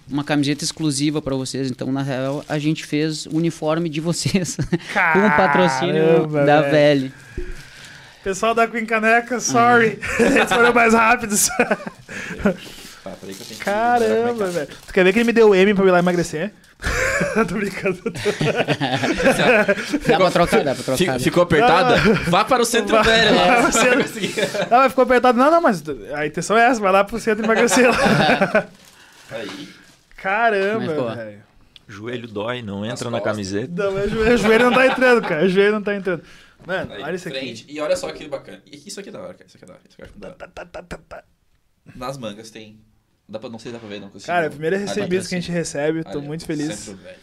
[0.10, 1.70] uma camiseta exclusiva para vocês.
[1.70, 4.56] Então, na real, a gente fez o uniforme de vocês
[4.96, 6.72] com o patrocínio da velho.
[6.72, 7.14] Velho.
[8.24, 10.00] Pessoal da Queen Caneca, sorry.
[10.18, 11.50] Eles foram mais rápidos.
[13.12, 14.68] Tá, peraí que eu tenho que- Caramba, velho.
[14.88, 16.52] Tu quer ver que ele me deu M pra eu ir lá emagrecer?
[17.48, 18.00] Tô brincando.
[20.08, 20.98] Dá pra trocar, dá pra trocar.
[20.98, 21.96] Fico- ficou apertada?
[22.30, 23.36] Vá para o centro Vai- velho.
[23.36, 23.64] lá.
[23.64, 23.98] pro centro.
[24.70, 25.38] Não, mas ficou apertado.
[25.38, 25.84] Não, não, mas
[26.16, 26.80] a intenção é essa.
[26.80, 28.68] Vai lá pro centro emagrecer lá.
[29.32, 29.70] Aí.
[30.18, 31.44] Caramba, velho.
[31.88, 33.32] Joelho dói, não entra na costas.
[33.48, 33.72] camiseta.
[33.84, 35.46] Não, mas o joelho, joelho não tá entrando, cara.
[35.46, 36.22] O joelho não tá entrando.
[36.66, 37.38] Mano, Aí, olha isso aqui.
[37.40, 37.66] frente.
[37.70, 38.62] E olha só que bacana.
[38.66, 39.46] E Isso aqui é da hora, cara.
[39.48, 39.82] Isso aqui é da hora.
[39.88, 40.36] Isso aqui acho da hora.
[40.38, 41.24] Tá, tá, tá, tá, tá.
[41.96, 42.80] Nas mangas tem.
[43.30, 44.10] Dá pra, não sei se dá pra ver, não.
[44.10, 44.28] consigo.
[44.28, 46.04] Cara, é o primeiro recebido que a gente recebe.
[46.04, 46.76] Tô muito feliz.
[46.76, 47.18] Centro velho.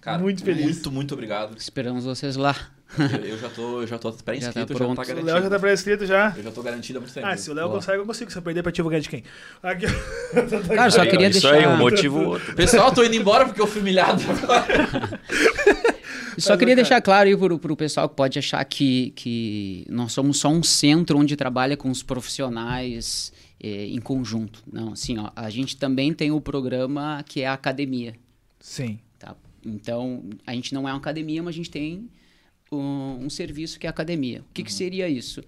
[0.00, 0.64] Cara, Muito feliz.
[0.64, 1.56] Muito, muito obrigado.
[1.56, 2.56] Esperamos vocês lá.
[2.98, 5.24] Eu, eu já tô, eu já tô Já tá pré-inscrito, já, tá O garantido.
[5.24, 6.34] Léo já tá pré-inscrito já.
[6.36, 7.26] Eu já tô garantido há muito tempo.
[7.26, 8.30] Ah, se o Léo consegue, eu consigo.
[8.30, 9.22] Se eu perder pra ti, eu vou ganhar de quem?
[9.62, 9.86] Aqui.
[10.74, 11.54] Cara, só queria Isso deixar.
[11.54, 12.52] aí, um motivo ou outro.
[12.56, 15.20] Pessoal, tô indo embora porque eu fui humilhado agora.
[16.38, 20.38] Só queria deixar claro aí pro, pro pessoal que pode achar que, que nós somos
[20.38, 23.30] só um centro onde trabalha com os profissionais
[23.62, 24.62] eh, em conjunto.
[24.70, 28.14] Não, assim, ó, a gente também tem o programa que é a academia.
[28.58, 28.98] Sim.
[29.18, 29.36] Tá?
[29.64, 32.08] Então, a gente não é uma academia, mas a gente tem
[32.72, 34.40] um, um serviço que é a academia.
[34.40, 35.42] O que, que seria isso?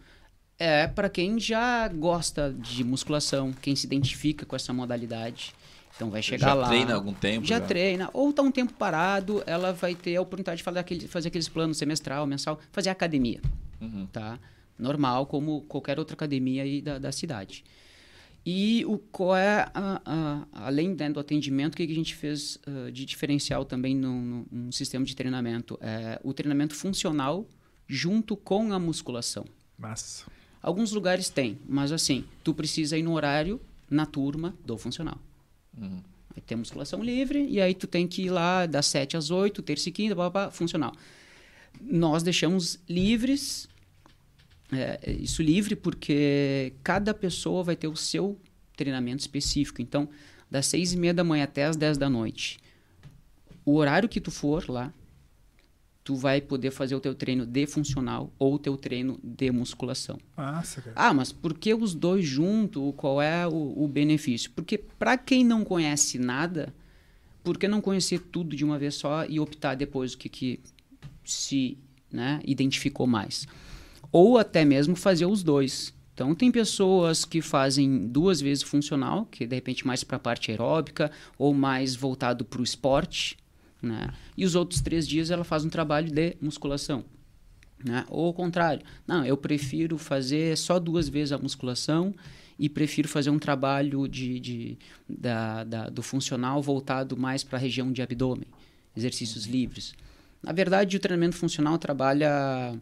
[0.57, 5.53] É para quem já gosta de musculação, quem se identifica com essa modalidade.
[5.97, 6.69] Então vai chegar já lá.
[6.69, 7.47] treina há algum tempo?
[7.47, 8.11] já, treina.
[8.13, 11.49] Ou está um tempo parado, ela vai ter a oportunidade de fazer, aquele, fazer aqueles
[11.49, 13.41] planos semestral, mensal, fazer academia.
[13.81, 14.07] Uhum.
[14.07, 14.39] Tá?
[14.79, 17.65] Normal, como qualquer outra academia aí da, da cidade.
[18.47, 22.15] E o qual é, a, a- além né, do atendimento, o que que a gente
[22.15, 25.79] fez ah, de diferencial também no, no- no sistema de treinamento?
[25.81, 27.47] É o treinamento funcional
[27.89, 29.45] junto com a musculação.
[29.79, 30.27] Massa.
[30.63, 35.19] Alguns lugares tem, mas assim, tu precisa ir no horário, na turma do funcional.
[35.77, 36.01] Uhum.
[36.37, 39.63] Aí tem musculação livre, e aí tu tem que ir lá das 7 às 8,
[39.63, 40.93] terça e quinta, blá, blá, blá, funcional.
[41.81, 43.69] Nós deixamos livres,
[44.75, 48.39] é, isso livre porque cada pessoa vai ter o seu
[48.77, 49.81] treinamento específico.
[49.81, 50.09] Então,
[50.51, 52.59] das 6 e meia da manhã até as 10 da noite,
[53.65, 54.93] o horário que tu for lá,
[56.05, 60.19] tu vai poder fazer o teu treino de funcional ou o teu treino de musculação.
[60.83, 60.93] Cara.
[60.95, 62.93] Ah, mas por que os dois juntos?
[62.97, 64.51] Qual é o, o benefício?
[64.55, 66.75] Porque para quem não conhece nada,
[67.43, 70.61] por que não conhecer tudo de uma vez só e optar depois o que, que
[71.25, 71.79] se
[72.13, 73.49] né, identificou mais?
[74.17, 75.93] Ou até mesmo fazer os dois.
[76.15, 80.53] Então, tem pessoas que fazem duas vezes funcional, que de repente mais para a parte
[80.53, 83.37] aeróbica ou mais voltado para o esporte,
[83.83, 84.11] né?
[84.37, 87.05] E os outros três dias ela faz um trabalho de musculação.
[87.85, 88.05] Né?
[88.09, 92.15] Ou ao contrário, não, eu prefiro fazer só duas vezes a musculação
[92.57, 97.61] e prefiro fazer um trabalho de, de- da, da- do funcional voltado mais para a
[97.61, 98.47] região de abdômen,
[98.97, 99.93] exercícios livres.
[100.41, 102.79] Na verdade, o treinamento funcional trabalha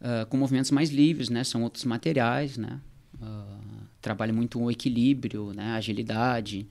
[0.00, 1.44] ah, com movimentos mais livres, né?
[1.44, 2.80] São outros materiais, né?
[3.20, 3.58] Ah,
[4.00, 5.72] trabalha muito o equilíbrio, né?
[5.72, 6.66] Agilidade,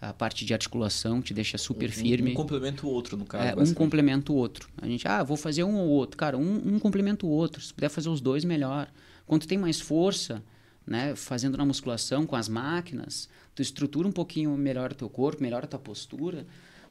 [0.00, 2.32] a parte de articulação te deixa super firme.
[2.32, 3.44] Um complementa o outro, no caso.
[3.44, 4.68] É, um complementa o outro.
[4.80, 6.16] A gente, ah, vou fazer um ou outro.
[6.16, 7.60] Cara, um, um complementa o outro.
[7.62, 8.88] Se puder fazer os dois, melhor.
[9.26, 10.42] Quando tem mais força,
[10.86, 15.42] né, fazendo na musculação com as máquinas, tu estrutura um pouquinho melhor o teu corpo,
[15.42, 16.46] melhora a tua postura,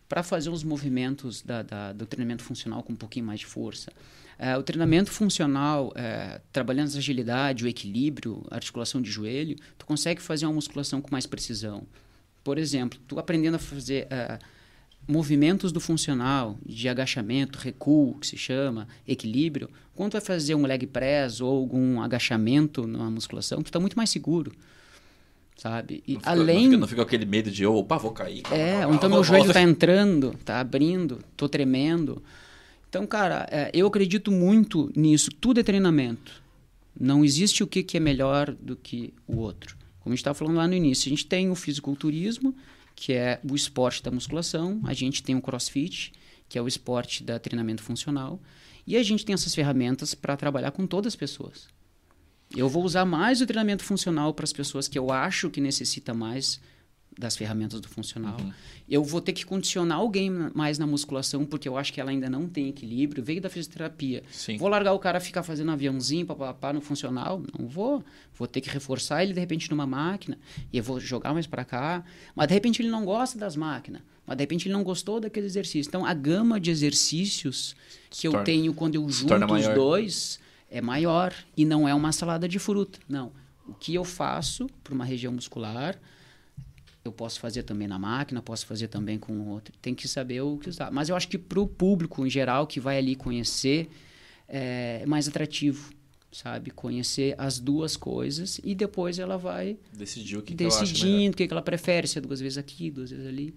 [0.09, 3.91] para fazer os movimentos da, da- do treinamento funcional com um pouquinho mais de força.
[4.38, 9.86] É, o treinamento funcional, é, trabalhando a agilidade, o equilíbrio, a articulação de joelho, tu
[9.86, 11.83] consegue fazer uma musculação com mais precisão.
[12.43, 14.38] Por exemplo, tu aprendendo a fazer é,
[15.07, 20.65] movimentos do funcional, de agachamento, recuo, que se chama, equilíbrio, quando tu vai fazer um
[20.65, 24.51] leg press ou algum agachamento na musculação, tu está muito mais seguro,
[25.55, 26.03] sabe?
[26.05, 26.55] E Não fica, além...
[26.55, 28.43] Não fica, não fica aquele medo de, opa, vou cair.
[28.51, 32.21] É, então meu joelho tá entrando, tá abrindo, tô tremendo.
[32.95, 35.29] Então, cara, é, eu acredito muito nisso.
[35.29, 36.41] Tudo é treinamento.
[36.97, 39.75] Não existe o que, que é melhor do que o outro.
[39.99, 42.55] Como a gente estava falando lá no início, a gente tem o fisiculturismo,
[42.95, 46.13] que é o esporte da musculação, a gente tem o crossfit,
[46.47, 48.39] que é o esporte da treinamento funcional,
[48.87, 51.67] e a gente tem essas ferramentas para trabalhar com todas as pessoas.
[52.55, 56.13] Eu vou usar mais o treinamento funcional para as pessoas que eu acho que necessita
[56.13, 56.61] mais
[57.18, 58.38] das ferramentas do funcional.
[58.89, 62.30] Eu vou ter que condicionar alguém mais na musculação, porque eu acho que ela ainda
[62.30, 63.24] não tem equilíbrio.
[63.24, 64.24] Veio da fisioterapia.
[64.30, 64.57] Sim.
[64.57, 67.41] Vou largar o cara ficar fazendo aviãozinho, papapá, no funcional?
[67.57, 68.03] Não vou.
[68.34, 70.38] Vou ter que reforçar ele, de repente, numa máquina.
[70.72, 72.03] E eu vou jogar mais para cá.
[72.36, 74.01] Mas, de repente, ele não gosta das máquinas.
[74.28, 75.89] Mas, de repente, ele não gostou daquele exercício.
[75.89, 77.76] Então, a gama de exercícios
[78.09, 80.39] que eu tenho quando eu junto os dois
[80.70, 81.34] é maior.
[81.55, 82.99] E não é uma salada de fruta.
[83.07, 83.32] Não.
[83.68, 85.97] O que eu faço para uma região muscular
[87.07, 89.73] eu posso fazer também na máquina, posso fazer também com outro.
[89.81, 90.91] Tem que saber o que usar.
[90.91, 93.89] Mas eu acho que para o público em geral que vai ali conhecer
[94.47, 95.93] é mais atrativo,
[96.31, 96.71] sabe?
[96.71, 101.53] Conhecer as duas coisas e depois ela vai Decidiu o que, decidindo o que, que
[101.53, 103.55] ela prefere, se é duas vezes aqui, duas vezes ali.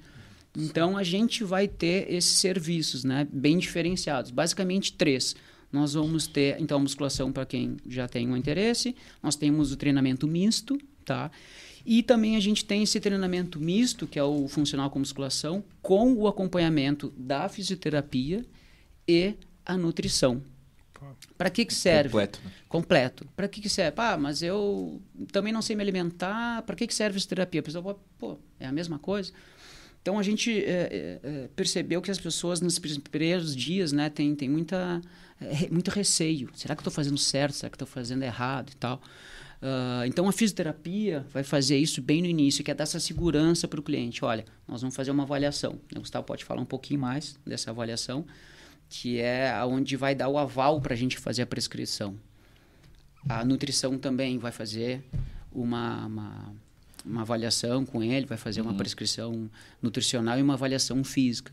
[0.56, 4.30] Então a gente vai ter esses serviços, né, bem diferenciados.
[4.30, 5.34] Basicamente três.
[5.70, 8.96] Nós vamos ter então a musculação para quem já tem um interesse.
[9.22, 11.30] Nós temos o treinamento misto, tá?
[11.90, 16.12] E também a gente tem esse treinamento misto, que é o funcional com musculação, com
[16.12, 18.44] o acompanhamento da fisioterapia
[19.08, 19.32] e
[19.64, 20.42] a nutrição.
[21.38, 22.10] Para que que serve?
[22.10, 22.40] Completo.
[22.44, 22.52] né?
[22.68, 23.26] completo.
[23.34, 23.94] Para que que serve?
[23.96, 25.00] Ah, mas eu
[25.32, 26.60] também não sei me alimentar.
[26.60, 27.60] Para que que serve essa terapia?
[27.60, 29.32] A pessoa, pô, é a mesma coisa.
[30.02, 34.48] Então a gente é, é, percebeu que as pessoas nos primeiros dias, né, tem, tem
[34.50, 35.00] muita,
[35.40, 36.50] é, muito receio.
[36.54, 37.54] Será que eu estou fazendo certo?
[37.54, 39.00] Será que estou fazendo errado e tal?
[39.60, 43.66] Ah, então a fisioterapia vai fazer isso bem no início, que é dar essa segurança
[43.66, 44.24] para o cliente.
[44.24, 45.78] Olha, nós vamos fazer uma avaliação.
[45.94, 48.24] O Gustavo pode falar um pouquinho mais dessa avaliação,
[48.88, 52.16] que é onde vai dar o aval para a gente fazer a prescrição.
[53.28, 55.04] A nutrição também vai fazer
[55.52, 56.54] uma, uma,
[57.04, 59.50] uma avaliação com ele, vai fazer uma prescrição
[59.82, 61.52] nutricional e uma avaliação física.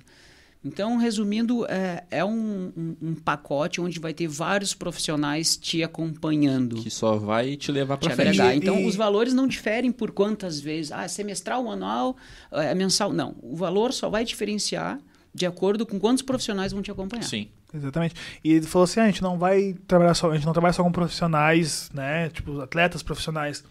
[0.65, 6.77] Então, resumindo, é, é um, um, um pacote onde vai ter vários profissionais te acompanhando.
[6.77, 8.41] Que só vai te levar pra frente.
[8.41, 10.91] E- Então, e- os valores não diferem por quantas vezes.
[10.91, 12.17] Ah, é semestral, anual,
[12.51, 13.13] é mensal.
[13.13, 13.35] Não.
[13.43, 14.99] O valor só vai diferenciar
[15.33, 17.23] de acordo com quantos profissionais vão te acompanhar.
[17.23, 17.47] Sim.
[17.73, 18.15] Exatamente.
[18.43, 20.73] E ele falou assim: ah, a gente não vai trabalhar só, a gente não trabalha
[20.73, 22.29] só com profissionais, né?
[22.29, 23.63] Tipo, atletas profissionais.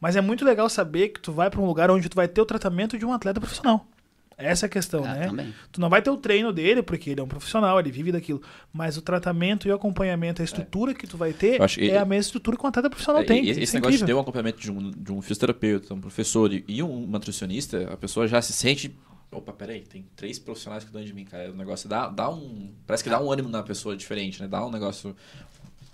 [0.00, 2.40] Mas é muito legal saber que tu vai pra um lugar onde tu vai ter
[2.40, 3.86] o tratamento de um atleta profissional.
[4.38, 5.26] Essa é a questão, Ah, né?
[5.28, 5.54] também.
[5.72, 8.42] Tu não vai ter o treino dele, porque ele é um profissional, ele vive daquilo.
[8.72, 12.04] Mas o tratamento e o acompanhamento, a estrutura que tu vai ter que- é a
[12.04, 13.44] mesma estrutura que um atleta profissional É, tem.
[13.44, 14.06] e Isso esse é negócio de incrível.
[14.06, 17.96] ter um acompanhamento de um, de um fisioterapeuta, um professor e, e um nutricionista, a
[17.96, 18.94] pessoa já se sente.
[19.32, 21.50] Opa, peraí, tem três profissionais cuidando de mim, cara.
[21.50, 22.70] O negócio dá, dá um.
[22.86, 24.46] Parece que dá um ânimo na pessoa diferente, né?
[24.48, 25.16] Dá um negócio.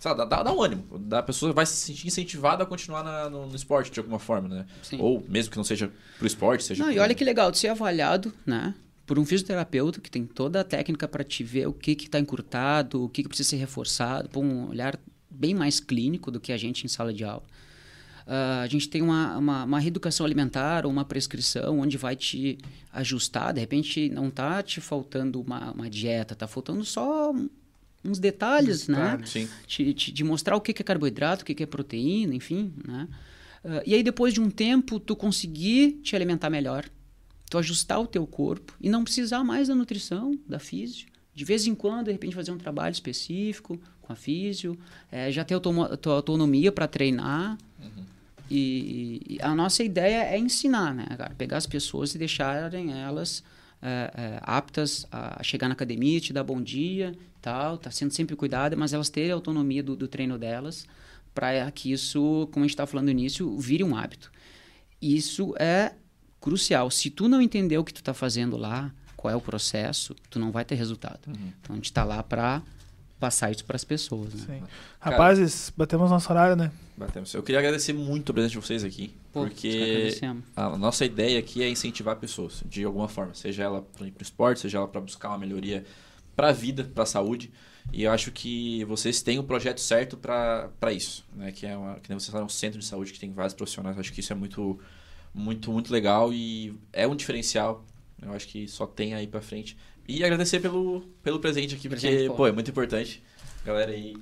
[0.02, 0.84] Dá, dá, dá um ânimo.
[1.12, 4.48] A pessoa vai se sentir incentivada a continuar na- no, no esporte de alguma forma,
[4.48, 4.66] né?
[4.82, 4.98] Sim.
[5.00, 6.82] Ou mesmo que não seja pro esporte, seja.
[6.82, 8.74] Não, e pro- olha que legal de ser avaliado, né?
[9.06, 13.04] Por um fisioterapeuta que tem toda a técnica para te ver o que está encurtado,
[13.04, 14.98] o que, que precisa ser reforçado, por um olhar
[15.30, 17.42] bem mais clínico do que a gente em sala de aula.
[18.26, 22.58] Ah, a gente tem uma, uma, uma reeducação alimentar ou uma prescrição onde vai te
[22.92, 23.52] ajustar.
[23.52, 27.32] De repente, não tá te faltando uma, uma dieta, tá faltando só
[28.04, 28.98] uns detalhes, né?
[29.66, 33.08] Te, te- de mostrar o que é carboidrato, o que é proteína, enfim, né?
[33.64, 36.88] Ah, e aí depois de um tempo tu conseguir te alimentar melhor,
[37.50, 41.06] tu ajustar o teu corpo e não precisar mais da nutrição, da físio.
[41.34, 44.76] De vez em quando, de repente, fazer um trabalho específico com a físio,
[45.10, 47.56] eh, já ter automo- tua autonomia para treinar.
[48.50, 51.34] E, e a nossa ideia é ensinar, né, cara?
[51.36, 53.42] Pegar as pessoas e deixarem elas
[53.80, 58.36] eh, eh, aptas a chegar na academia, te dar bom dia, tal, tá sendo sempre
[58.36, 60.86] cuidada, mas elas terem a autonomia do, do treino delas
[61.34, 64.30] para que isso, como a gente estava falando no início, vire um hábito.
[65.00, 65.94] Isso é
[66.40, 66.90] crucial.
[66.90, 70.38] Se tu não entender o que tu está fazendo lá, qual é o processo, tu
[70.38, 71.20] não vai ter resultado.
[71.28, 72.62] Então a gente está lá para
[73.18, 74.34] passar isso para as pessoas.
[74.34, 74.58] Né?
[74.58, 74.62] Sim.
[74.98, 76.72] Rapazes, batemos nosso horário, né?
[76.96, 77.32] Batemos.
[77.32, 79.14] Eu queria agradecer muito a presença de vocês aqui.
[79.32, 80.20] Pô, porque
[80.56, 83.32] a nossa ideia aqui é incentivar pessoas, de alguma forma.
[83.34, 85.84] Seja ela para ir para o esporte, seja ela para buscar uma melhoria
[86.36, 87.50] para a vida, para a saúde.
[87.92, 91.24] E eu acho que vocês têm o projeto certo para isso.
[91.34, 91.50] Né?
[91.52, 93.96] Que é uma, que nem vocês falaram, um centro de saúde que tem vários profissionais.
[93.96, 94.78] Eu acho que isso é muito,
[95.34, 97.84] muito, muito legal e é um diferencial.
[98.20, 99.76] Eu acho que só tem aí para frente.
[100.06, 102.34] E agradecer pelo, pelo presente aqui, porque, Presente, pô.
[102.34, 103.22] pô, é muito importante.
[103.64, 104.16] Galera aí.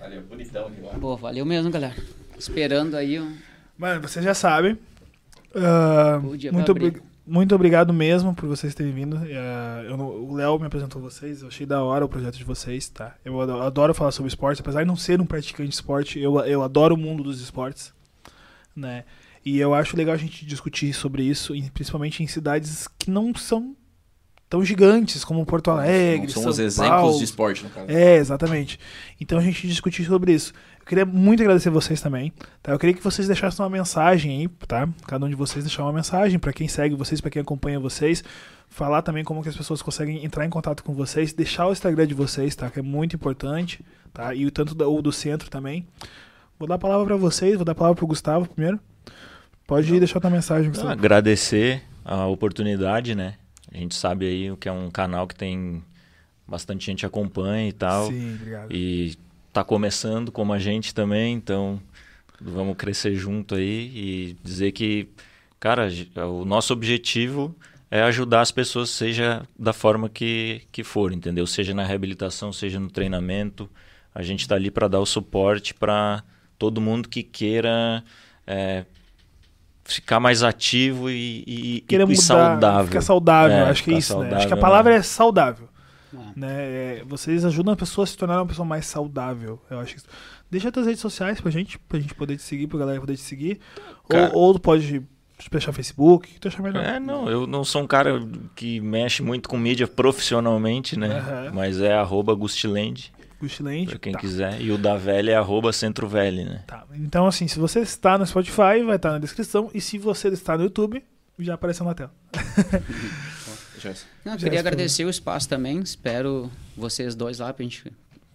[0.00, 0.94] Olha, bonitão aqui lá.
[0.98, 1.96] Pô, valeu mesmo, galera.
[2.38, 3.36] Esperando aí um...
[3.78, 4.76] Mano, você já sabe.
[5.54, 6.98] Ah, dia muito, vai abrir.
[6.98, 9.16] obri- muito obrigado mesmo por vocês terem vindo.
[9.16, 12.44] Ah, eu não- o Léo me apresentou vocês, eu achei da hora o projeto de
[12.44, 13.14] vocês, tá?
[13.24, 16.62] Eu adoro, falar sobre esporte, apesar de não ser um praticante de esporte, eu, eu
[16.62, 17.92] adoro o mundo dos esportes,
[18.74, 19.04] né?
[19.44, 23.76] E eu acho legal a gente discutir sobre isso, principalmente em cidades que não são
[24.48, 27.18] tão gigantes como Porto Alegre, São São os exemplos Paulo.
[27.18, 27.86] de esporte, no caso.
[27.90, 28.78] É, exatamente.
[29.20, 30.52] Então a gente discutir sobre isso.
[30.82, 32.72] Eu queria muito agradecer vocês também, tá?
[32.72, 34.88] Eu queria que vocês deixassem uma mensagem aí, tá?
[35.06, 38.22] Cada um de vocês deixar uma mensagem pra quem segue vocês, pra quem acompanha vocês,
[38.68, 42.06] falar também como que as pessoas conseguem entrar em contato com vocês, deixar o Instagram
[42.06, 42.68] de vocês, tá?
[42.68, 44.34] Que é muito importante, tá?
[44.34, 45.86] E o tanto da- o do centro também.
[46.58, 48.78] Vou dar a palavra pra vocês, vou dar a palavra pro Gustavo primeiro.
[49.66, 50.90] Pode deixar tua mensagem, Gustavo.
[50.90, 53.34] agradecer a oportunidade, né?
[53.72, 55.82] A gente sabe aí o que é um canal que tem
[56.46, 58.08] bastante gente acompanha e tal.
[58.08, 58.72] Sim, obrigado.
[58.72, 59.16] E
[59.52, 61.80] tá começando como a gente também, então
[62.40, 65.08] vamos crescer junto aí e dizer que,
[65.60, 65.88] cara,
[66.28, 67.54] o nosso objetivo
[67.90, 71.46] é ajudar as pessoas, seja da forma que, que for, entendeu?
[71.46, 73.68] Seja na reabilitação, seja no treinamento.
[74.14, 76.22] A gente está ali para dar o suporte para
[76.58, 78.02] todo mundo que queira
[78.46, 78.84] é,
[79.84, 82.86] ficar mais ativo e, e, Querer e mudar, saudável.
[82.86, 84.36] ficar saudável, É, acho que é isso, né?
[84.36, 84.98] Acho que a saudável, palavra né?
[84.98, 85.68] é saudável.
[86.14, 86.40] É.
[86.40, 86.48] né?
[86.50, 89.60] É, vocês ajudam a pessoa a se tornar uma pessoa mais saudável.
[89.70, 90.06] Eu acho isso.
[90.50, 93.16] Deixa as tuas redes sociais pra gente, pra gente poder te seguir, pra galera poder
[93.16, 93.60] te seguir.
[94.08, 94.30] Cara.
[94.34, 95.02] Ou, ou tu pode
[95.50, 96.84] fechar Facebook, o que tu achar melhor.
[96.84, 98.20] É, não, eu não sou um cara
[98.54, 101.18] que mexe muito com mídia profissionalmente, né?
[101.18, 101.50] Aham.
[101.54, 103.90] Mas é arroba Gustilend, Gustilente.
[103.90, 104.18] pra quem tá.
[104.18, 104.60] quiser.
[104.60, 106.62] E o da velha é arroba Centro Velho, né?
[106.66, 106.84] Tá.
[106.94, 109.70] Então, assim, se você está no Spotify, vai estar na descrição.
[109.74, 111.02] E se você está no YouTube,
[111.38, 112.12] já apareceu na tela.
[113.82, 114.06] Gerson.
[114.24, 114.68] Não, eu queria estou.
[114.72, 115.80] agradecer o espaço também.
[115.80, 117.92] Espero vocês dois lá pra gente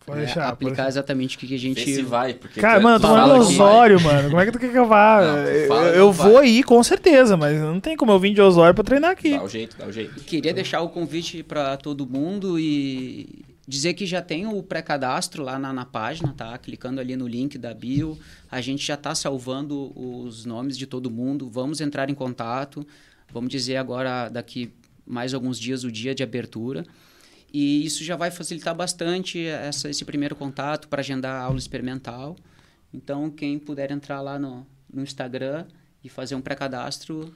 [0.08, 1.84] Pode né, deixar, aplicar exatamente o que, que a gente.
[1.84, 3.40] Vê se vai, porque Cara, tu- mano, eu tu tô vai.
[3.40, 4.30] Osório, mano.
[4.30, 5.22] Como é que tu quer que eu vá?
[5.22, 8.34] Não, eu fala, eu não vou ir, com certeza, mas não tem como eu vir
[8.34, 9.32] de Osório pra treinar aqui.
[9.32, 10.24] Dá o jeito, dá o jeito.
[10.24, 15.60] Queria deixar o convite para todo mundo e dizer que já tem o pré-cadastro lá
[15.60, 16.58] na, na página, tá?
[16.58, 18.18] Clicando ali no link da bio,
[18.50, 21.50] a gente já está salvando os nomes de todo mundo.
[21.50, 22.88] Vamos entrar em contato.
[23.30, 24.72] Vamos dizer agora daqui
[25.08, 26.84] mais alguns dias o dia de abertura.
[27.54, 32.36] E isso já vai facilitar bastante essa, esse primeiro contato para agendar a aula experimental.
[32.94, 35.66] Então, quem puder entrar lá no, no Instagram
[36.04, 37.34] e fazer um pré-cadastro,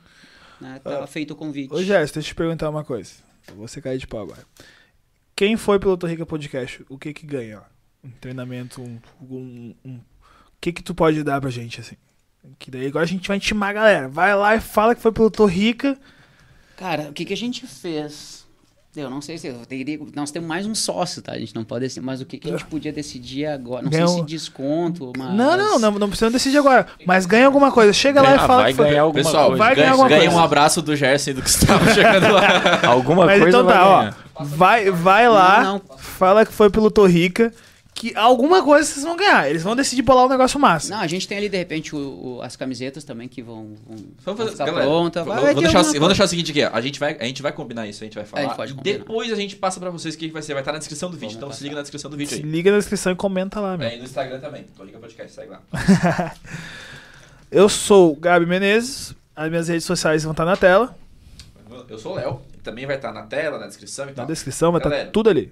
[0.60, 1.74] né, tá feito o convite.
[1.74, 3.12] Ô, Jéssica, deixa eu te perguntar uma coisa.
[3.48, 4.46] Eu vou ser cair de pau agora.
[5.36, 7.62] Quem foi pelo Torrica Podcast, o que que ganha?
[8.04, 11.96] Um treinamento, um, um- um- O que que tu pode dar pra gente, assim?
[12.60, 14.08] Que daí agora a gente vai intimar a galera.
[14.10, 15.98] Vai lá e fala que foi pelo Torrica.
[16.82, 18.42] Cara, o que, que a gente fez?
[18.96, 19.98] Eu não sei se eu teria.
[20.16, 21.32] Nós temos mais um sócio, tá?
[21.34, 22.04] A gente não pode decidir.
[22.04, 23.84] Mas o que, que a gente podia decidir agora?
[23.84, 25.34] Não Ganhar sei um- se desconto, mas.
[25.34, 26.88] Não, não, não, não precisa decidir agora.
[27.06, 27.94] Mas ganha alguma coisa.
[27.94, 28.88] Chega lá Ganha- e fala vai que foi.
[28.90, 29.64] ganhar alguma Pessoal, coisa.
[29.64, 30.36] Vai ganhar ganha, alguma ganha coisa.
[30.36, 32.82] um abraço do Gerson e do Gustavo chegando lá.
[32.88, 34.18] Alguma Mas coisa então vai tá, ganhar.
[34.36, 34.44] ó.
[34.44, 37.54] Vai, vai lá, Não, fala que foi pelo Torrica,
[37.94, 39.48] que alguma coisa vocês vão ganhar.
[39.50, 40.94] Eles vão decidir bolar um negócio massa.
[40.96, 43.98] Não, a gente tem ali, de repente, o- o- as camisetas também que vão, vão,
[44.24, 45.24] Vamos fazer, ficar galera, prontas.
[45.26, 46.70] vamos, Vai- vamos ter deixar, alguma vamos deixar o seguinte aqui, ó.
[46.76, 48.42] A gente vai, a gente vai combinar isso, a gente vai falar.
[48.42, 48.98] É, a gente pode e combinar.
[48.98, 50.54] depois a gente passa pra vocês o que vai ser.
[50.54, 51.64] Vai estar na descrição do vídeo, Vamos então se passar.
[51.66, 52.50] liga na descrição do vídeo Se aí.
[52.50, 53.88] liga na descrição e comenta lá, meu.
[53.88, 54.64] É, e no Instagram também.
[54.76, 55.62] Torrica Podcast, segue lá.
[57.52, 59.14] Eu sou o Gabi Menezes.
[59.36, 60.96] As minhas redes sociais vão estar na tela,
[61.90, 64.26] Eu sou o Léo, também vai estar na tela, na descrição e na tal.
[64.26, 65.52] descrição, vai estar tudo ali.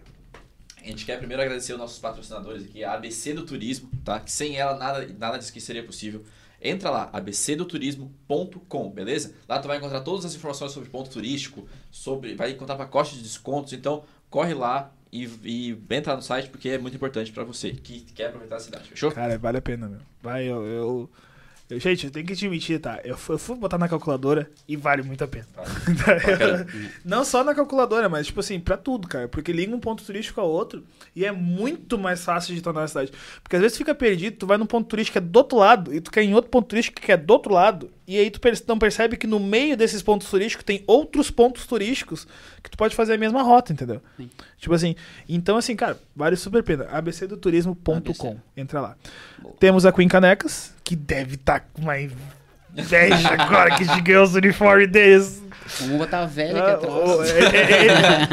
[0.81, 4.19] A gente quer primeiro agradecer os nossos patrocinadores aqui, a ABC do Turismo, tá?
[4.19, 6.23] Que sem ela nada, nada disso aqui seria possível.
[6.61, 9.33] Entra lá, abcdoturismo.com, beleza?
[9.47, 13.23] Lá tu vai encontrar todas as informações sobre ponto turístico, sobre, vai encontrar pacote de
[13.23, 17.71] descontos, então corre lá e, e entra no site porque é muito importante pra você
[17.71, 19.11] que quer aproveitar a cidade, fechou?
[19.11, 19.99] Cara, vale a pena, meu.
[20.21, 20.63] Vai, eu.
[20.65, 21.09] eu-
[21.69, 22.99] eu- gente, eu tenho que admitir, tá?
[23.03, 25.45] Eu fui, eu fui botar na calculadora e vale muito a pena.
[26.05, 26.67] Bacana.
[27.05, 29.27] Não só na calculadora, mas tipo assim, pra tudo, cara.
[29.27, 30.83] Porque liga um ponto turístico ao outro
[31.15, 33.11] e é muito mais fácil de tornar a cidade.
[33.43, 35.57] Porque às vezes tu fica perdido, tu vai num ponto turístico que é do outro
[35.57, 37.91] lado e tu quer em outro ponto turístico que é do outro lado.
[38.09, 42.27] E aí tu não percebe que no meio desses pontos turísticos tem outros pontos turísticos
[42.63, 44.01] que tu pode fazer a mesma rota, entendeu?
[44.17, 44.27] Sim.
[44.57, 44.95] Tipo assim,
[45.29, 46.87] então assim, cara, vale super pena.
[46.91, 47.97] abcdoturismo.com.
[47.97, 48.35] ABC.
[48.57, 48.95] Entra lá.
[49.37, 49.53] Boa.
[49.59, 54.33] Temos a Queen Canecas, que deve estar com uma inveja agora que gente ganhou os
[54.33, 55.43] uniformes deles.
[55.81, 56.93] Vamos botar a velha aqui Ah, atrás.
[56.95, 57.87] ô, é, é,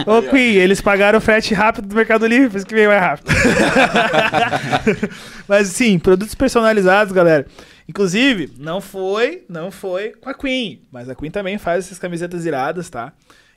[0.07, 2.89] é, Ô, Queen, eles pagaram o frete rápido do Mercado Livre, por isso que veio
[2.89, 3.29] mais rápido.
[5.47, 7.47] Mas sim, produtos personalizados, galera.
[7.89, 12.45] Inclusive, não foi, não foi com a Queen, mas a Queen também faz essas camisetas
[12.45, 13.13] iradas, tá?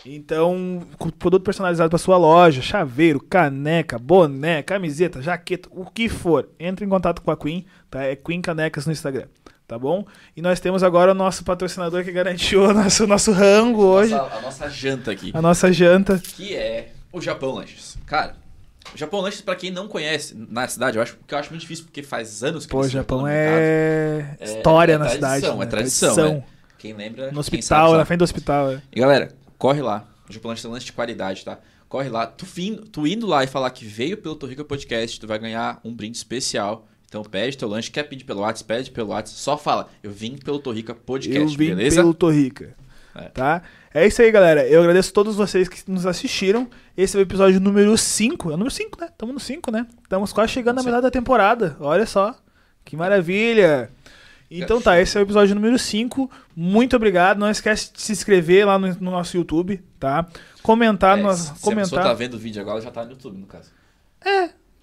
[0.05, 0.81] Então,
[1.17, 6.89] produto personalizado para sua loja, chaveiro, caneca, boné, camiseta, jaqueta, o que for, entre em
[6.89, 8.03] contato com a Queen, tá?
[8.03, 9.25] É Queen Canecas no Instagram,
[9.67, 10.05] tá bom?
[10.37, 14.35] E nós temos agora o nosso patrocinador que garantiu o nosso, nosso rango hoje, Nossa-
[14.37, 16.17] a nossa janta aqui, a nossa janta.
[16.19, 17.97] que é o Japão Lanches.
[18.05, 18.37] Cara,
[18.93, 21.61] o Japão Lanches, pra quem não conhece na cidade, eu acho que eu acho muito
[21.61, 25.55] difícil porque faz anos que Pô, o Japão é É- história é na tradição, cidade.
[25.55, 25.65] é né?
[25.65, 26.43] tradição, é.
[26.77, 27.31] Quem lembra?
[27.31, 28.71] No hospital, sabe, na frente do hospital.
[28.71, 28.81] é.
[28.91, 30.07] E galera, corre lá.
[30.29, 31.59] O Japão Lanche tem lanche de qualidade, tá?
[31.87, 32.27] Corre lá.
[32.27, 35.79] Tu, fin- tu indo lá e falar que veio pelo Torrica Podcast, tu vai ganhar
[35.83, 36.87] um brinde especial.
[37.07, 39.39] Então pede teu lanche, quer pedir pelo WhatsApp, pede pelo WhatsApp.
[39.39, 41.95] Só fala, eu vim pelo Torrica Podcast, Eu vim beleza?
[41.95, 42.75] pelo Torrica.
[43.15, 43.23] É.
[43.29, 43.61] Tá?
[43.93, 44.67] É isso aí, galera.
[44.67, 46.69] Eu agradeço a todos vocês que nos assistiram.
[46.95, 48.51] Esse é o episódio número 5.
[48.51, 49.07] É o número 5, né?
[49.11, 49.87] Estamos no 5, né?
[50.03, 51.75] Estamos quase chegando na metade da temporada.
[51.79, 52.35] Olha só.
[52.85, 53.89] Que maravilha.
[54.51, 56.29] Então tá, esse é o episódio número 5.
[56.55, 57.37] Muito obrigado.
[57.37, 60.27] Não esquece de se inscrever lá no, no nosso YouTube, tá?
[60.63, 62.03] Comentar, É, se a pessoa comentar.
[62.03, 63.71] tá vendo o vídeo agora, já tá no YouTube, no caso.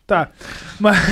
[0.07, 0.31] Tá.
[0.79, 0.97] Mas...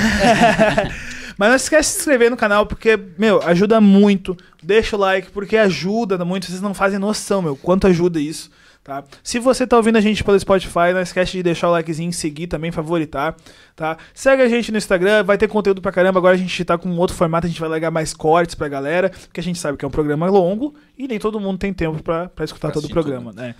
[1.37, 4.35] Mas não esquece de se inscrever no canal, porque, meu, ajuda muito.
[4.63, 6.45] Deixa o like, porque ajuda muito.
[6.47, 8.49] Vocês não fazem noção, meu, quanto ajuda isso.
[8.83, 9.03] Tá?
[9.23, 12.45] Se você tá ouvindo a gente pelo Spotify, não esquece de deixar o likezinho, seguir
[12.45, 13.35] também, favoritar,
[13.75, 13.97] tá?
[14.13, 16.19] Segue a gente no Instagram, vai ter conteúdo pra caramba.
[16.19, 18.67] Agora a gente tá com um outro formato, a gente vai largar mais cortes pra
[18.67, 21.73] galera, porque a gente sabe que é um programa longo e nem todo mundo tem
[21.73, 23.41] tempo pra, pra escutar Pra todo o programa, tudo.
[23.41, 23.55] né?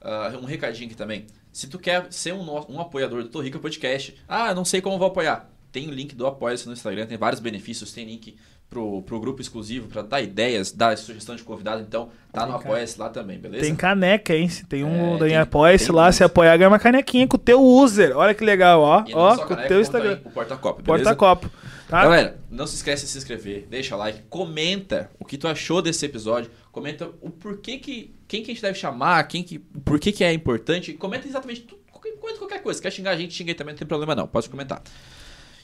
[0.00, 1.26] Ah, um recadinho aqui também.
[1.52, 5.08] Se tu quer ser um, um apoiador do Torrica Podcast, ah, não sei como vou
[5.08, 5.50] apoiar.
[5.72, 8.36] Tem o link do Apoia-se no Instagram, tem vários benefícios, tem link
[8.68, 12.62] pro, pro grupo exclusivo pra dar ideias, dar sugestão de convidado, então tá no Tem
[12.62, 13.64] ca- Apoia-se lá também, beleza?
[13.64, 14.48] Tem caneca, hein?
[14.48, 17.60] Se tem um É, tem- apoia-se lá, se apoiar, ganha uma canequinha com o teu
[17.60, 18.16] user.
[18.16, 19.04] Olha que legal, ó.
[19.06, 20.20] E Ó, com o teu Instagram.
[20.24, 21.14] O porta-copo, beleza?
[21.16, 21.50] Porta-copo.
[21.88, 22.02] Tá?
[22.04, 26.06] Galera, não se esquece de se inscrever, deixa like, comenta o que tu achou desse
[26.06, 30.12] episódio, comenta o porquê que, quem que a gente deve chamar, quem que, por que
[30.12, 33.54] que é importante, comenta exatamente tudo, comenta qualquer coisa, quer xingar a gente, xinga aí
[33.56, 34.80] também, não tem problema não, pode comentar.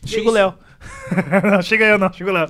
[0.05, 0.33] E é Chega o.
[0.33, 0.55] Léo.
[1.51, 2.49] não, chega eu não, chega o Léo.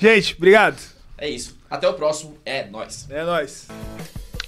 [0.00, 0.76] Gente, obrigado.
[1.16, 3.06] É isso, até o próximo, é nóis.
[3.10, 3.66] É nóis.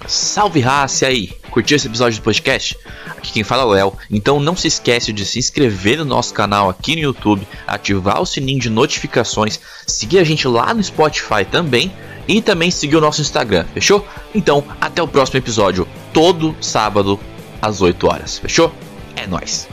[0.05, 1.27] Salve raça e aí!
[1.49, 2.77] Curtiu esse episódio do podcast?
[3.07, 6.33] Aqui quem fala é o Léo, então não se esquece de se inscrever no nosso
[6.35, 11.43] canal aqui no YouTube, ativar o sininho de notificações, seguir a gente lá no Spotify
[11.49, 11.91] também
[12.27, 14.07] e também seguir o nosso Instagram, fechou?
[14.35, 15.87] Então, até o próximo episódio.
[16.13, 17.19] todo sábado
[17.61, 18.37] às 8 horas.
[18.37, 18.71] Fechou?
[19.15, 19.67] É nóis.